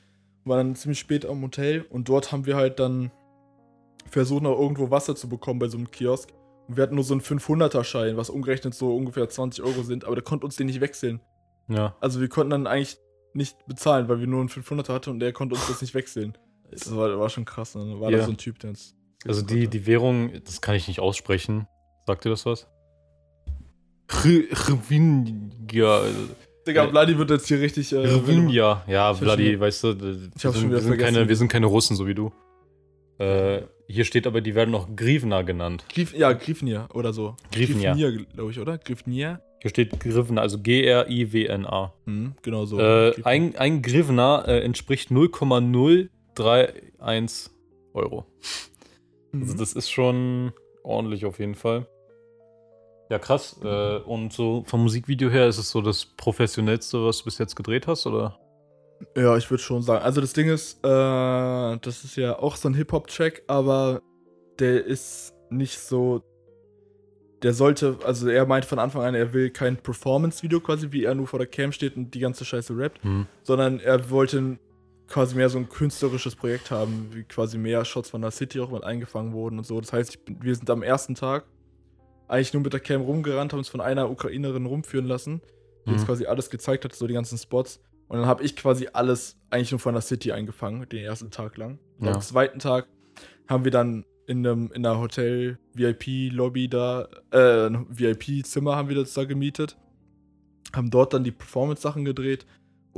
Waren 0.46 0.70
dann 0.70 0.76
ziemlich 0.76 0.98
spät 0.98 1.28
am 1.28 1.44
Hotel 1.44 1.86
und 1.92 2.10
dort 2.10 2.32
haben 2.32 2.48
wir 2.48 2.56
halt 2.56 2.80
dann 2.80 3.12
versucht, 4.10 4.42
noch 4.42 4.58
irgendwo 4.60 4.90
Wasser 4.90 5.16
zu 5.16 5.30
bekommen 5.30 5.60
bei 5.60 5.68
so 5.68 5.78
einem 5.78 5.92
Kiosk. 5.92 6.30
Und 6.68 6.78
wir 6.78 6.82
hatten 6.84 6.96
nur 6.96 7.04
so 7.04 7.14
einen 7.14 7.22
500er-Schein, 7.22 8.18
was 8.18 8.32
umgerechnet 8.32 8.74
so 8.74 8.96
ungefähr 8.96 9.30
20 9.30 9.64
Euro 9.64 9.84
sind, 9.84 10.06
aber 10.06 10.16
der 10.16 10.24
konnte 10.24 10.46
uns 10.46 10.56
den 10.56 10.66
nicht 10.68 10.82
wechseln. 10.82 11.20
Ja. 11.68 11.96
Also 12.00 12.20
wir 12.20 12.30
konnten 12.30 12.50
dann 12.50 12.66
eigentlich 12.68 12.98
nicht 13.34 13.64
bezahlen, 13.68 14.08
weil 14.08 14.20
wir 14.22 14.28
nur 14.28 14.40
einen 14.40 14.50
500er 14.50 14.92
hatten 14.94 15.12
und 15.12 15.22
er 15.22 15.34
konnte 15.34 15.54
uns 15.56 15.68
das 15.68 15.82
nicht 15.82 15.94
wechseln. 15.94 16.36
Das 16.72 16.96
war, 16.96 17.20
war 17.20 17.30
schon 17.30 17.46
krass. 17.46 17.76
Ne? 17.76 18.00
War 18.00 18.10
Ja. 18.10 18.18
da 18.20 18.24
so 18.26 18.32
ein 18.32 18.38
Typ, 18.38 18.58
der 18.58 18.72
uns. 18.72 18.96
Also 19.28 19.42
die, 19.42 19.68
die 19.68 19.86
Währung, 19.86 20.32
das 20.46 20.62
kann 20.62 20.76
ich 20.76 20.88
nicht 20.88 21.00
aussprechen. 21.00 21.68
Sagt 22.08 22.26
dir 22.26 22.30
das 22.30 22.46
was? 22.46 22.68
Rvinja. 24.10 26.02
Digga, 26.66 26.86
äh, 26.86 26.90
Vladi 26.90 27.18
wird 27.18 27.30
jetzt 27.30 27.48
hier 27.48 27.60
richtig. 27.60 27.94
Äh, 27.94 27.98
Rvinja. 27.98 28.84
Ja, 28.88 29.14
Vladi, 29.14 29.60
weißt 29.60 29.84
du, 29.84 30.02
wir 30.02 30.30
Ich 30.36 30.46
hab's 30.46 30.60
schon 30.60 30.64
sind, 30.70 30.72
wir, 30.72 30.80
sind 30.80 30.98
keine, 30.98 31.28
wir 31.28 31.36
sind 31.36 31.50
keine 31.50 31.68
Russen, 31.68 31.96
so 31.96 32.08
wie 32.08 32.16
du. 32.16 32.32
Äh, 33.20 33.62
hier 33.88 34.06
steht 34.06 34.28
aber, 34.28 34.42
die 34.42 34.56
werden 34.56 34.72
noch 34.72 34.96
Grivna 34.96 35.42
genannt. 35.42 35.84
Grif, 35.94 36.14
ja, 36.14 36.32
Grifnir 36.34 36.88
oder 36.94 37.12
so. 37.12 37.36
Grifnir. 37.52 37.96
glaube 38.34 38.52
ich, 38.52 38.60
oder? 38.60 38.78
Grifnir? 38.78 39.42
Hier 39.62 39.70
steht 39.70 40.00
Grivna, 40.00 40.42
also 40.42 40.58
G-R-I-W-N-A. 40.60 41.94
Hm, 42.06 42.36
genau 42.42 42.66
so. 42.66 42.80
Äh, 42.80 43.14
ein, 43.24 43.58
ein 43.58 43.82
Grivna 43.82 44.46
äh, 44.46 44.62
entspricht 44.62 45.12
0,031 45.12 47.50
Euro. 47.94 48.26
Also 49.34 49.54
Mhm. 49.54 49.58
das 49.58 49.74
ist 49.74 49.90
schon 49.90 50.54
ordentlich 50.84 51.26
auf 51.26 51.40
jeden 51.40 51.56
Fall. 51.56 51.88
Ja, 53.10 53.18
krass. 53.20 53.60
Äh, 53.64 53.98
und 53.98 54.34
so 54.34 54.64
vom 54.68 54.84
Musikvideo 54.84 55.30
her 55.30 55.48
ist 55.48 55.58
es 55.58 55.70
so 55.72 55.82
das 55.82 56.06
professionellste, 56.06 57.04
was 57.04 57.20
du 57.20 57.26
bis 57.26 57.38
jetzt 57.40 57.56
gedreht 57.56 57.88
hast, 57.88 58.06
oder? 58.06 58.38
Ja, 59.16 59.36
ich 59.38 59.50
würde 59.50 59.64
schon 59.64 59.82
sagen. 59.82 60.04
Also 60.04 60.22
das 60.22 60.34
Ding 60.34 60.50
ist, 60.50 60.78
äh, 60.84 60.88
das 60.88 62.04
ist 62.04 62.16
ja 62.18 62.38
auch 62.38 62.56
so 62.56 62.70
ein 62.70 62.74
Hip-Hop-Track, 62.76 63.44
aber 63.48 64.02
der 64.60 64.86
ist 64.86 65.34
nicht 65.50 65.80
so. 65.80 66.22
Der 67.42 67.54
sollte, 67.54 67.98
also 68.04 68.28
er 68.28 68.46
meint 68.46 68.66
von 68.66 68.78
Anfang 68.80 69.02
an, 69.04 69.16
er 69.16 69.32
will 69.32 69.50
kein 69.50 69.78
Performance-Video 69.78 70.60
quasi, 70.60 70.92
wie 70.92 71.06
er 71.06 71.16
nur 71.16 71.26
vor 71.26 71.40
der 71.40 71.48
Cam 71.48 71.72
steht 71.72 71.96
und 71.96 72.14
die 72.14 72.20
ganze 72.20 72.44
Scheiße 72.44 72.78
rappt, 72.78 73.02
Hm. 73.04 73.26
sondern 73.44 73.80
er 73.80 74.10
wollte 74.10 74.60
quasi 75.10 75.36
mehr 75.36 75.50
so 75.50 75.58
ein 75.58 75.68
künstlerisches 75.70 76.36
Projekt 76.36 76.72
haben, 76.72 77.10
wie 77.14 77.24
quasi 77.24 77.58
mehr 77.58 77.84
Shots 77.84 78.10
von 78.10 78.22
der 78.22 78.32
City 78.32 78.60
auch 78.60 78.70
mal 78.70 78.84
eingefangen 78.84 79.34
wurden 79.34 79.58
und 79.58 79.66
so. 79.66 79.80
Das 79.82 79.92
heißt, 79.92 80.12
ich 80.12 80.24
bin, 80.26 80.42
wir 80.42 80.54
sind 80.56 80.70
am 80.70 80.84
ersten 80.84 81.16
Tag 81.16 81.46
eigentlich 82.28 82.54
nur 82.54 82.62
mit 82.62 82.74
der 82.74 82.80
Cam 82.80 83.02
rumgerannt, 83.02 83.52
haben 83.54 83.60
uns 83.60 83.70
von 83.70 83.82
einer 83.82 84.10
Ukrainerin 84.12 84.66
rumführen 84.68 85.08
lassen, 85.08 85.42
die 85.88 85.92
uns 85.94 86.04
Mhm. 86.04 86.06
quasi 86.06 86.26
alles 86.28 86.50
gezeigt 86.52 86.86
hat, 86.86 86.94
so 86.94 87.08
die 87.08 87.16
ganzen 87.16 87.38
Spots. 87.40 87.82
Und 88.08 88.20
dann 88.20 88.28
habe 88.28 88.44
ich 88.44 88.56
quasi 88.56 88.88
alles 88.94 89.38
eigentlich 89.50 89.72
nur 89.72 89.80
von 89.80 89.94
der 89.94 90.02
City 90.02 90.32
eingefangen, 90.32 90.88
den 90.90 91.04
ersten 91.04 91.32
Tag 91.32 91.58
lang. 91.58 91.80
Ja. 92.00 92.14
Am 92.14 92.22
zweiten 92.22 92.60
Tag 92.60 92.88
haben 93.48 93.64
wir 93.64 93.72
dann 93.72 94.06
in 94.28 94.46
einem 94.46 94.72
in 94.74 94.86
einer 94.86 95.00
Hotel-VIP-Lobby 95.00 96.70
da, 96.70 97.08
äh, 97.32 97.68
ein 97.68 97.86
VIP-Zimmer 97.90 98.76
haben 98.76 98.90
wir 98.90 98.96
das 98.96 99.14
da 99.14 99.24
gemietet. 99.26 99.78
Haben 100.76 100.92
dort 100.92 101.14
dann 101.14 101.24
die 101.24 101.32
Performance-Sachen 101.32 102.06
gedreht 102.06 102.46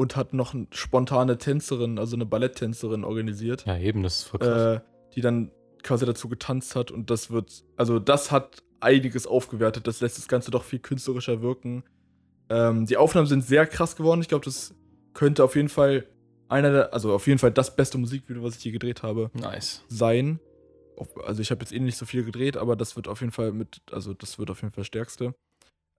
und 0.01 0.15
hatten 0.15 0.35
noch 0.35 0.53
eine 0.53 0.67
spontane 0.71 1.37
Tänzerin, 1.37 1.99
also 1.99 2.15
eine 2.15 2.25
Balletttänzerin 2.25 3.03
organisiert, 3.03 3.65
Ja, 3.65 3.77
eben, 3.77 4.01
das 4.03 4.17
ist 4.17 4.23
voll 4.23 4.39
krass. 4.39 4.77
äh, 4.77 4.81
die 5.15 5.21
dann 5.21 5.51
quasi 5.83 6.05
dazu 6.05 6.27
getanzt 6.27 6.75
hat 6.75 6.91
und 6.91 7.09
das 7.09 7.29
wird, 7.31 7.63
also 7.77 7.99
das 7.99 8.31
hat 8.31 8.63
einiges 8.79 9.27
aufgewertet, 9.27 9.85
das 9.87 10.01
lässt 10.01 10.17
das 10.17 10.27
Ganze 10.27 10.49
doch 10.51 10.63
viel 10.63 10.79
künstlerischer 10.79 11.41
wirken. 11.41 11.83
Ähm, 12.49 12.85
die 12.87 12.97
Aufnahmen 12.97 13.27
sind 13.27 13.43
sehr 13.43 13.65
krass 13.67 13.95
geworden, 13.95 14.21
ich 14.21 14.27
glaube, 14.27 14.43
das 14.45 14.73
könnte 15.13 15.43
auf 15.43 15.55
jeden 15.55 15.69
Fall 15.69 16.05
einer 16.49 16.71
der, 16.71 16.93
also 16.93 17.13
auf 17.13 17.27
jeden 17.27 17.39
Fall 17.39 17.51
das 17.51 17.75
beste 17.75 17.97
Musikvideo, 17.97 18.43
was 18.43 18.57
ich 18.57 18.63
je 18.63 18.71
gedreht 18.71 19.03
habe, 19.03 19.29
nice. 19.33 19.83
sein. 19.87 20.39
Also 21.25 21.41
ich 21.41 21.49
habe 21.51 21.61
jetzt 21.61 21.73
eh 21.73 21.79
nicht 21.79 21.97
so 21.97 22.05
viel 22.05 22.23
gedreht, 22.23 22.57
aber 22.57 22.75
das 22.75 22.95
wird 22.95 23.07
auf 23.07 23.21
jeden 23.21 23.31
Fall 23.31 23.51
mit, 23.53 23.81
also 23.91 24.13
das 24.13 24.37
wird 24.37 24.51
auf 24.51 24.61
jeden 24.61 24.71
Fall 24.73 24.81
das 24.81 24.87
Stärkste. 24.87 25.33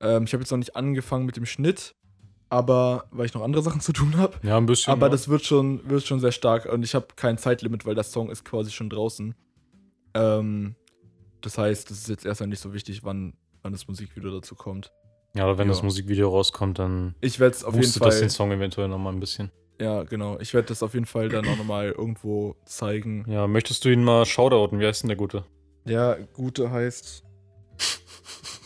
Ähm, 0.00 0.24
ich 0.24 0.32
habe 0.32 0.42
jetzt 0.42 0.50
noch 0.50 0.58
nicht 0.58 0.76
angefangen 0.76 1.24
mit 1.26 1.36
dem 1.36 1.46
Schnitt, 1.46 1.94
aber 2.52 3.06
weil 3.10 3.24
ich 3.24 3.32
noch 3.32 3.40
andere 3.42 3.62
Sachen 3.62 3.80
zu 3.80 3.94
tun 3.94 4.18
habe. 4.18 4.34
Ja, 4.42 4.58
ein 4.58 4.66
bisschen. 4.66 4.92
Aber 4.92 5.06
ja. 5.06 5.10
das 5.10 5.28
wird 5.28 5.42
schon, 5.42 5.88
wird 5.88 6.04
schon 6.06 6.20
sehr 6.20 6.32
stark 6.32 6.66
und 6.66 6.82
ich 6.82 6.94
habe 6.94 7.06
kein 7.16 7.38
Zeitlimit, 7.38 7.86
weil 7.86 7.94
der 7.94 8.04
Song 8.04 8.28
ist 8.30 8.44
quasi 8.44 8.70
schon 8.70 8.90
draußen. 8.90 9.34
Ähm, 10.12 10.74
das 11.40 11.56
heißt, 11.56 11.90
es 11.90 12.00
ist 12.02 12.08
jetzt 12.10 12.26
erstmal 12.26 12.48
nicht 12.48 12.60
so 12.60 12.74
wichtig, 12.74 13.04
wann, 13.04 13.32
wann 13.62 13.72
das 13.72 13.88
Musikvideo 13.88 14.30
dazu 14.30 14.54
kommt. 14.54 14.92
Ja, 15.34 15.44
aber 15.44 15.56
wenn 15.56 15.66
Ja. 15.68 15.72
das 15.72 15.82
Musikvideo 15.82 16.28
rauskommt, 16.28 16.78
dann 16.78 17.14
Ich 17.22 17.40
werde 17.40 17.56
es 17.56 17.64
auf 17.64 17.72
jeden 17.72 17.86
boostet 17.86 18.04
das 18.04 18.16
den 18.16 18.28
Fall. 18.28 18.30
Song 18.30 18.52
eventuell 18.52 18.88
nochmal 18.88 19.14
ein 19.14 19.20
bisschen. 19.20 19.50
Ja, 19.80 20.02
genau. 20.02 20.38
Ich 20.38 20.52
werde 20.52 20.68
das 20.68 20.82
auf 20.82 20.92
jeden 20.92 21.06
Fall 21.06 21.30
dann 21.30 21.48
auch 21.48 21.56
nochmal 21.56 21.92
irgendwo 21.92 22.54
zeigen. 22.66 23.24
Ja, 23.28 23.46
möchtest 23.46 23.82
du 23.86 23.88
ihn 23.88 24.04
mal 24.04 24.26
shoutouten? 24.26 24.78
Wie 24.78 24.86
heißt 24.86 25.02
denn 25.04 25.08
der 25.08 25.16
Gute? 25.16 25.46
Der 25.86 26.28
Gute 26.34 26.70
heißt. 26.70 27.24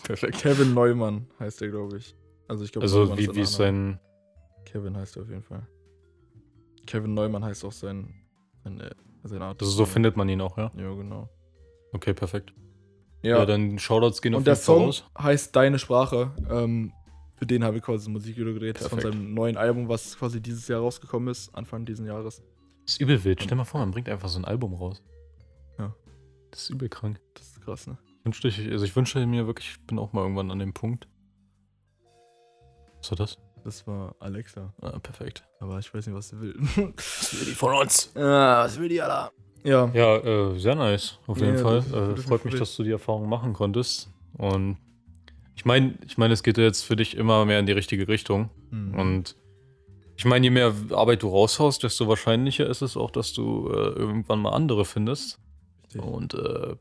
Perfekt. 0.02 0.38
Kevin 0.42 0.74
Neumann 0.74 1.28
heißt 1.38 1.60
der, 1.60 1.68
glaube 1.68 1.98
ich. 1.98 2.16
Also 2.48 2.64
ich 2.64 2.72
glaube, 2.72 2.84
Also, 2.84 3.16
wie, 3.16 3.26
der 3.26 3.34
wie 3.34 3.40
ist 3.40 3.54
sein. 3.54 3.98
Kevin 4.64 4.96
heißt 4.96 5.16
er 5.16 5.22
auf 5.22 5.28
jeden 5.28 5.42
Fall. 5.42 5.66
Kevin 6.86 7.14
Neumann 7.14 7.44
heißt 7.44 7.64
auch 7.64 7.72
sein. 7.72 8.14
sein, 8.64 8.80
äh, 8.80 8.90
sein 9.24 9.42
Art. 9.42 9.60
Also, 9.60 9.72
so 9.72 9.84
findet 9.86 10.16
man 10.16 10.28
ihn 10.28 10.40
auch, 10.40 10.56
ja? 10.56 10.70
Ja, 10.76 10.92
genau. 10.94 11.28
Okay, 11.92 12.14
perfekt. 12.14 12.52
Ja, 13.22 13.38
Ja, 13.38 13.46
dann 13.46 13.78
Shoutouts 13.78 14.22
gehen 14.22 14.34
auf 14.34 14.38
Und 14.38 14.46
der 14.46 14.54
jeden 14.54 14.64
Fall 14.64 14.74
Song 14.76 14.84
raus. 14.86 15.04
heißt 15.18 15.56
Deine 15.56 15.78
Sprache. 15.78 16.32
Ähm, 16.48 16.92
für 17.34 17.46
den 17.46 17.64
habe 17.64 17.76
ich 17.78 17.82
quasi 17.82 18.08
ein 18.08 18.12
Musikvideo 18.12 18.54
gedreht 18.54 18.78
von 18.78 18.88
Perfekt. 18.98 19.12
seinem 19.14 19.34
neuen 19.34 19.56
Album, 19.56 19.88
was 19.88 20.16
quasi 20.18 20.40
dieses 20.40 20.68
Jahr 20.68 20.80
rausgekommen 20.80 21.28
ist, 21.28 21.54
Anfang 21.54 21.84
dieses 21.84 22.06
Jahres. 22.06 22.42
Das 22.84 22.94
ist 22.94 23.00
übel 23.00 23.22
wild. 23.24 23.42
Stell 23.42 23.56
mal 23.56 23.64
vor, 23.64 23.80
man 23.80 23.90
bringt 23.90 24.08
einfach 24.08 24.28
so 24.28 24.38
ein 24.38 24.44
Album 24.44 24.74
raus. 24.74 25.02
Ja. 25.78 25.94
Das 26.50 26.62
ist 26.62 26.70
übel 26.70 26.88
krank. 26.88 27.20
Das 27.34 27.48
ist 27.48 27.60
krass, 27.62 27.86
ne? 27.86 27.98
Ich 28.20 28.24
wünschte, 28.24 28.48
ich, 28.48 28.70
also 28.70 28.84
ich 28.84 28.94
wünsche 28.96 29.24
mir 29.26 29.46
wirklich, 29.46 29.70
ich 29.72 29.86
bin 29.86 29.98
auch 29.98 30.12
mal 30.12 30.22
irgendwann 30.22 30.50
an 30.50 30.58
dem 30.60 30.72
Punkt. 30.72 31.08
Was 33.06 33.10
war 33.12 33.16
das? 33.24 33.38
Das 33.62 33.86
war 33.86 34.16
Alexa. 34.18 34.72
Ah, 34.80 34.98
perfekt. 34.98 35.44
Aber 35.60 35.78
ich 35.78 35.92
weiß 35.94 36.06
nicht, 36.06 36.16
was 36.16 36.28
sie 36.30 36.40
will. 36.40 36.56
Das 36.96 37.34
will 37.38 37.46
die 37.46 37.52
von 37.54 37.74
uns. 37.74 38.10
ah, 38.16 38.64
was 38.64 38.78
will 38.80 38.88
die, 38.88 39.00
Alter? 39.00 39.30
Ja. 39.62 39.88
Ja, 39.94 40.16
äh, 40.16 40.58
sehr 40.58 40.74
nice, 40.74 41.18
auf 41.28 41.38
jeden 41.40 41.56
Ja, 41.56 41.62
Fall. 41.62 41.76
das 41.76 41.92
Äh, 41.92 42.14
das 42.16 42.24
freut 42.24 42.44
mich, 42.44 42.54
dass 42.56 42.74
du 42.76 42.82
die 42.82 42.90
Erfahrung 42.90 43.28
machen 43.28 43.52
konntest. 43.52 44.10
Und 44.38 44.78
ich 45.54 45.64
meine, 45.64 45.94
ich 46.06 46.18
meine, 46.18 46.34
es 46.34 46.42
geht 46.42 46.58
jetzt 46.58 46.82
für 46.82 46.96
dich 46.96 47.16
immer 47.16 47.44
mehr 47.44 47.60
in 47.60 47.66
die 47.66 47.72
richtige 47.72 48.08
Richtung. 48.08 48.50
Mhm. 48.70 48.94
Und 48.98 49.36
ich 50.16 50.24
meine, 50.24 50.46
je 50.46 50.50
mehr 50.50 50.72
Arbeit 50.90 51.22
du 51.22 51.28
raushaust, 51.28 51.82
desto 51.84 52.08
wahrscheinlicher 52.08 52.66
ist 52.66 52.82
es 52.82 52.96
auch, 52.96 53.10
dass 53.12 53.32
du 53.32 53.68
äh, 53.70 53.90
irgendwann 53.90 54.40
mal 54.40 54.50
andere 54.50 54.84
findest. 54.84 55.38
Richtig. 55.84 56.02
Und 56.02 56.34
äh, 56.34 56.74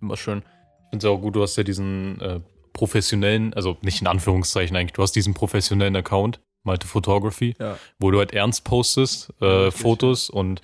immer 0.00 0.16
schön. 0.16 0.38
Ich 0.38 0.90
finde 0.90 1.06
es 1.06 1.12
auch 1.12 1.18
gut, 1.20 1.36
du 1.36 1.42
hast 1.42 1.56
ja 1.56 1.62
diesen 1.62 2.20
äh, 2.20 2.40
professionellen, 2.72 3.54
also 3.54 3.76
nicht 3.82 4.00
in 4.00 4.06
Anführungszeichen 4.06 4.76
eigentlich, 4.76 4.92
du 4.94 5.02
hast 5.02 5.12
diesen 5.12 5.34
professionellen 5.34 5.96
Account, 5.96 6.40
Malte 6.64 6.86
Photography, 6.86 7.54
Ja. 7.58 7.78
wo 7.98 8.10
du 8.10 8.18
halt 8.18 8.32
ernst 8.32 8.64
postest, 8.64 9.32
Ja, 9.40 9.46
äh, 9.46 9.50
wirklich, 9.64 9.82
Fotos 9.82 10.30
und 10.30 10.60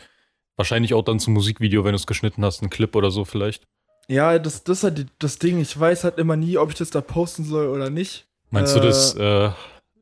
wahrscheinlich 0.56 0.94
auch 0.94 1.02
dann 1.02 1.18
zum 1.20 1.34
Musikvideo, 1.34 1.84
wenn 1.84 1.92
du 1.92 1.96
es 1.96 2.06
geschnitten 2.06 2.44
hast, 2.44 2.62
einen 2.62 2.70
Clip 2.70 2.94
oder 2.96 3.10
so 3.10 3.24
vielleicht. 3.24 3.64
Ja, 4.08 4.38
das, 4.38 4.64
das 4.64 4.78
ist 4.78 4.84
halt 4.84 5.06
das 5.18 5.38
Ding. 5.38 5.60
Ich 5.60 5.78
weiß 5.78 6.04
halt 6.04 6.18
immer 6.18 6.36
nie, 6.36 6.58
ob 6.58 6.70
ich 6.70 6.76
das 6.76 6.90
da 6.90 7.00
posten 7.00 7.44
soll 7.44 7.68
oder 7.68 7.88
nicht. 7.90 8.26
Meinst 8.50 8.76
Äh, 8.76 8.80
du, 8.80 8.86
das 8.86 9.14
äh, 9.14 9.50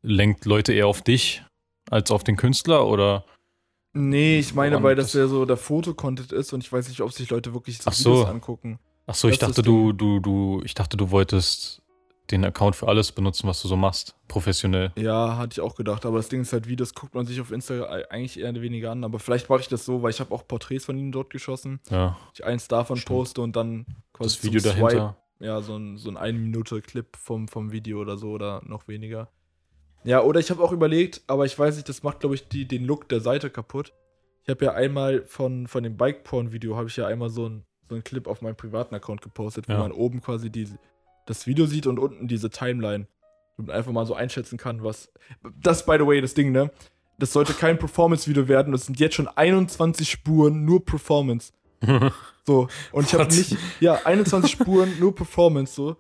lenkt 0.02 0.44
Leute 0.44 0.72
eher 0.72 0.88
auf 0.88 1.02
dich 1.02 1.42
als 1.90 2.10
auf 2.10 2.24
den 2.24 2.36
Künstler 2.36 2.86
oder? 2.86 3.24
Nee, 3.94 4.38
ich 4.38 4.54
meine, 4.54 4.82
weil 4.82 4.96
das 4.96 5.12
das? 5.12 5.14
ja 5.20 5.26
so 5.28 5.44
der 5.44 5.58
Fotocontent 5.58 6.32
ist 6.32 6.52
und 6.52 6.64
ich 6.64 6.72
weiß 6.72 6.88
nicht, 6.88 7.00
ob 7.02 7.12
sich 7.12 7.28
Leute 7.30 7.52
wirklich 7.52 7.78
Ach 7.84 7.92
so. 7.92 8.10
Videos 8.14 8.28
angucken. 8.28 8.78
Ach 9.06 9.14
so, 9.14 9.28
ich 9.28 9.38
Das 9.38 9.50
dachte, 9.50 9.62
das 9.62 9.66
du, 9.66 9.92
du, 9.92 10.20
du, 10.20 10.62
ich 10.64 10.74
dachte, 10.74 10.96
du 10.96 11.10
wolltest 11.10 11.82
den 12.30 12.44
Account 12.44 12.76
für 12.76 12.88
alles 12.88 13.12
benutzen, 13.12 13.46
was 13.48 13.61
du 13.61 13.68
so 13.68 13.76
machst, 13.76 14.14
professionell. 14.28 14.92
Ja, 14.96 15.37
hatte 15.37 15.54
ich 15.54 15.61
auch 15.61 15.74
gedacht. 15.74 16.06
Aber 16.06 16.16
das 16.16 16.28
Ding 16.28 16.40
ist 16.42 16.52
halt, 16.52 16.66
Videos 16.68 16.94
guckt 16.94 17.14
man 17.14 17.26
sich 17.26 17.40
auf 17.40 17.50
Instagram 17.50 18.04
eigentlich 18.08 18.38
eher 18.40 18.54
weniger 18.62 18.90
an. 18.92 19.04
Aber 19.04 19.18
vielleicht 19.18 19.50
mache 19.50 19.61
ich 19.61 19.68
das 19.68 19.85
so, 19.85 20.02
weil 20.02 20.11
ich 20.11 20.20
habe 20.20 20.32
auch 20.35 20.46
Porträts 20.46 20.85
von 20.87 20.96
ihnen 20.96 21.12
dort 21.12 21.30
geschossen. 21.30 21.80
Ja, 21.90 22.16
Ich 22.35 22.44
eins 22.44 22.68
davon 22.68 22.96
Stimmt. 22.96 23.16
poste 23.16 23.40
und 23.42 23.56
dann 23.56 23.85
quasi 24.12 24.37
das 24.37 24.44
Video 24.44 24.61
dahinter. 24.62 25.16
ja, 25.40 25.61
so 25.61 25.76
ein, 25.76 25.98
so 25.98 26.08
ein 26.11 26.16
1 26.16 26.38
Minute 26.38 26.80
Clip 26.80 27.14
vom, 27.16 27.48
vom 27.48 27.72
Video 27.72 28.00
oder 28.00 28.16
so 28.16 28.30
oder 28.30 28.62
noch 28.64 28.88
weniger. 28.88 29.28
Ja, 30.04 30.22
oder 30.22 30.40
ich 30.40 30.50
habe 30.50 30.62
auch 30.62 30.72
überlegt, 30.72 31.22
aber 31.26 31.44
ich 31.44 31.56
weiß 31.58 31.76
nicht, 31.76 31.88
das 31.88 32.02
macht, 32.02 32.20
glaube 32.20 32.35
ich, 32.35 32.48
die, 32.48 32.66
den 32.66 32.85
Look 32.85 33.08
der 33.08 33.20
Seite 33.20 33.50
kaputt. 33.50 33.92
Ich 34.44 34.48
habe 34.48 34.64
ja 34.64 34.72
einmal 34.72 35.22
von, 35.26 35.66
von 35.68 35.85
dem 35.85 35.96
Bike-Porn-Video, 35.96 36.76
habe 36.76 36.88
ich 36.88 36.96
ja 36.96 37.06
einmal 37.06 37.28
so 37.28 37.48
ein, 37.48 37.64
so 37.88 37.94
ein 37.94 38.02
Clip 38.02 38.26
auf 38.26 38.42
meinem 38.42 38.56
privaten 38.56 38.94
Account 38.97 39.20
gepostet, 39.22 39.68
wo 39.68 39.72
Ja. 39.74 39.78
man 39.78 39.92
oben 39.92 40.20
quasi 40.20 40.51
die, 40.51 40.66
das 41.27 41.47
Video 41.47 41.66
sieht 41.66 41.87
und 41.87 41.99
unten 41.99 42.29
diese 42.29 42.51
Timeline. 42.51 43.07
Und 43.57 43.70
einfach 43.70 43.93
mal 43.93 44.07
so 44.07 44.14
einschätzen 44.14 44.57
kann, 44.57 44.83
was. 44.83 45.12
Das, 45.61 45.85
by 45.85 45.97
the 45.99 46.07
way, 46.07 46.20
das 46.20 46.35
Ding, 46.35 46.53
ne? 46.53 46.70
Das 47.18 47.33
sollte 47.33 47.53
kein 47.53 47.79
Performance-Video 47.79 48.49
werden. 48.49 48.73
Das 48.73 48.87
sind 48.87 48.99
jetzt 48.99 49.14
schon 49.14 49.29
21 49.29 50.11
Spuren, 50.11 50.64
nur 50.64 50.85
Performance. 50.85 51.53
So, 52.45 52.66
und 52.91 53.07
ich 53.07 53.14
habe 53.14 53.33
nicht, 53.33 53.57
ja, 53.79 54.01
21 54.05 54.51
Spuren, 54.51 54.99
nur 54.99 55.14
Performance, 55.14 55.75
so, 55.75 55.97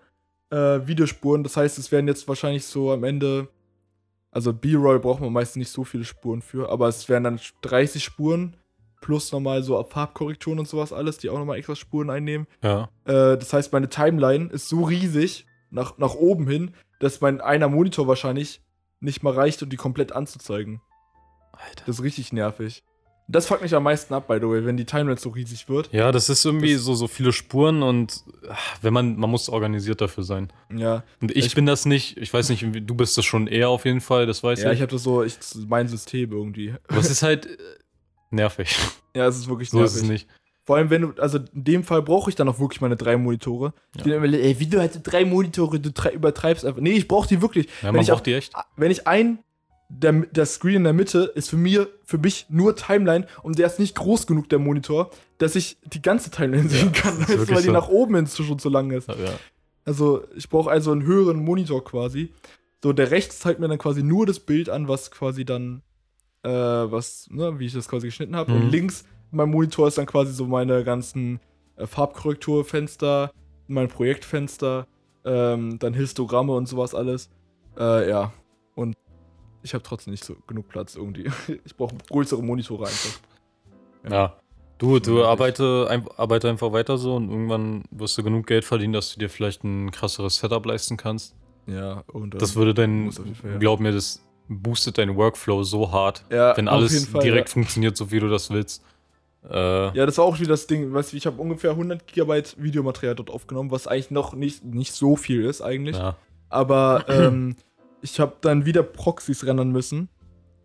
äh, 0.50 0.84
Videospuren. 0.86 1.44
Das 1.44 1.56
heißt, 1.56 1.78
es 1.78 1.92
werden 1.92 2.08
jetzt 2.08 2.26
wahrscheinlich 2.26 2.64
so 2.64 2.90
am 2.90 3.04
Ende, 3.04 3.48
also 4.32 4.52
B-Roll 4.52 4.98
braucht 4.98 5.20
man 5.20 5.32
meistens 5.32 5.56
nicht 5.56 5.70
so 5.70 5.84
viele 5.84 6.04
Spuren 6.04 6.42
für, 6.42 6.68
aber 6.68 6.88
es 6.88 7.08
werden 7.08 7.24
dann 7.24 7.40
30 7.60 8.02
Spuren 8.02 8.56
plus 9.02 9.30
nochmal 9.32 9.62
so 9.62 9.82
Farbkorrekturen 9.84 10.58
und 10.58 10.66
sowas 10.66 10.94
alles, 10.94 11.18
die 11.18 11.28
auch 11.28 11.38
nochmal 11.38 11.58
extra 11.58 11.76
Spuren 11.76 12.08
einnehmen. 12.08 12.46
ja. 12.62 12.88
Äh, 13.04 13.36
das 13.36 13.52
heißt, 13.52 13.72
meine 13.74 13.90
Timeline 13.90 14.46
ist 14.50 14.68
so 14.70 14.84
riesig 14.84 15.44
nach, 15.70 15.98
nach 15.98 16.14
oben 16.14 16.48
hin, 16.48 16.70
dass 17.00 17.20
mein 17.20 17.40
einer 17.42 17.68
Monitor 17.68 18.06
wahrscheinlich 18.08 18.62
nicht 19.00 19.22
mal 19.22 19.34
reicht, 19.34 19.62
um 19.62 19.68
die 19.68 19.76
komplett 19.76 20.12
anzuzeigen. 20.12 20.80
Alter. 21.52 21.82
Das 21.86 21.96
ist 21.98 22.02
richtig 22.04 22.32
nervig. 22.32 22.82
Das 23.28 23.46
fuckt 23.46 23.62
mich 23.62 23.74
am 23.74 23.84
meisten 23.84 24.12
ab, 24.14 24.26
by 24.28 24.34
the 24.40 24.48
way, 24.48 24.64
wenn 24.64 24.76
die 24.76 24.84
Timeline 24.84 25.16
so 25.18 25.30
riesig 25.30 25.68
wird. 25.68 25.90
Ja, 25.92 26.10
das 26.12 26.28
ist 26.28 26.44
irgendwie 26.44 26.74
Das- 26.74 26.82
so, 26.82 26.94
so 26.94 27.06
viele 27.06 27.32
Spuren 27.32 27.82
und 27.82 28.22
ach, 28.50 28.76
wenn 28.82 28.92
man, 28.92 29.16
man 29.16 29.30
muss 29.30 29.48
organisiert 29.48 30.00
dafür 30.00 30.24
sein. 30.24 30.52
Ja, 30.74 31.04
Und 31.20 31.30
ich, 31.30 31.46
Ich- 31.46 31.54
bin 31.54 31.64
das 31.64 31.86
nicht, 31.86 32.16
ich 32.18 32.32
weiß 32.34 32.48
nicht, 32.50 32.64
du 32.64 32.94
bist 32.94 33.16
das 33.16 33.24
schon 33.24 33.46
eher 33.46 33.68
auf 33.68 33.84
jeden 33.84 34.00
Fall, 34.00 34.26
das 34.26 34.42
weiß 34.42 34.60
ja, 34.62 34.70
ich. 34.70 34.76
ich 34.76 34.82
habe 34.82 34.92
das 34.92 35.02
so, 35.04 35.22
ich, 35.22 35.38
mein 35.68 35.88
System 35.88 36.32
irgendwie. 36.32 36.74
Es 36.88 37.10
ist 37.10 37.22
halt 37.22 37.48
nervig. 38.32 38.76
Ja, 39.14 39.26
es 39.26 39.36
ist 39.38 39.48
wirklich 39.48 39.70
So 39.70 39.78
nervig. 39.78 39.96
ist 39.96 40.02
es 40.02 40.08
nicht. 40.08 40.28
Vor 40.64 40.76
allem, 40.76 40.90
wenn 40.90 41.02
du, 41.02 41.12
also 41.20 41.38
in 41.38 41.64
dem 41.64 41.84
Fall 41.84 42.02
brauche 42.02 42.30
ich 42.30 42.36
dann 42.36 42.48
auch 42.48 42.60
wirklich 42.60 42.80
meine 42.80 42.96
drei 42.96 43.16
Monitore. 43.16 43.74
Ich 43.94 43.98
Ja. 43.98 44.04
bin 44.04 44.12
immer, 44.24 44.38
ey, 44.38 44.58
wie 44.60 44.66
du 44.66 44.78
halt 44.78 45.00
drei 45.02 45.24
Monitore, 45.24 45.80
du 45.80 45.90
trei- 45.92 46.12
übertreibst 46.12 46.64
einfach. 46.64 46.80
Nee, 46.80 46.92
ich 46.92 47.08
brauche 47.08 47.26
die 47.28 47.42
wirklich. 47.42 47.66
Ja, 47.66 47.88
wenn 47.88 47.94
man 47.94 48.02
ich 48.02 48.08
braucht 48.08 48.20
auch, 48.20 48.24
die 48.24 48.34
echt. 48.34 48.52
wenn 48.76 48.90
ich 48.92 49.06
ein, 49.08 49.40
der, 49.88 50.12
der 50.12 50.46
Screen 50.46 50.76
in 50.76 50.84
der 50.84 50.92
Mitte 50.92 51.32
ist 51.34 51.50
für 51.50 51.56
mir, 51.56 51.88
für 52.04 52.16
mich 52.18 52.46
nur 52.48 52.76
Timeline 52.76 53.26
und 53.42 53.58
der 53.58 53.66
ist 53.66 53.78
nicht 53.80 53.94
groß 53.96 54.26
genug, 54.26 54.48
der 54.48 54.58
Monitor, 54.60 55.10
dass 55.38 55.56
ich 55.56 55.76
die 55.84 56.00
ganze 56.00 56.30
Timeline 56.30 56.68
sehen 56.68 56.92
kann, 56.92 57.20
ist 57.20 57.28
weißt 57.28 57.50
weil 57.50 57.56
die 57.62 57.66
so. 57.66 57.72
nach 57.72 57.88
oben 57.88 58.14
hin 58.14 58.26
schon 58.28 58.58
zu 58.58 58.68
lang 58.68 58.90
ist. 58.92 59.08
Ja. 59.08 59.14
Also 59.84 60.22
ich 60.36 60.48
brauche 60.48 60.70
also 60.70 60.92
einen 60.92 61.02
höheren 61.02 61.44
Monitor 61.44 61.84
quasi. 61.84 62.32
So, 62.82 62.92
der 62.92 63.10
rechts 63.10 63.40
zeigt 63.40 63.58
mir 63.60 63.68
dann 63.68 63.78
quasi 63.78 64.02
nur 64.02 64.26
das 64.26 64.40
Bild 64.40 64.68
an, 64.70 64.86
was 64.88 65.10
quasi 65.10 65.44
dann, 65.44 65.82
äh, 66.42 66.50
was, 66.50 67.28
ne, 67.30 67.58
wie 67.58 67.66
ich 67.66 67.72
das 67.72 67.88
quasi 67.88 68.06
geschnitten 68.08 68.36
habe. 68.36 68.52
Mhm. 68.52 68.62
Und 68.62 68.70
links 68.70 69.04
mein 69.32 69.50
Monitor 69.50 69.88
ist 69.88 69.98
dann 69.98 70.06
quasi 70.06 70.32
so 70.32 70.46
meine 70.46 70.84
ganzen 70.84 71.40
äh, 71.76 71.86
Farbkorrekturfenster, 71.86 73.32
mein 73.66 73.88
Projektfenster, 73.88 74.86
ähm, 75.24 75.78
dann 75.78 75.94
Histogramme 75.94 76.52
und 76.52 76.68
sowas 76.68 76.94
alles. 76.94 77.30
Äh, 77.78 78.08
ja. 78.10 78.32
Und 78.74 78.96
ich 79.62 79.74
habe 79.74 79.82
trotzdem 79.82 80.12
nicht 80.12 80.24
so 80.24 80.36
genug 80.46 80.68
Platz 80.68 80.94
irgendwie. 80.94 81.30
Ich 81.64 81.74
brauche 81.76 81.96
größere 82.08 82.42
Monitore 82.42 82.84
einfach. 82.86 83.20
Ja. 84.10 84.36
Du, 84.78 84.94
Schon 84.94 85.02
du 85.02 85.10
nervig. 85.12 85.28
arbeite, 85.28 85.86
ein, 85.88 86.04
arbeite 86.16 86.48
einfach 86.50 86.72
weiter 86.72 86.98
so 86.98 87.14
und 87.14 87.30
irgendwann 87.30 87.84
wirst 87.90 88.18
du 88.18 88.22
genug 88.24 88.46
Geld 88.46 88.64
verdienen, 88.64 88.92
dass 88.92 89.14
du 89.14 89.20
dir 89.20 89.30
vielleicht 89.30 89.62
ein 89.64 89.92
krasseres 89.92 90.36
Setup 90.36 90.66
leisten 90.66 90.96
kannst. 90.96 91.36
Ja, 91.66 92.02
und 92.12 92.34
Das 92.34 92.56
würde 92.56 92.74
dein, 92.74 93.12
Fall, 93.12 93.26
ja. 93.44 93.58
glaub 93.58 93.78
mir, 93.78 93.92
das 93.92 94.20
boostet 94.60 94.98
deinen 94.98 95.16
Workflow 95.16 95.62
so 95.62 95.92
hart, 95.92 96.24
ja, 96.30 96.56
wenn 96.56 96.68
alles 96.68 97.06
Fall, 97.06 97.22
direkt 97.22 97.48
ja. 97.48 97.52
funktioniert, 97.54 97.96
so 97.96 98.10
wie 98.10 98.20
du 98.20 98.28
das 98.28 98.50
willst. 98.50 98.82
Äh, 99.48 99.96
Ja, 99.96 100.06
das 100.06 100.18
war 100.18 100.24
auch 100.24 100.38
wieder 100.38 100.50
das 100.50 100.66
Ding, 100.66 100.92
weißt 100.92 101.12
du, 101.12 101.16
ich 101.16 101.26
habe 101.26 101.40
ungefähr 101.40 101.70
100 101.70 102.06
Gigabyte 102.06 102.56
Videomaterial 102.58 103.14
dort 103.14 103.30
aufgenommen, 103.30 103.70
was 103.70 103.86
eigentlich 103.86 104.10
noch 104.10 104.34
nicht, 104.34 104.64
nicht 104.64 104.92
so 104.92 105.16
viel 105.16 105.44
ist 105.44 105.62
eigentlich. 105.62 105.96
ja. 105.96 106.16
Aber 106.48 107.04
ähm, 107.08 107.56
ich 108.02 108.20
habe 108.20 108.34
dann 108.40 108.66
wieder 108.66 108.82
Proxys 108.82 109.46
rendern 109.46 109.70
müssen, 109.70 110.08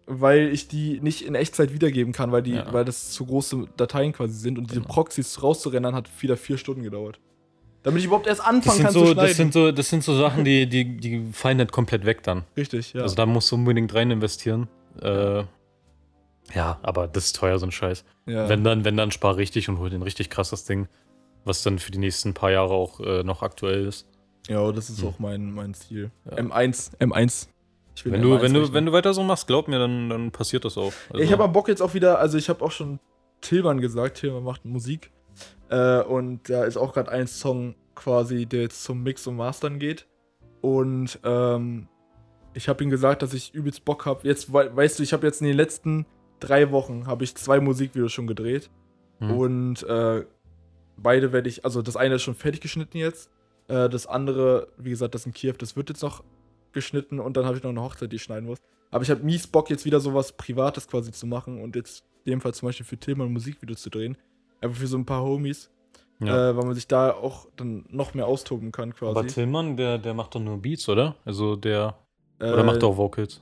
weil 0.06 0.50
ich 0.50 0.68
die 0.68 1.00
nicht 1.02 1.26
in 1.26 1.36
Echtzeit 1.36 1.74
wiedergeben 1.74 2.14
kann, 2.14 2.32
weil 2.32 2.42
die, 2.42 2.60
weil 2.72 2.84
das 2.86 3.12
zu 3.12 3.26
große 3.26 3.68
Dateien 3.78 4.12
quasi 4.14 4.34
sind 4.34 4.58
und 4.58 4.70
diese 4.70 4.82
Genau. 4.82 4.94
Proxys 4.94 5.42
rauszurendern 5.42 5.96
hat 5.96 6.10
wieder 6.22 6.36
vier 6.38 6.58
Stunden 6.58 6.84
gedauert. 6.84 7.20
Damit 7.88 8.02
ich 8.02 8.08
überhaupt 8.08 8.28
erst 8.28 8.42
anfangen 8.46 8.82
kann 8.84 8.92
zu 8.92 9.00
so, 9.00 9.06
schneiden. 9.06 9.28
das, 9.28 9.38
sind 9.38 9.54
so, 9.54 9.72
das 9.72 9.90
sind 9.90 10.04
so 10.04 10.14
Sachen, 10.18 10.44
die, 10.44 10.68
die, 10.68 10.98
die 10.98 11.32
fallen 11.32 11.56
nicht 11.56 11.72
komplett 11.72 12.06
weg 12.06 12.22
dann. 12.22 12.44
Richtig, 12.58 12.92
ja. 12.92 13.02
Also 13.04 13.16
da 13.16 13.26
musst 13.26 13.50
du 13.50 13.56
unbedingt 13.56 13.94
rein 13.94 14.12
investieren. 14.12 14.68
Äh, 15.02 15.44
ja, 16.54 16.80
aber 16.82 17.08
das 17.08 17.28
ist 17.28 17.36
teuer, 17.38 17.58
so 17.60 17.66
ein 17.66 17.72
Scheiß. 17.72 18.04
ja. 18.26 18.50
Wenn 18.50 18.66
dann, 18.66 18.84
wenn 18.84 18.98
dann 18.98 19.12
spar 19.12 19.38
richtig 19.38 19.70
und 19.70 19.80
hol 19.80 19.90
den 19.90 20.02
richtig 20.02 20.30
krasses 20.30 20.66
Ding, 20.66 20.90
was 21.46 21.64
dann 21.64 21.80
für 21.80 21.92
die 21.92 21.98
nächsten 21.98 22.34
paar 22.34 22.52
Jahre 22.52 22.74
auch 22.74 23.00
äh, 23.00 23.24
noch 23.24 23.42
aktuell 23.42 23.86
ist. 23.86 24.06
ja, 24.50 24.70
das 24.74 24.90
ist 24.90 25.02
Hm. 25.02 25.08
auch 25.08 25.20
mein, 25.20 25.52
mein 25.54 25.74
Ziel. 25.74 26.12
Ja. 26.30 26.38
M1, 26.38 26.92
M1. 27.00 27.48
Ich 27.96 28.04
will 28.04 28.12
Wenn 28.12 28.22
M1 28.22 28.24
du, 28.24 28.42
wenn, 28.42 28.54
du, 28.54 28.74
wenn 28.74 28.86
du 28.86 28.92
weiter 28.92 29.14
so 29.14 29.24
machst, 29.24 29.48
glaub 29.48 29.70
mir, 29.70 29.80
dann, 29.80 30.10
dann 30.10 30.32
passiert 30.32 30.66
das 30.66 30.78
auch. 30.78 30.92
Also, 31.10 31.24
Ich 31.24 31.32
habe 31.32 31.48
Bock 31.48 31.70
jetzt 31.70 31.82
auch 31.82 31.94
wieder, 31.94 32.20
also 32.20 32.38
ich 32.38 32.50
habe 32.50 32.66
auch 32.66 32.72
schon 32.72 33.00
Tillmann 33.40 33.80
gesagt, 33.80 34.18
Tillmann 34.18 34.44
macht 34.44 34.66
Musik. 34.66 35.10
Äh, 35.70 36.02
und 36.02 36.50
da 36.50 36.66
ist 36.66 36.78
auch 36.78 36.94
gerade 36.94 37.12
ein 37.12 37.28
Song 37.28 37.76
quasi, 37.96 38.46
der 38.46 38.62
jetzt 38.62 38.84
zum 38.84 39.04
Mix 39.04 39.26
und 39.28 39.36
Mastern 39.36 39.80
geht. 39.80 40.08
Und 40.62 41.20
ähm, 41.24 41.88
ich 42.54 42.70
habe 42.70 42.84
ihm 42.84 42.90
gesagt, 42.90 43.22
dass 43.22 43.34
ich 43.34 43.54
übelst 43.54 43.86
Bock 43.86 44.06
habe. 44.06 44.28
Jetzt, 44.28 44.52
wei- 44.54 44.76
weißt 44.76 45.00
du, 45.00 45.04
ich 45.04 45.14
habe 45.14 45.26
jetzt 45.28 45.42
in 45.42 45.48
den 45.48 45.58
letzten 45.58 46.06
drei 46.40 46.72
Wochen 46.72 47.08
habe 47.08 47.24
ich 47.24 47.36
zwei 47.36 47.60
Musikvideos 47.60 48.12
schon 48.12 48.28
gedreht. 48.28 48.70
Hm. 49.20 49.32
Und 49.32 49.84
äh, 49.84 50.26
beide 50.98 51.32
werde 51.32 51.50
ich, 51.50 51.66
also 51.66 51.82
das 51.82 51.96
eine 51.96 52.16
ist 52.16 52.24
schon 52.24 52.36
fertig 52.36 52.62
geschnitten 52.62 52.98
jetzt. 52.98 53.30
Äh, 53.68 53.90
das 53.90 54.08
andere, 54.08 54.68
wie 54.78 54.92
gesagt, 54.92 55.16
das 55.16 55.26
in 55.26 55.34
Kiew, 55.34 55.54
das 55.58 55.76
wird 55.76 55.90
jetzt 55.90 56.02
noch 56.02 56.24
geschnitten 56.72 57.20
und 57.20 57.38
dann 57.38 57.46
habe 57.46 57.58
ich 57.58 57.64
noch 57.64 57.72
eine 57.72 57.82
Hochzeit, 57.82 58.12
die 58.12 58.18
ich 58.18 58.24
schneiden 58.24 58.48
muss. 58.48 58.60
Aber 58.92 59.04
ich 59.04 59.10
habe 59.10 59.24
mies 59.24 59.48
Bock, 59.48 59.70
jetzt 59.70 59.86
wieder 59.86 60.00
sowas 60.00 60.32
Privates 60.32 60.88
quasi 60.88 61.12
zu 61.12 61.28
machen 61.28 61.62
und 61.62 61.76
jetzt 61.76 62.04
in 62.24 62.32
dem 62.32 62.42
Fall 62.42 62.54
zum 62.54 62.68
Beispiel 62.68 62.86
für 62.86 62.98
Tillmann 62.98 63.28
ein 63.28 63.34
Musikvideo 63.34 63.76
zu 63.76 63.90
drehen. 63.90 64.18
Einfach 64.62 64.78
für 64.78 64.88
so 64.88 64.98
ein 64.98 65.06
paar 65.06 65.24
Homies, 65.24 65.70
ja. 66.20 66.50
äh, 66.52 66.58
weil 66.58 66.66
man 66.66 66.74
sich 66.76 66.88
da 66.88 67.12
auch 67.12 67.48
dann 67.56 67.86
noch 67.90 68.14
mehr 68.14 68.26
austoben 68.28 68.72
kann 68.72 68.94
quasi. 68.94 69.12
aber 69.18 69.28
Tillmann, 69.28 69.78
der, 69.78 69.98
der 69.98 70.14
macht 70.14 70.34
doch 70.36 70.40
nur 70.40 70.58
Beats, 70.62 70.88
oder? 70.90 71.16
Also 71.26 71.56
der. 71.56 71.98
äh, 72.40 72.52
Oder 72.52 72.64
macht 72.64 72.84
auch 72.84 72.98
Vocals? 72.98 73.42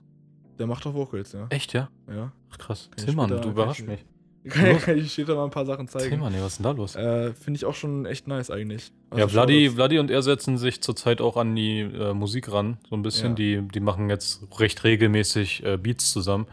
Der 0.60 0.68
macht 0.68 0.86
auch 0.88 0.94
Vocals, 0.94 1.34
ja. 1.34 1.48
Echt, 1.50 1.74
ja? 1.74 1.90
ja. 2.10 2.32
Ach 2.52 2.58
krass. 2.58 2.90
Kann 2.92 3.00
ich 3.00 3.06
Tillmann, 3.06 3.30
später- 3.30 3.52
du 3.54 3.72
ich- 3.72 3.86
mich. 3.88 4.06
Kann, 4.48 4.78
kann 4.78 4.96
ich 5.00 5.12
später 5.12 5.34
mal 5.36 5.46
ein 5.46 5.50
paar 5.50 5.66
Sachen 5.66 5.88
zeigen. 5.88 6.08
Tillmann, 6.10 6.32
ey, 6.36 6.40
was 6.40 6.52
ist 6.52 6.58
denn 6.60 6.66
da 6.66 6.72
los? 6.72 6.96
Äh, 6.96 7.34
Finde 7.34 7.58
ich 7.58 7.66
auch 7.66 7.74
schon 7.74 8.06
echt 8.06 8.28
nice 8.28 8.52
eigentlich. 8.52 8.92
ja, 9.12 9.24
Also 9.24 9.30
Vladi, 9.30 9.54
Shoutouts. 9.62 9.76
Vladi 9.76 10.00
und 10.00 10.12
er 10.12 10.22
setzen 10.22 10.58
sich 10.60 10.82
zurzeit 10.84 11.20
auch 11.20 11.36
an 11.36 11.56
die 11.56 11.80
äh, 11.80 12.14
Musik 12.14 12.52
ran, 12.52 12.78
so 12.88 12.96
ein 12.96 13.02
bisschen. 13.02 13.30
Ja. 13.30 13.34
Die, 13.62 13.68
die 13.70 13.80
machen 13.80 14.08
jetzt 14.08 14.44
recht 14.60 14.84
regelmäßig 14.84 15.66
äh, 15.66 15.78
Beats 15.78 16.12
zusammen. 16.12 16.46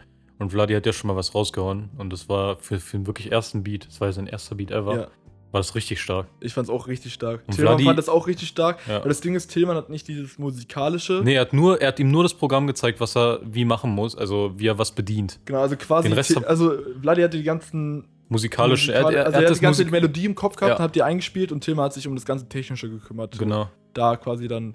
Und 0.43 0.51
Vladi 0.51 0.73
hat 0.73 0.85
ja 0.85 0.93
schon 0.93 1.07
mal 1.07 1.15
was 1.15 1.33
rausgehauen. 1.33 1.89
Und 1.97 2.11
das 2.13 2.29
war 2.29 2.57
für, 2.57 2.79
für 2.79 2.97
den 2.97 3.07
wirklich 3.07 3.31
ersten 3.31 3.63
Beat, 3.63 3.87
das 3.87 3.99
war 4.01 4.11
sein 4.13 4.27
erster 4.27 4.55
Beat 4.55 4.71
ever, 4.71 4.93
Ja, 4.95 5.07
war 5.51 5.59
das 5.61 5.73
richtig 5.75 6.01
stark. 6.01 6.27
ich 6.41 6.53
fand's 6.53 6.69
auch 6.69 6.87
richtig 6.87 7.13
stark. 7.13 7.41
Und 7.47 7.55
Tillmann 7.55 7.75
Vladi- 7.75 7.85
fand 7.85 7.97
das 7.99 8.09
auch 8.09 8.27
richtig 8.27 8.47
stark. 8.49 8.79
Ja. 8.87 8.97
Aber 8.97 9.09
das 9.09 9.21
Ding 9.21 9.35
ist, 9.35 9.47
Tillmann 9.47 9.75
hat 9.77 9.89
nicht 9.89 10.07
dieses 10.07 10.37
musikalische. 10.39 11.21
Nee, 11.23 11.35
er 11.35 11.41
hat, 11.41 11.53
nur, 11.53 11.79
er 11.81 11.89
hat 11.89 11.99
ihm 11.99 12.11
nur 12.11 12.23
das 12.23 12.33
Programm 12.33 12.67
gezeigt, 12.67 12.99
was 12.99 13.15
er 13.15 13.39
wie 13.43 13.65
machen 13.65 13.91
muss, 13.91 14.15
also 14.15 14.51
wie 14.57 14.67
er 14.67 14.77
was 14.77 14.91
bedient. 14.91 15.39
Genau, 15.45 15.61
also 15.61 15.75
quasi. 15.77 16.09
Den 16.09 16.13
Rest 16.15 16.45
also, 16.45 16.73
Vladi 17.01 17.21
hatte 17.21 17.37
die 17.37 17.43
ganzen. 17.43 18.07
Musikalisch, 18.29 18.89
er, 18.89 19.03
musikal- 19.03 19.13
er, 19.13 19.19
er, 19.19 19.25
also, 19.27 19.39
er 19.39 19.49
hat 19.49 19.55
die 19.57 19.61
ganze 19.61 19.81
Musik 19.83 19.91
Melodie 19.91 20.25
im 20.25 20.33
Kopf 20.35 20.55
gehabt 20.55 20.69
Ja. 20.71 20.75
und 20.77 20.83
hat 20.83 20.95
die 20.95 21.03
eingespielt 21.03 21.51
und 21.51 21.61
Tillmann 21.63 21.85
hat 21.85 21.93
sich 21.93 22.07
um 22.07 22.15
das 22.15 22.25
ganze 22.25 22.49
Technische 22.49 22.89
gekümmert. 22.89 23.37
Genau. 23.37 23.69
Da 23.93 24.15
quasi 24.17 24.47
dann. 24.47 24.73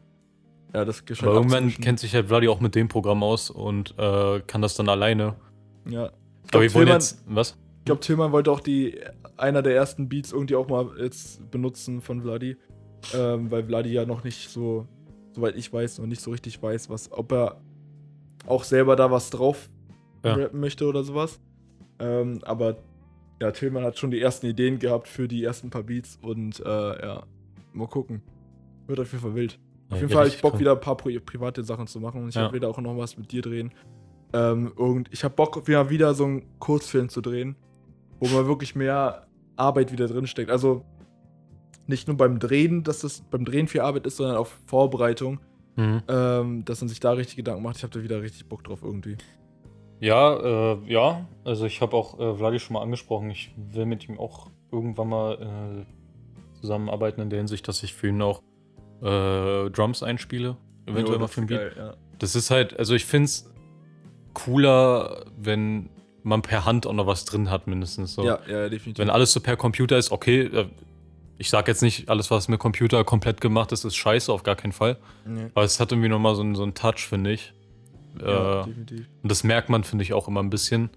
Ja, 0.74 0.84
das 0.84 1.04
Geschenk. 1.06 1.26
Aber 1.28 1.38
irgendwann 1.38 1.70
kennt 1.74 1.98
sich 1.98 2.14
halt 2.14 2.28
Vladi 2.28 2.46
auch 2.46 2.60
mit 2.60 2.74
dem 2.74 2.88
Programm 2.88 3.22
aus 3.22 3.48
und 3.50 3.94
äh, 3.98 4.40
kann 4.46 4.60
das 4.62 4.76
dann 4.76 4.88
alleine. 4.90 5.34
Ja. 5.88 6.12
Ich 6.44 6.50
glaube, 6.50 6.64
wir 6.66 6.74
wollen 6.74 6.88
jetzt. 6.88 7.22
Was? 7.26 7.56
ich 7.80 7.84
glaub, 7.84 8.00
Tillmann 8.00 8.32
wollte 8.32 8.50
auch 8.50 8.60
die. 8.60 8.98
Einer 9.36 9.62
der 9.62 9.74
ersten 9.76 10.08
Beats 10.08 10.32
irgendwie 10.32 10.56
auch 10.56 10.68
mal 10.68 10.90
jetzt 11.00 11.50
benutzen 11.50 12.00
von 12.00 12.22
Vladi. 12.22 12.56
Ähm, 13.14 13.50
weil 13.50 13.64
Vladi 13.64 13.90
ja 13.92 14.04
noch 14.04 14.24
nicht 14.24 14.50
so. 14.50 14.86
Soweit 15.32 15.56
ich 15.56 15.72
weiß, 15.72 15.98
noch 15.98 16.06
nicht 16.06 16.20
so 16.20 16.30
richtig 16.30 16.60
weiß, 16.62 16.90
was. 16.90 17.12
Ob 17.12 17.32
er 17.32 17.60
auch 18.46 18.64
selber 18.64 18.96
da 18.96 19.10
was 19.10 19.30
drauf 19.30 19.68
Ja. 20.24 20.34
rappen 20.34 20.58
möchte 20.60 20.86
oder 20.86 21.04
sowas. 21.04 21.38
Ähm, 22.00 22.40
aber 22.42 22.76
ja, 23.40 23.50
Tillmann 23.52 23.84
hat 23.84 23.98
schon 23.98 24.10
die 24.10 24.20
ersten 24.20 24.46
Ideen 24.46 24.78
gehabt 24.78 25.06
für 25.06 25.28
die 25.28 25.44
ersten 25.44 25.70
paar 25.70 25.84
Beats 25.84 26.18
und 26.22 26.58
äh, 26.60 26.64
ja, 27.06 27.22
mal 27.72 27.86
gucken. 27.86 28.22
Wird 28.88 28.98
auf 29.00 29.12
jeden 29.12 29.22
Fall 29.22 29.34
wild. 29.34 29.58
Auf 29.90 29.96
Ja, 29.96 29.96
jeden 29.98 30.08
Fall 30.08 30.24
habe 30.24 30.28
ich 30.34 30.40
Bock, 30.42 30.58
wieder 30.58 30.72
ein 30.72 30.80
paar 30.80 30.96
pri 30.96 31.18
private 31.20 31.62
Sachen 31.62 31.86
zu 31.86 32.00
machen 32.00 32.22
und 32.22 32.30
ich 32.30 32.34
Ja. 32.34 32.42
hab 32.42 32.52
wieder 32.52 32.68
auch 32.68 32.78
noch 32.80 32.96
was 32.96 33.16
mit 33.16 33.30
dir 33.30 33.42
drehen. 33.42 33.72
Ähm, 34.32 34.72
und 34.76 35.08
ich 35.12 35.24
habe 35.24 35.34
Bock, 35.34 35.66
wieder, 35.68 35.88
wieder 35.90 36.14
so 36.14 36.24
einen 36.24 36.58
Kurzfilm 36.58 37.08
zu 37.08 37.20
drehen, 37.20 37.56
wo 38.20 38.28
man 38.28 38.46
wirklich 38.46 38.74
mehr 38.74 39.26
Arbeit 39.56 39.90
wieder 39.92 40.06
drin 40.06 40.26
steckt. 40.26 40.50
Also 40.50 40.84
nicht 41.86 42.06
nur 42.08 42.16
beim 42.16 42.38
Drehen, 42.38 42.84
dass 42.84 43.00
das 43.00 43.22
beim 43.22 43.44
Drehen 43.44 43.68
viel 43.68 43.80
Arbeit 43.80 44.06
ist, 44.06 44.16
sondern 44.18 44.36
auch 44.36 44.48
Vorbereitung, 44.66 45.40
Mhm. 45.76 46.02
ähm, 46.08 46.64
dass 46.64 46.80
man 46.80 46.88
sich 46.88 46.98
da 46.98 47.12
richtig 47.12 47.36
Gedanken 47.36 47.62
macht. 47.62 47.76
Ich 47.76 47.82
habe 47.84 47.92
da 47.96 48.02
wieder 48.02 48.20
richtig 48.20 48.46
Bock 48.48 48.64
drauf 48.64 48.80
irgendwie. 48.82 49.16
Ja, 50.00 50.72
äh, 50.72 50.78
ja. 50.92 51.26
Also 51.44 51.66
ich 51.66 51.80
habe 51.80 51.96
auch 51.96 52.18
äh, 52.18 52.34
Vladi 52.36 52.58
schon 52.58 52.74
mal 52.74 52.82
angesprochen. 52.82 53.30
Ich 53.30 53.54
will 53.56 53.86
mit 53.86 54.08
ihm 54.08 54.18
auch 54.18 54.50
irgendwann 54.72 55.08
mal 55.08 55.86
äh, 55.86 56.56
zusammenarbeiten 56.60 57.20
in 57.20 57.30
der 57.30 57.38
Hinsicht, 57.38 57.66
dass 57.68 57.82
ich 57.84 57.94
für 57.94 58.08
ihn 58.08 58.20
auch 58.22 58.42
äh, 59.02 59.70
Drums 59.70 60.02
einspiele. 60.02 60.56
Eventuell 60.86 61.14
Jo, 61.14 61.18
mal 61.20 61.26
das 61.26 61.30
für 61.34 61.40
ein 61.42 61.44
ist 61.44 61.48
Beat. 61.48 61.58
geil, 61.58 61.72
ja. 61.76 61.94
Das 62.18 62.34
ist 62.34 62.50
halt, 62.50 62.76
also 62.78 62.94
ich 62.94 63.04
finde 63.04 63.26
es 63.26 63.48
cooler, 64.44 65.24
wenn 65.36 65.88
man 66.22 66.42
per 66.42 66.64
Hand 66.64 66.86
auch 66.86 66.92
noch 66.92 67.06
was 67.06 67.24
drin 67.24 67.50
hat, 67.50 67.66
mindestens 67.66 68.14
so. 68.14 68.24
Ja, 68.24 68.38
ja, 68.48 68.68
definitiv. 68.68 68.98
Wenn 68.98 69.10
alles 69.10 69.32
so 69.32 69.40
per 69.40 69.56
Computer 69.56 69.96
ist, 69.98 70.10
okay. 70.10 70.42
äh, 70.42 70.66
Ich 71.40 71.50
sag 71.50 71.68
jetzt 71.68 71.82
nicht, 71.82 72.08
alles, 72.08 72.32
was 72.32 72.48
mit 72.48 72.58
Computer 72.58 73.04
komplett 73.04 73.40
gemacht 73.40 73.70
ist, 73.70 73.84
ist 73.84 73.94
scheiße, 73.94 74.32
auf 74.32 74.42
gar 74.42 74.56
keinen 74.56 74.72
Fall. 74.72 74.96
Nee. 75.24 75.46
Aber 75.54 75.64
es 75.64 75.78
hat 75.78 75.92
irgendwie 75.92 76.08
nochmal 76.08 76.34
so, 76.34 76.42
einen- 76.42 76.56
so 76.56 76.64
einen 76.64 76.74
Touch, 76.74 77.06
finde 77.08 77.30
ich. 77.32 77.52
Ja, 78.20 78.62
äh, 78.62 78.64
definitiv. 78.66 79.06
und 79.22 79.30
das 79.30 79.44
merkt 79.44 79.68
man, 79.68 79.84
finde 79.84 80.02
ich, 80.02 80.12
auch 80.14 80.26
immer 80.26 80.42
ein 80.42 80.50
bisschen, 80.50 80.90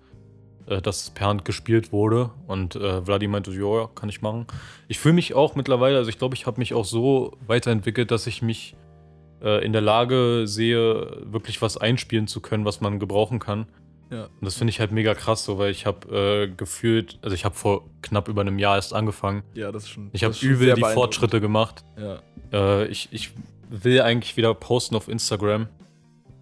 äh, 0.65 0.81
dass 0.81 1.03
es 1.03 1.09
per 1.11 1.27
Hand 1.27 1.45
gespielt 1.45 1.91
wurde. 1.91 2.31
Und 2.47 2.75
äh, 2.75 3.03
Vladi 3.03 3.27
meinte, 3.27 3.51
ja, 3.51 3.87
kann 3.93 4.09
ich 4.09 4.23
machen. 4.23 4.47
Ich 4.87 4.97
fühle 4.97 5.13
mich 5.13 5.35
auch 5.35 5.53
mittlerweile, 5.55 5.97
also 5.97 6.09
ich 6.09 6.17
glaube, 6.17 6.33
ich 6.33 6.47
habe 6.47 6.59
mich 6.59 6.73
auch 6.73 6.85
so 6.85 7.37
weiterentwickelt, 7.45 8.09
dass 8.09 8.25
ich 8.25 8.41
mich 8.41 8.75
äh, 9.43 9.63
in 9.65 9.73
der 9.73 9.81
Lage 9.81 10.43
sehe, 10.45 11.17
wirklich 11.31 11.61
was 11.61 11.77
einspielen 11.77 12.27
zu 12.27 12.41
können, 12.41 12.65
was 12.65 12.81
man 12.81 12.99
gebrauchen 12.99 13.39
kann. 13.39 13.67
Ja. 14.11 14.25
Und 14.25 14.45
das 14.45 14.55
finde 14.55 14.71
ich 14.71 14.79
halt 14.79 14.91
mega 14.91 15.13
krass, 15.15 15.45
so, 15.45 15.57
weil 15.57 15.71
ich 15.71 15.85
habe 15.85 16.47
äh, 16.49 16.53
gefühlt, 16.55 17.17
also 17.21 17.33
ich 17.33 17.45
habe 17.45 17.55
vor 17.55 17.89
knapp 18.01 18.27
über 18.27 18.41
einem 18.41 18.59
Jahr 18.59 18.75
erst 18.75 18.93
angefangen. 18.93 19.43
Ja, 19.53 19.71
das 19.71 19.83
ist 19.83 19.89
schon. 19.89 20.09
Ich 20.11 20.23
habe 20.23 20.35
übel 20.41 20.65
sehr 20.65 20.75
die. 20.75 20.83
Fortschritte 20.83 21.39
gemacht. 21.39 21.85
Ja. 21.97 22.19
Äh, 22.51 22.87
ich, 22.87 23.07
ich 23.11 23.31
will 23.69 24.01
eigentlich 24.01 24.35
wieder 24.35 24.53
posten 24.53 24.95
auf 24.95 25.07
Instagram, 25.07 25.67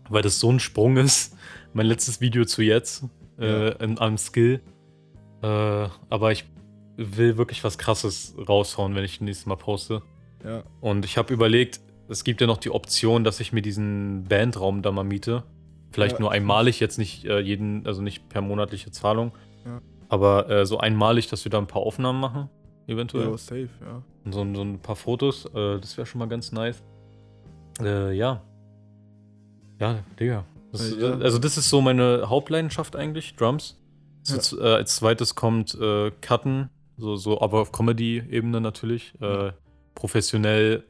weil 0.10 0.24
das 0.24 0.39
so 0.39 0.52
ein 0.52 0.60
Sprung 0.60 0.97
ist. 0.97 1.38
Mein 1.74 1.86
letztes 1.86 2.20
Video 2.20 2.43
zu 2.45 2.64
jetzt 2.64 3.04
äh, 3.39 3.68
Ja. 3.68 3.70
in, 3.74 4.00
am 4.00 4.18
Skill. 4.18 4.62
Äh, 5.43 5.45
aber 6.10 6.32
ich 6.32 6.45
will 6.97 7.38
wirklich 7.38 7.64
was 7.64 7.78
Krasses 7.78 8.36
raushauen, 8.47 8.95
wenn 8.95 9.04
ich 9.04 9.22
nächstes 9.22 9.45
Mal 9.45 9.56
poste. 9.56 10.02
Ja. 10.43 10.64
Und 10.82 11.06
ich 11.06 11.18
habe 11.20 11.32
überlegt, 11.32 11.80
es 12.10 12.24
gibt 12.24 12.41
ja 12.41 12.47
noch 12.47 12.57
die 12.57 12.72
Option, 12.72 13.24
dass 13.24 13.39
ich 13.39 13.53
mir 13.53 13.62
diesen 13.62 14.26
Bandraum 14.26 14.82
da 14.82 14.91
mal 14.91 15.03
miete. 15.03 15.43
Vielleicht 15.91 16.16
Ja. 16.16 16.22
nur 16.22 16.32
einmalig, 16.32 16.80
jetzt 16.80 16.97
nicht 16.97 17.26
äh, 17.26 17.39
jeden, 17.39 17.86
also 17.88 18.01
nicht 18.01 18.30
per 18.30 18.41
monatliche 18.41 18.91
Zahlung. 18.91 19.32
Ja. 19.66 19.82
Aber 20.07 20.49
äh, 20.49 20.66
so 20.66 20.78
einmalig, 20.80 21.28
dass 21.30 21.45
wir 21.45 21.49
da 21.51 21.57
ein 21.57 21.68
paar 21.68 21.82
Aufnahmen 21.82 22.20
machen, 22.20 22.49
eventuell. 22.88 23.30
Ja, 23.30 23.38
safe, 23.38 23.70
ja. 23.82 24.03
Und 24.26 24.32
so, 24.34 24.45
so 24.55 24.62
ein 24.62 24.80
paar 24.80 24.95
Fotos, 24.95 25.45
äh, 25.45 25.80
das 25.80 25.97
wäre 25.97 26.05
schon 26.05 26.20
mal 26.20 26.28
ganz 26.28 26.51
nice. 26.51 26.84
Äh, 27.82 28.14
ja. 28.16 28.41
Ja, 29.80 29.99
Digga. 30.20 30.45
Das, 30.72 30.95
Ja. 30.99 31.14
Also, 31.18 31.39
das 31.39 31.57
ist 31.57 31.70
so 31.70 31.82
meine 31.82 32.30
Hauptleidenschaft 32.30 32.95
eigentlich, 32.95 33.36
Drums. 33.36 33.78
Jetzt, 34.28 34.53
äh, 34.53 34.62
als 34.62 34.97
zweites 34.97 35.34
kommt 35.34 35.74
äh, 35.80 36.12
Cutten, 36.22 36.70
so, 36.97 37.16
so 37.16 37.41
aber 37.41 37.62
auf 37.62 37.72
Comedy-Ebene 37.72 38.62
natürlich. 38.62 39.14
Äh, 39.22 39.53
professionell 39.95 40.84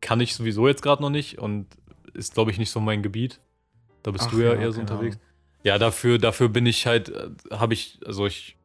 kann 0.00 0.20
ich 0.20 0.34
sowieso 0.34 0.68
jetzt 0.68 0.82
gerade 0.82 1.02
noch 1.02 1.10
nicht 1.10 1.38
und 1.38 1.66
ist, 2.14 2.34
glaube 2.34 2.50
ich, 2.50 2.58
nicht 2.58 2.70
so 2.70 2.80
mein 2.80 3.02
Gebiet. 3.02 3.40
Da 4.02 4.10
bist 4.10 4.26
Ach 4.28 4.30
du 4.30 4.40
ja, 4.40 4.54
ja, 4.54 4.60
eher 4.60 4.72
so 4.72 4.80
keine 4.80 4.90
unterwegs. 4.92 5.18
Ja, 5.64 5.78
dafür, 5.78 6.18
dafür 6.18 6.48
bin 6.48 6.64
ich 6.66 6.86
halt, 6.86 7.08
äh, 7.08 7.30
habe 7.50 7.74
ich, 7.74 7.98
also 8.06 8.26
ich 8.26 8.56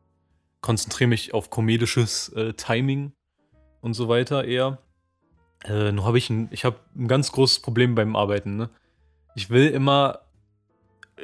konzentriere 0.62 1.08
mich 1.08 1.34
auf 1.34 1.50
komedisches 1.50 2.30
äh, 2.30 2.54
Timing 2.54 3.12
und 3.82 3.94
so 3.96 4.08
weiter 4.08 4.46
eher. 4.46 4.78
Äh, 5.64 5.92
nur 5.92 6.06
habe 6.06 6.18
ich 6.18 6.30
ein, 6.30 6.48
ich 6.52 6.66
habe 6.66 6.78
ein 6.96 7.08
ganz 7.08 7.32
großes 7.32 7.60
Problem 7.60 7.96
beim 7.96 8.16
Arbeiten. 8.16 8.56
Ne? 8.56 8.70
Ich 9.36 9.50
will 9.50 9.68
immer 9.68 10.20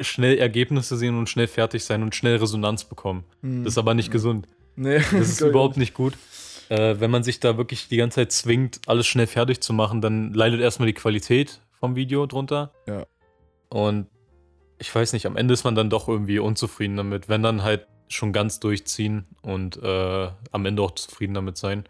schnell 0.02 0.38
Ergebnisse 0.38 0.98
sehen 0.98 1.18
und 1.18 1.30
schnell 1.30 1.48
fertig 1.48 1.84
sein 1.84 2.04
und 2.04 2.16
schnell 2.16 2.38
Resonanz 2.38 2.84
bekommen. 2.86 3.24
Hm. 3.42 3.64
Das 3.64 3.74
ist 3.74 3.78
aber 3.78 3.94
nicht 3.94 4.08
Ja. 4.08 4.14
gesund. 4.14 4.48
Nee, 4.76 4.98
Das 5.12 5.30
ist 5.30 5.42
überhaupt 5.42 5.78
nicht 5.78 5.94
gut. 5.94 6.14
Äh, 6.70 7.00
wenn 7.00 7.12
man 7.12 7.24
sich 7.24 7.40
da 7.40 7.58
wirklich 7.58 7.88
die 7.88 7.98
ganze 7.98 8.16
Zeit 8.16 8.32
zwingt, 8.32 8.82
alles 8.88 9.08
schnell 9.08 9.28
fertig 9.28 9.62
zu 9.62 9.74
machen, 9.74 10.02
dann 10.02 10.34
leidet 10.34 10.60
erstmal 10.60 10.88
die 10.88 10.94
Qualität 10.94 11.62
vom 11.80 11.96
Video 11.96 12.26
drunter. 12.26 12.72
Ja. 12.86 13.06
Und 13.70 14.08
ich 14.80 14.94
weiß 14.94 15.14
nicht, 15.14 15.26
am 15.26 15.38
Ende 15.38 15.54
ist 15.54 15.64
man 15.64 15.76
dann 15.76 15.90
doch 15.90 16.08
irgendwie 16.08 16.40
unzufrieden 16.40 16.98
damit, 16.98 17.30
wenn 17.30 17.44
dann 17.44 17.64
halt 17.64 17.88
schon 18.10 18.32
ganz 18.32 18.60
durchziehen 18.60 19.26
und 19.42 19.82
äh, 19.82 20.30
am 20.52 20.66
Ende 20.66 20.82
auch 20.82 20.92
zufrieden 20.92 21.34
damit 21.34 21.58
sein. 21.58 21.86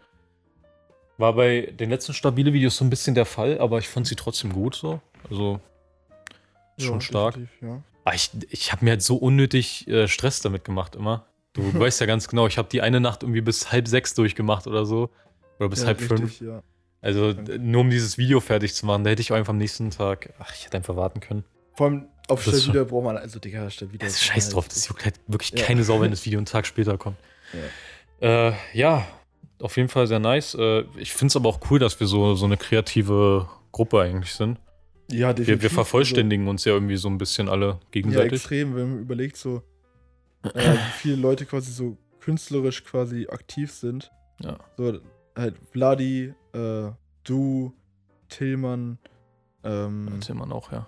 War 1.16 1.32
bei 1.34 1.72
den 1.72 1.90
letzten 1.90 2.14
stabile 2.14 2.52
Videos 2.52 2.76
so 2.76 2.84
ein 2.84 2.90
bisschen 2.90 3.14
der 3.14 3.26
Fall, 3.26 3.58
aber 3.60 3.78
ich 3.78 3.88
fand 3.88 4.06
sie 4.06 4.16
trotzdem 4.16 4.52
gut 4.52 4.74
so. 4.74 5.00
Also 5.28 5.60
schon 6.78 6.94
Ja, 6.94 7.00
stark. 7.00 7.38
Ja. 7.60 7.82
Ah, 8.04 8.14
ich 8.14 8.30
ich 8.50 8.72
habe 8.72 8.84
mir 8.84 8.92
halt 8.92 9.02
so 9.02 9.16
unnötig 9.16 9.86
äh, 9.88 10.08
Stress 10.08 10.40
damit 10.40 10.64
gemacht 10.64 10.96
immer. 10.96 11.26
Du, 11.54 11.78
weißt 11.78 12.00
ja 12.00 12.06
ganz 12.06 12.28
genau, 12.28 12.46
ich 12.46 12.58
habe 12.58 12.68
die 12.70 12.82
eine 12.82 13.00
Nacht 13.00 13.22
irgendwie 13.22 13.40
bis 13.40 13.72
halb 13.72 13.88
sechs 13.88 14.14
durchgemacht 14.14 14.66
oder 14.66 14.84
so. 14.86 15.10
Oder 15.58 15.68
bis 15.68 15.80
ja, 15.80 15.86
halb 15.88 16.00
fünf. 16.00 16.22
richtig, 16.22 16.46
Ja. 16.46 16.62
Also 17.00 17.32
d- 17.32 17.58
nur 17.58 17.82
um 17.82 17.90
dieses 17.90 18.18
Video 18.18 18.40
fertig 18.40 18.74
zu 18.74 18.84
machen, 18.86 19.04
da 19.04 19.10
hätte 19.10 19.22
ich 19.22 19.30
auch 19.32 19.36
einfach 19.36 19.52
am 19.52 19.58
nächsten 19.58 19.90
Tag. 19.90 20.32
Ach, 20.38 20.52
ich 20.54 20.64
hätte 20.66 20.76
einfach 20.76 20.96
warten 20.96 21.20
können. 21.20 21.44
Vor 21.74 21.86
allem 21.86 22.06
auf 22.28 22.44
Das 22.44 22.66
wieder 22.68 22.84
braucht 22.84 23.04
man, 23.04 23.16
also 23.16 23.38
Digga, 23.38 23.68
wieder. 23.68 23.98
Das 24.06 24.14
ist 24.14 24.24
scheiß 24.24 24.50
drauf, 24.50 24.68
das 24.68 24.86
juckt 24.88 25.04
halt 25.04 25.14
wirklich 25.28 25.50
Ja. 25.58 25.64
keine 25.64 25.84
Sau, 25.84 26.00
wenn 26.00 26.10
das 26.10 26.24
Video 26.26 26.38
einen 26.38 26.46
Tag 26.46 26.66
später 26.66 26.98
kommt. 26.98 27.16
Ja, 28.20 28.48
äh, 28.48 28.52
ja 28.74 29.06
auf 29.60 29.76
jeden 29.76 29.88
Fall 29.88 30.06
sehr 30.06 30.18
nice. 30.18 30.54
Äh, 30.54 30.84
ich 30.96 31.12
finde 31.12 31.28
es 31.32 31.36
aber 31.36 31.48
auch 31.48 31.60
cool, 31.70 31.78
dass 31.78 31.98
wir 32.00 32.06
so, 32.06 32.34
so 32.34 32.46
eine 32.46 32.56
kreative 32.56 33.48
Gruppe 33.72 34.00
eigentlich 34.00 34.32
sind. 34.34 34.58
Ja, 35.10 35.28
Wir, 35.28 35.34
definitiv. 35.34 35.62
wir 35.62 35.70
vervollständigen 35.70 36.48
uns 36.48 36.64
ja 36.64 36.72
irgendwie 36.72 36.96
so 36.96 37.08
ein 37.08 37.18
bisschen 37.18 37.48
alle 37.48 37.64
Also, 37.66 37.74
ja, 37.80 37.88
gegenseitig. 37.92 38.32
extrem, 38.34 38.74
wenn 38.76 38.90
man 38.90 38.98
überlegt, 39.00 39.36
so, 39.36 39.62
äh, 40.42 40.72
wie 40.72 40.92
viele 40.96 41.16
Leute 41.16 41.46
quasi 41.46 41.72
so 41.72 41.96
künstlerisch 42.20 42.84
quasi 42.84 43.26
aktiv 43.30 43.72
sind. 43.72 44.10
Ja. 44.40 44.58
So, 44.76 45.00
halt 45.36 45.56
Vladi, 45.70 46.34
äh, 46.52 46.90
du, 47.24 47.72
Tillmann, 48.28 48.98
ähm, 49.64 50.20
man 50.34 50.52
auch, 50.52 50.72
ja. 50.72 50.86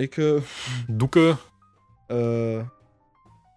Icke, 0.00 0.42
Duke, 0.88 1.38
äh, 2.08 2.58
ja. 2.58 2.66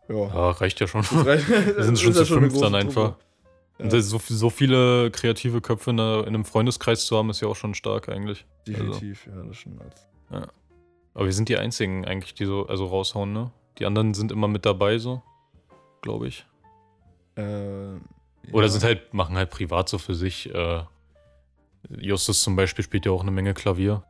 ja, 0.09 0.51
reicht 0.51 0.79
ja 0.79 0.87
schon. 0.87 1.01
Reicht- 1.01 1.47
Wir 1.77 1.83
sind 1.83 1.99
schon 1.99 2.11
ist 2.11 2.17
ja 2.17 2.25
zu 2.25 2.37
eine 2.37 2.49
fünft 2.49 2.61
dann 2.61 2.75
einfach. 2.75 3.15
Ja. 3.79 3.99
So, 3.99 4.19
so 4.19 4.49
viele 4.51 5.09
kreative 5.09 5.59
Köpfe 5.59 5.89
in, 5.89 5.99
einem 5.99 6.45
Freundeskreis 6.45 7.05
zu 7.05 7.17
haben, 7.17 7.31
ist 7.31 7.41
ja 7.41 7.47
auch 7.47 7.55
schon 7.55 7.73
stark 7.73 8.09
eigentlich. 8.09 8.45
Definitiv, 8.67 9.25
ja, 9.25 9.41
das 9.43 9.57
schon 9.57 9.79
als. 9.81 10.07
Aber 11.13 11.25
wir 11.25 11.33
sind 11.33 11.49
die 11.49 11.57
einzigen 11.57 12.05
eigentlich, 12.05 12.33
die 12.35 12.45
so 12.45 12.67
also 12.67 12.85
raushauen, 12.85 13.33
ne? 13.33 13.51
Die 13.79 13.85
anderen 13.85 14.13
sind 14.13 14.31
immer 14.31 14.47
mit 14.47 14.65
dabei, 14.65 14.97
so, 14.97 15.21
glaube 16.01 16.27
ich. 16.27 16.45
Äh, 17.35 17.41
Oder 18.51 18.65
ja. 18.65 18.67
sind 18.67 18.83
halt, 18.83 19.13
machen 19.13 19.35
halt 19.37 19.49
privat 19.49 19.89
so 19.89 19.97
für 19.97 20.15
sich. 20.15 20.53
Äh, 20.53 20.83
Justus 21.89 22.43
zum 22.43 22.55
Beispiel 22.55 22.83
spielt 22.83 23.05
ja 23.05 23.11
auch 23.11 23.21
eine 23.21 23.31
Menge 23.31 23.53
Klavier. 23.53 24.03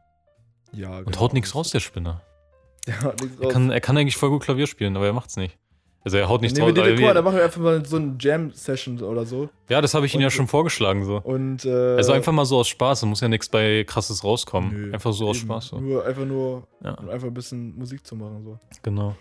Ja, 0.74 0.98
Und 1.00 1.06
genau. 1.08 1.20
haut 1.20 1.34
nichts 1.34 1.54
raus, 1.56 1.72
der 1.72 1.80
Spinner. 1.80 2.22
Der 2.88 3.02
haut 3.04 3.22
nichts 3.22 3.38
Er 3.40 3.46
raus. 3.46 3.54
kann, 3.54 3.70
er 3.70 3.80
kann 3.82 3.98
eigentlich 3.98 4.18
voll 4.18 4.30
gut 4.32 4.42
Klavier 4.44 4.66
spielen, 4.68 4.96
aber 4.98 5.06
er 5.06 5.14
macht's 5.14 5.38
nicht. 5.38 5.58
Also 6.04 6.18
er 6.18 6.28
haut 6.28 6.42
nichts 6.42 6.58
Nee, 6.58 6.64
raus. 6.66 6.72
aber 6.76 6.90
guck 6.90 7.00
mal, 7.02 7.14
da 7.14 7.22
machen 7.22 7.36
wir 7.36 7.44
einfach 7.44 7.62
mal 7.62 7.86
so 7.86 7.98
eine 7.98 8.16
Jam-Session 8.20 9.00
oder 9.04 9.24
so. 9.24 9.50
ja, 9.70 9.82
das 9.82 9.94
habe 9.94 10.08
ich 10.08 10.16
Ihnen 10.16 10.22
ja 10.22 10.28
und- 10.28 10.32
schon 10.32 10.48
vorgeschlagen, 10.48 11.06
so. 11.06 11.18
Und, 11.22 11.64
äh, 11.64 11.70
Also 11.98 12.12
einfach 12.14 12.32
mal 12.32 12.46
so 12.46 12.58
aus 12.58 12.68
Spaß, 12.70 13.02
da 13.02 13.06
muss 13.06 13.22
ja 13.22 13.28
nichts 13.28 13.50
bei 13.50 13.84
krasses 13.84 14.24
rauskommen. 14.24 14.72
nö, 14.88 14.94
einfach 14.94 15.14
so 15.14 15.28
aus 15.30 15.38
eben. 15.38 15.46
Spaß, 15.46 15.68
so. 15.68 15.80
Nur, 15.80 16.04
einfach 16.04 16.26
nur, 16.26 16.68
Ja, 16.84 16.96
um 16.96 17.08
einfach 17.10 17.28
ein 17.28 17.34
bisschen 17.36 17.78
Musik 17.78 18.04
zu 18.06 18.16
machen, 18.16 18.44
so. 18.44 18.58
genau. 18.82 19.16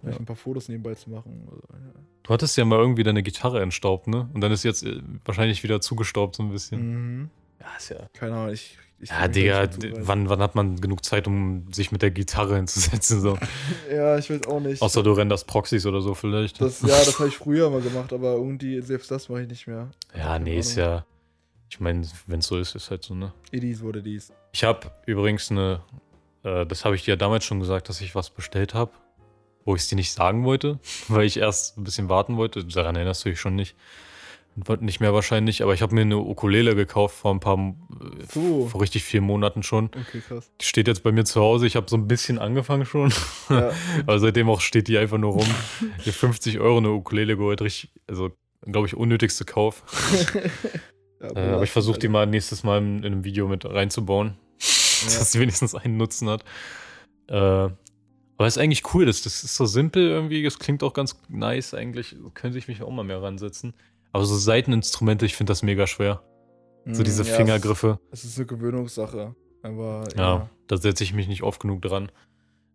Vielleicht 0.00 0.20
ein 0.20 0.26
paar 0.26 0.36
Fotos 0.36 0.68
nebenbei 0.68 0.94
zu 0.94 1.10
machen. 1.10 1.42
Also, 1.50 1.62
ja. 1.72 1.92
Du 2.22 2.34
hattest 2.34 2.56
ja 2.56 2.64
mal 2.64 2.78
irgendwie 2.78 3.02
deine 3.02 3.22
Gitarre 3.22 3.60
entstaubt, 3.62 4.06
ne? 4.06 4.28
Und 4.32 4.40
dann 4.40 4.52
ist 4.52 4.62
jetzt 4.64 4.84
äh, 4.84 5.00
wahrscheinlich 5.24 5.62
wieder 5.62 5.80
zugestaubt 5.80 6.36
so 6.36 6.42
ein 6.42 6.50
bisschen. 6.50 7.20
Mhm. 7.20 7.30
Ja, 7.60 7.66
ist 7.76 7.88
ja. 7.90 8.08
Keine 8.12 8.34
Ahnung, 8.36 8.52
ich. 8.52 8.78
ich 9.00 9.10
Ja, 9.10 9.26
Digga, 9.26 9.66
bin 9.66 9.70
nicht 9.80 9.82
so 9.82 9.96
weit. 10.00 10.06
wann, 10.06 10.28
wann 10.28 10.40
hat 10.40 10.54
man 10.54 10.80
genug 10.80 11.04
Zeit, 11.04 11.26
um 11.26 11.72
sich 11.72 11.90
mit 11.90 12.02
der 12.02 12.12
Gitarre 12.12 12.54
hinzusetzen? 12.56 13.20
So? 13.20 13.36
Ja, 13.92 14.16
ich 14.18 14.30
weiß 14.30 14.46
auch 14.46 14.60
nicht. 14.60 14.80
Außer 14.80 15.02
du 15.02 15.12
renderst 15.12 15.46
Proxys 15.48 15.84
oder 15.86 16.00
so 16.00 16.14
vielleicht. 16.14 16.60
das, 16.60 16.82
ja, 16.82 16.88
das 16.88 17.18
habe 17.18 17.28
ich 17.28 17.36
früher 17.36 17.68
mal 17.70 17.80
gemacht, 17.80 18.12
aber 18.12 18.34
irgendwie, 18.34 18.80
selbst 18.82 19.10
das 19.10 19.28
mache 19.28 19.42
ich 19.42 19.48
nicht 19.48 19.66
mehr. 19.66 19.90
ja, 20.16 20.38
nee, 20.38 20.58
ist 20.58 20.78
Ahnung. 20.78 20.90
ja. 20.92 21.06
Ich 21.70 21.80
meine, 21.80 22.06
wenn 22.26 22.38
es 22.38 22.46
so 22.46 22.58
ist, 22.58 22.74
ist 22.76 22.90
halt 22.90 23.02
so, 23.02 23.14
ne? 23.14 23.32
It 23.50 23.64
is 23.64 23.82
what 23.82 23.96
it 23.96 24.06
is. 24.06 24.32
Ich 24.52 24.62
habe 24.64 24.90
übrigens 25.06 25.50
eine. 25.50 25.80
Äh, 26.44 26.64
das 26.66 26.84
habe 26.84 26.94
ich 26.94 27.04
dir 27.04 27.12
ja 27.12 27.16
damals 27.16 27.44
schon 27.44 27.58
gesagt, 27.60 27.88
dass 27.88 28.00
ich 28.00 28.14
was 28.14 28.30
bestellt 28.30 28.72
habe, 28.74 28.92
wo 29.64 29.74
ich 29.74 29.82
es 29.82 29.88
dir 29.88 29.96
nicht 29.96 30.12
sagen 30.12 30.44
wollte, 30.44 30.78
weil 31.08 31.24
ich 31.26 31.36
erst 31.38 31.76
ein 31.78 31.84
bisschen 31.84 32.08
warten 32.08 32.36
wollte. 32.36 32.64
Daran 32.64 32.96
erinnerst 32.96 33.24
du 33.24 33.30
dich 33.30 33.40
schon 33.40 33.54
nicht. 33.54 33.76
Nicht 34.80 34.98
mehr 34.98 35.14
wahrscheinlich, 35.14 35.62
aber 35.62 35.72
ich 35.72 35.82
habe 35.82 35.94
mir 35.94 36.00
eine 36.00 36.16
Ukulele 36.18 36.74
gekauft 36.74 37.14
vor 37.14 37.32
ein 37.32 37.38
paar, 37.38 37.76
So. 38.32 38.66
vor 38.66 38.80
richtig 38.80 39.04
vielen 39.04 39.22
Monaten 39.22 39.62
schon. 39.62 39.84
Okay, 39.86 40.20
krass. 40.26 40.50
Die 40.60 40.64
steht 40.64 40.88
jetzt 40.88 41.04
bei 41.04 41.12
mir 41.12 41.24
zu 41.24 41.40
Hause. 41.40 41.64
Ich 41.68 41.76
habe 41.76 41.88
so 41.88 41.96
ein 41.96 42.08
bisschen 42.08 42.40
angefangen 42.40 42.84
schon. 42.84 43.12
Ja, 43.50 43.70
Aber 44.02 44.18
seitdem 44.18 44.48
auch 44.50 44.60
steht 44.60 44.88
die 44.88 44.98
einfach 44.98 45.18
nur 45.18 45.34
rum. 45.34 45.46
Die 46.04 46.10
50 46.10 46.58
Euro 46.58 46.78
eine 46.78 46.90
Ukulele 46.90 47.36
geholt. 47.36 47.62
Richtig, 47.62 47.92
also, 48.08 48.32
glaube 48.62 48.88
ich, 48.88 48.96
unnötigste 48.96 49.44
Kauf. 49.44 49.84
ja, 51.20 51.28
Äh, 51.36 51.52
aber 51.52 51.62
ich 51.62 51.70
versuche 51.70 52.00
die 52.00 52.08
mal 52.08 52.26
nächstes 52.26 52.64
Mal 52.64 52.78
in, 52.78 52.98
in 52.98 53.04
einem 53.12 53.24
Video 53.24 53.46
mit 53.46 53.64
reinzubauen. 53.64 54.38
dass 54.58 55.30
sie 55.30 55.38
wenigstens 55.38 55.76
einen 55.76 55.96
Nutzen 55.98 56.28
hat. 56.28 56.42
Äh, 57.28 57.68
aber 58.38 58.46
ist 58.46 58.56
eigentlich 58.58 58.94
cool. 58.94 59.04
Das, 59.04 59.22
das 59.22 59.44
ist 59.44 59.54
so 59.56 59.66
simpel 59.66 60.08
irgendwie. 60.08 60.44
Es 60.44 60.58
klingt 60.58 60.82
auch 60.82 60.94
ganz 60.94 61.20
nice 61.28 61.74
eigentlich. 61.74 62.16
Könnte 62.34 62.56
ich 62.58 62.68
mich 62.68 62.82
auch 62.82 62.90
mal 62.90 63.04
mehr 63.04 63.20
ransetzen. 63.22 63.74
Aber 64.12 64.24
so 64.24 64.36
Seiteninstrumente, 64.36 65.26
ich 65.26 65.36
finde 65.36 65.50
das 65.50 65.62
mega 65.62 65.86
schwer. 65.86 66.22
So 66.86 67.02
diese 67.02 67.24
Mm, 67.24 67.26
ja, 67.26 67.34
Fingergriffe. 67.34 67.98
Es 68.10 68.24
ist 68.24 68.38
eine 68.38 68.46
Gewöhnungssache. 68.46 69.34
Aber 69.62 70.04
Ja, 70.16 70.22
ja. 70.22 70.50
da 70.68 70.76
setze 70.78 71.04
ich 71.04 71.12
mich 71.12 71.28
nicht 71.28 71.42
oft 71.42 71.60
genug 71.60 71.82
dran. 71.82 72.10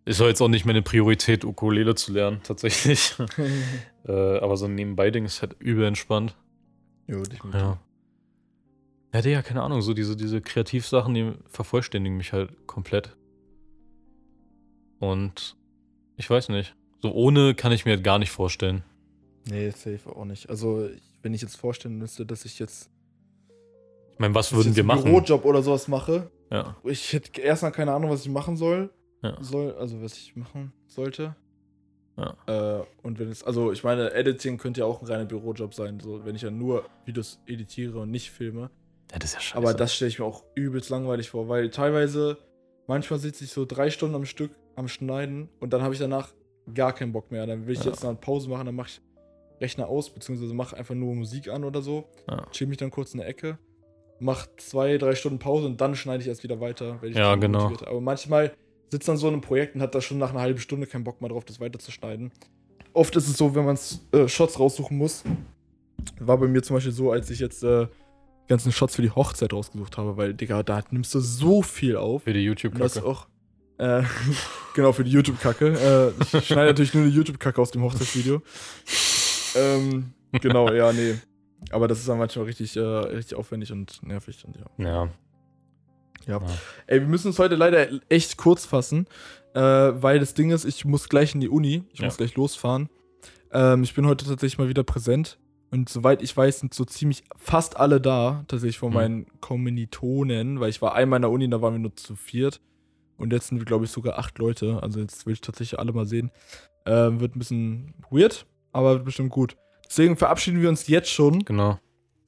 Ist 0.06 0.20
doch 0.20 0.28
jetzt 0.28 0.42
auch 0.42 0.50
nicht 0.50 0.66
meine 0.66 0.82
Priorität, 0.82 1.46
Ukulele 1.46 1.96
zu 1.96 2.12
lernen, 2.12 2.42
tatsächlich. 2.44 3.16
äh, 4.06 4.12
aber 4.40 4.58
so 4.58 4.66
ein 4.66 4.76
Nebenbei-Ding 4.76 5.26
ist 5.26 5.42
halt 5.42 5.56
übel 5.60 5.86
entspannt. 5.86 6.36
jo, 7.08 7.24
definitiv. 7.24 7.54
Ja. 7.62 7.80
Ja, 9.14 9.22
Digga, 9.22 9.42
keine 9.44 9.62
Ahnung, 9.62 9.82
so 9.82 9.94
diese, 9.94 10.16
diese 10.16 10.42
Kreativsachen, 10.42 11.14
die 11.14 11.34
vervollständigen 11.48 12.18
mich 12.18 12.34
halt 12.34 12.68
komplett. 12.68 13.16
Und 15.04 15.58
ich 16.16 16.30
weiß 16.30 16.48
nicht. 16.50 16.76
So 17.02 17.12
ohne 17.12 17.56
kann 17.56 17.74
ich 17.74 17.84
mir 17.86 18.00
gar 18.00 18.20
nicht 18.20 18.32
vorstellen. 18.32 18.84
Nee, 19.50 19.70
safe 19.72 20.16
auch 20.16 20.24
nicht. 20.24 20.50
Also, 20.50 20.90
wenn 21.22 21.34
ich 21.34 21.42
jetzt 21.42 21.58
vorstellen 21.58 21.98
müsste, 21.98 22.26
dass 22.26 22.46
ich 22.46 22.58
jetzt, 22.60 22.90
Ich 24.14 24.20
meine, 24.20 24.34
was 24.34 24.54
würden 24.54 24.74
wir 24.76 24.82
einen 24.82 24.88
machen? 24.88 25.04
Bürojob 25.04 25.44
oder 25.44 25.62
sowas 25.62 25.90
mache, 25.90 26.32
Ja, 26.50 26.78
ich 26.86 27.12
hätte 27.12 27.42
erstmal 27.42 27.74
keine 27.74 27.92
Ahnung, 27.92 28.12
was 28.12 28.22
ich 28.22 28.30
machen 28.30 28.56
soll. 28.56 28.92
Ja. 29.22 29.38
soll. 29.42 29.74
Also, 29.74 30.02
was 30.02 30.14
ich 30.18 30.38
machen 30.38 30.72
sollte. 30.88 31.36
Ja. 32.16 32.38
Äh, 32.80 32.86
und 33.02 33.20
wenn 33.20 33.30
es, 33.30 33.44
also 33.44 33.74
ich 33.74 33.84
meine, 33.84 34.14
Editing 34.14 34.58
könnte 34.58 34.82
ja 34.82 34.86
auch 34.86 35.02
ein 35.02 35.08
reiner 35.08 35.26
Bürojob 35.26 35.74
sein, 35.74 36.00
so 36.00 36.24
wenn 36.24 36.36
ich 36.36 36.44
ja 36.44 36.52
nur 36.52 36.86
Videos 37.06 37.40
editiere 37.48 38.00
und 38.00 38.12
nicht 38.12 38.32
filme. 38.32 38.70
Ja, 39.12 39.20
das 39.20 39.32
ist 39.32 39.34
ja 39.34 39.40
scheiße. 39.42 39.58
Aber 39.58 39.74
das 39.74 39.94
stelle 39.94 40.10
ich 40.10 40.20
mir 40.20 40.26
auch 40.26 40.46
übelst 40.56 40.90
langweilig 40.90 41.32
vor, 41.32 41.50
weil 41.50 41.70
teilweise, 41.72 42.38
manchmal 42.88 43.20
sitze 43.20 43.44
ich 43.44 43.52
so 43.52 43.66
drei 43.66 43.90
Stunden 43.90 44.16
am 44.16 44.26
Stück 44.26 44.52
am 44.76 44.88
Schneiden 44.88 45.50
und 45.60 45.74
dann 45.74 45.82
habe 45.82 45.94
ich 45.94 46.00
danach 46.00 46.34
gar 46.74 46.94
keinen 46.94 47.12
Bock 47.12 47.32
mehr. 47.32 47.46
Dann 47.46 47.66
will 47.68 47.74
ich 47.74 47.84
Ja. 47.84 47.92
jetzt 47.92 48.04
eine 48.06 48.16
Pause 48.16 48.50
machen, 48.50 48.66
dann 48.66 48.76
mache 48.76 48.90
ich 48.90 49.02
Rechner 49.62 49.88
aus, 49.88 50.10
beziehungsweise 50.10 50.54
mache 50.54 50.76
einfach 50.76 50.96
nur 50.96 51.14
Musik 51.16 51.48
an 51.50 51.64
oder 51.64 51.82
so. 51.82 52.06
Ja. 52.30 52.46
Chill 52.52 52.68
mich 52.68 52.78
dann 52.78 52.92
kurz 52.92 53.14
in 53.14 53.20
der 53.20 53.28
Ecke, 53.28 53.58
mache 54.20 54.50
zwei, 54.58 54.98
drei 54.98 55.16
Stunden 55.16 55.40
Pause 55.40 55.68
und 55.68 55.80
dann 55.80 55.96
schneide 55.96 56.22
ich 56.22 56.28
erst 56.30 56.44
wieder 56.44 56.60
weiter. 56.60 56.98
Wenn 57.02 57.12
ich 57.12 57.18
Ja, 57.18 57.36
genau. 57.36 57.70
motiviert- 57.70 57.88
Aber 57.88 58.02
manchmal 58.02 58.54
sitzt 58.90 59.08
dann 59.08 59.18
so 59.18 59.28
in 59.28 59.34
einem 59.34 59.42
Projekt 59.42 59.76
und 59.76 59.82
hat 59.82 59.94
da 59.96 60.02
schon 60.02 60.18
nach 60.18 60.32
einer 60.32 60.42
halben 60.42 60.60
Stunde 60.60 60.86
keinen 60.88 61.04
Bock 61.04 61.20
mehr 61.22 61.30
drauf, 61.30 61.46
das 61.46 61.60
weiterzuschneiden. 61.60 62.32
Oft 62.94 63.16
ist 63.16 63.28
es 63.28 63.38
so, 63.38 63.56
wenn 63.56 63.66
man 63.66 63.78
äh, 64.12 64.28
Shots 64.28 64.60
raussuchen 64.60 64.98
muss. 64.98 65.24
War 66.20 66.38
bei 66.38 66.48
mir 66.48 66.62
zum 66.62 66.76
Beispiel 66.76 66.92
so, 66.92 67.12
als 67.12 67.30
ich 67.30 67.40
jetzt 67.40 67.64
äh, 67.64 67.86
die 67.88 68.48
ganzen 68.50 68.72
Shots 68.72 68.96
für 68.96 69.02
die 69.02 69.10
Hochzeit 69.12 69.54
rausgesucht 69.54 69.98
habe, 69.98 70.18
weil, 70.18 70.34
Digga, 70.34 70.62
da 70.64 70.82
nimmst 70.92 71.16
du 71.16 71.20
so 71.20 71.62
viel 71.62 71.96
auf. 71.96 72.24
Für 72.24 72.34
die 72.34 72.42
YouTube-Kacke. 72.42 72.84
Äh, 73.78 74.04
genau, 74.76 74.92
für 74.94 75.04
die 75.04 75.12
YouTube-Kacke. 75.12 76.14
Äh, 76.20 76.24
ich 76.38 76.48
schneide 76.48 76.68
natürlich 76.68 76.94
nur 76.94 77.04
eine 77.04 77.12
YouTube-Kacke 77.12 77.62
aus 77.62 77.72
dem 77.72 77.82
Hochzeitsvideo. 77.84 78.42
ähm, 79.56 80.14
genau, 80.42 80.72
ja, 80.72 80.92
nee. 80.94 81.16
Aber 81.72 81.88
das 81.88 82.00
ist 82.00 82.10
dann 82.10 82.18
manchmal 82.18 82.46
richtig, 82.46 82.76
äh, 82.76 82.80
richtig 82.82 83.38
aufwendig 83.38 83.72
und 83.72 84.02
nervig. 84.04 84.44
Und 84.46 84.56
ja. 84.58 84.66
Ja. 84.78 85.10
Ja. 86.28 86.40
Ja. 86.40 86.42
Ey, 86.88 87.02
wir 87.02 87.08
müssen 87.08 87.28
uns 87.28 87.40
heute 87.40 87.56
leider 87.56 87.88
echt 88.10 88.38
kurz 88.38 88.66
fassen, 88.66 89.08
äh, 89.54 89.60
weil 89.62 90.20
das 90.20 90.34
Ding 90.34 90.52
ist, 90.52 90.66
ich 90.66 90.86
muss 90.86 91.10
gleich 91.10 91.34
in 91.36 91.42
die 91.42 91.50
Uni. 91.50 91.84
Ich 91.94 92.00
Ja. 92.00 92.06
muss 92.06 92.18
gleich 92.18 92.36
losfahren. 92.36 92.90
Ähm, 93.52 93.84
ich 93.84 93.94
bin 93.94 94.06
heute 94.08 94.26
tatsächlich 94.26 94.58
mal 94.58 94.70
wieder 94.70 94.84
präsent. 94.84 95.38
Und 95.72 95.90
soweit 95.90 96.22
ich 96.22 96.36
weiß, 96.38 96.60
sind 96.60 96.74
so 96.74 96.86
ziemlich 96.86 97.24
fast 97.36 97.78
alle 97.78 98.00
da, 98.00 98.46
tatsächlich 98.48 98.78
von 98.78 98.90
Mhm. 98.90 98.96
meinen 98.96 99.26
Kommilitonen, 99.42 100.60
weil 100.60 100.70
ich 100.70 100.82
war 100.82 100.94
einmal 100.94 101.18
in 101.18 101.22
der 101.24 101.32
Uni, 101.32 101.50
da 101.50 101.62
waren 101.62 101.74
wir 101.74 101.80
nur 101.80 101.96
zu 101.96 102.16
viert. 102.16 102.62
Und 103.24 103.32
jetzt 103.32 103.48
sind 103.48 103.58
wir, 103.58 103.66
glaube 103.66 103.86
ich, 103.86 103.92
sogar 103.92 104.20
acht 104.20 104.38
Leute. 104.38 104.80
Also 104.84 105.00
jetzt 105.00 105.26
will 105.26 105.34
ich 105.34 105.42
tatsächlich 105.42 105.80
alle 105.80 105.94
mal 105.94 106.06
sehen. 106.06 106.30
Ähm, 106.86 107.22
wird 107.22 107.36
ein 107.36 107.40
bisschen 107.40 107.94
weird, 108.12 108.46
aber 108.74 108.96
wird 108.96 109.06
bestimmt 109.06 109.30
gut. 109.32 109.56
Deswegen 109.88 110.18
verabschieden 110.18 110.62
wir 110.62 110.68
uns 110.68 110.88
jetzt 110.88 111.10
schon. 111.10 111.46
Genau. 111.46 111.80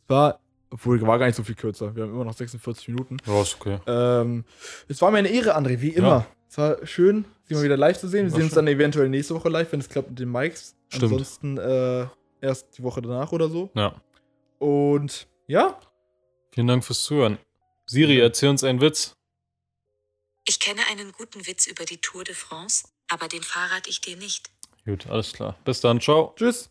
Es 0.03 0.09
war, 0.09 0.39
obwohl, 0.69 1.01
war 1.01 1.19
gar 1.19 1.25
nicht 1.25 1.35
so 1.35 1.43
viel 1.43 1.55
kürzer. 1.55 1.93
Wir 1.95 2.03
haben 2.03 2.13
immer 2.13 2.23
noch 2.23 2.33
46 2.33 2.87
Minuten. 2.87 3.17
Ja, 3.25 3.41
ist 3.41 3.55
okay. 3.59 3.79
Ähm, 3.87 4.45
es 4.87 5.01
war 5.01 5.11
mir 5.11 5.17
eine 5.17 5.27
Ehre, 5.27 5.57
André, 5.57 5.81
wie 5.81 5.89
immer. 5.89 6.07
Ja. 6.07 6.27
Es 6.49 6.57
war 6.57 6.87
schön, 6.87 7.25
Sie 7.43 7.53
mal 7.55 7.63
wieder 7.63 7.75
live 7.75 7.97
zu 7.99 8.07
sehen. 8.07 8.27
Wir 8.27 8.31
War 8.31 8.37
sehen 8.37 8.45
uns 8.45 8.53
schön. 8.53 8.65
dann 8.65 8.73
eventuell 8.73 9.09
nächste 9.09 9.35
Woche 9.35 9.49
live, 9.49 9.71
wenn 9.73 9.81
es 9.81 9.89
klappt 9.89 10.09
mit 10.11 10.19
den 10.19 10.31
Mics. 10.31 10.75
Stimmt. 10.87 11.11
Ansonsten 11.11 11.57
äh, 11.57 12.05
erst 12.39 12.77
die 12.77 12.83
Woche 12.83 13.01
danach 13.01 13.31
oder 13.33 13.49
so. 13.49 13.69
Ja. 13.73 13.95
Und 14.59 15.27
ja, 15.47 15.77
Vielen 16.51 16.67
Dank 16.67 16.85
fürs 16.85 17.03
Zuhören. 17.03 17.37
Siri, 17.85 18.19
erzähl 18.19 18.47
uns 18.47 18.63
einen 18.63 18.79
Witz. 18.79 19.13
Ich 20.47 20.59
kenne 20.59 20.85
einen 20.87 21.11
guten 21.11 21.47
Witz 21.47 21.65
über 21.65 21.85
die 21.85 21.99
Tour 21.99 22.23
de 22.23 22.35
France, 22.35 22.87
aber 23.09 23.27
den 23.27 23.43
verrate 23.43 23.89
ich 23.89 24.01
dir 24.01 24.15
nicht. 24.15 24.51
Gut, 24.85 25.07
alles 25.07 25.33
klar. 25.33 25.57
Bis 25.65 25.81
dann. 25.81 25.99
Ciao. 25.99 26.33
tschüss. 26.37 26.69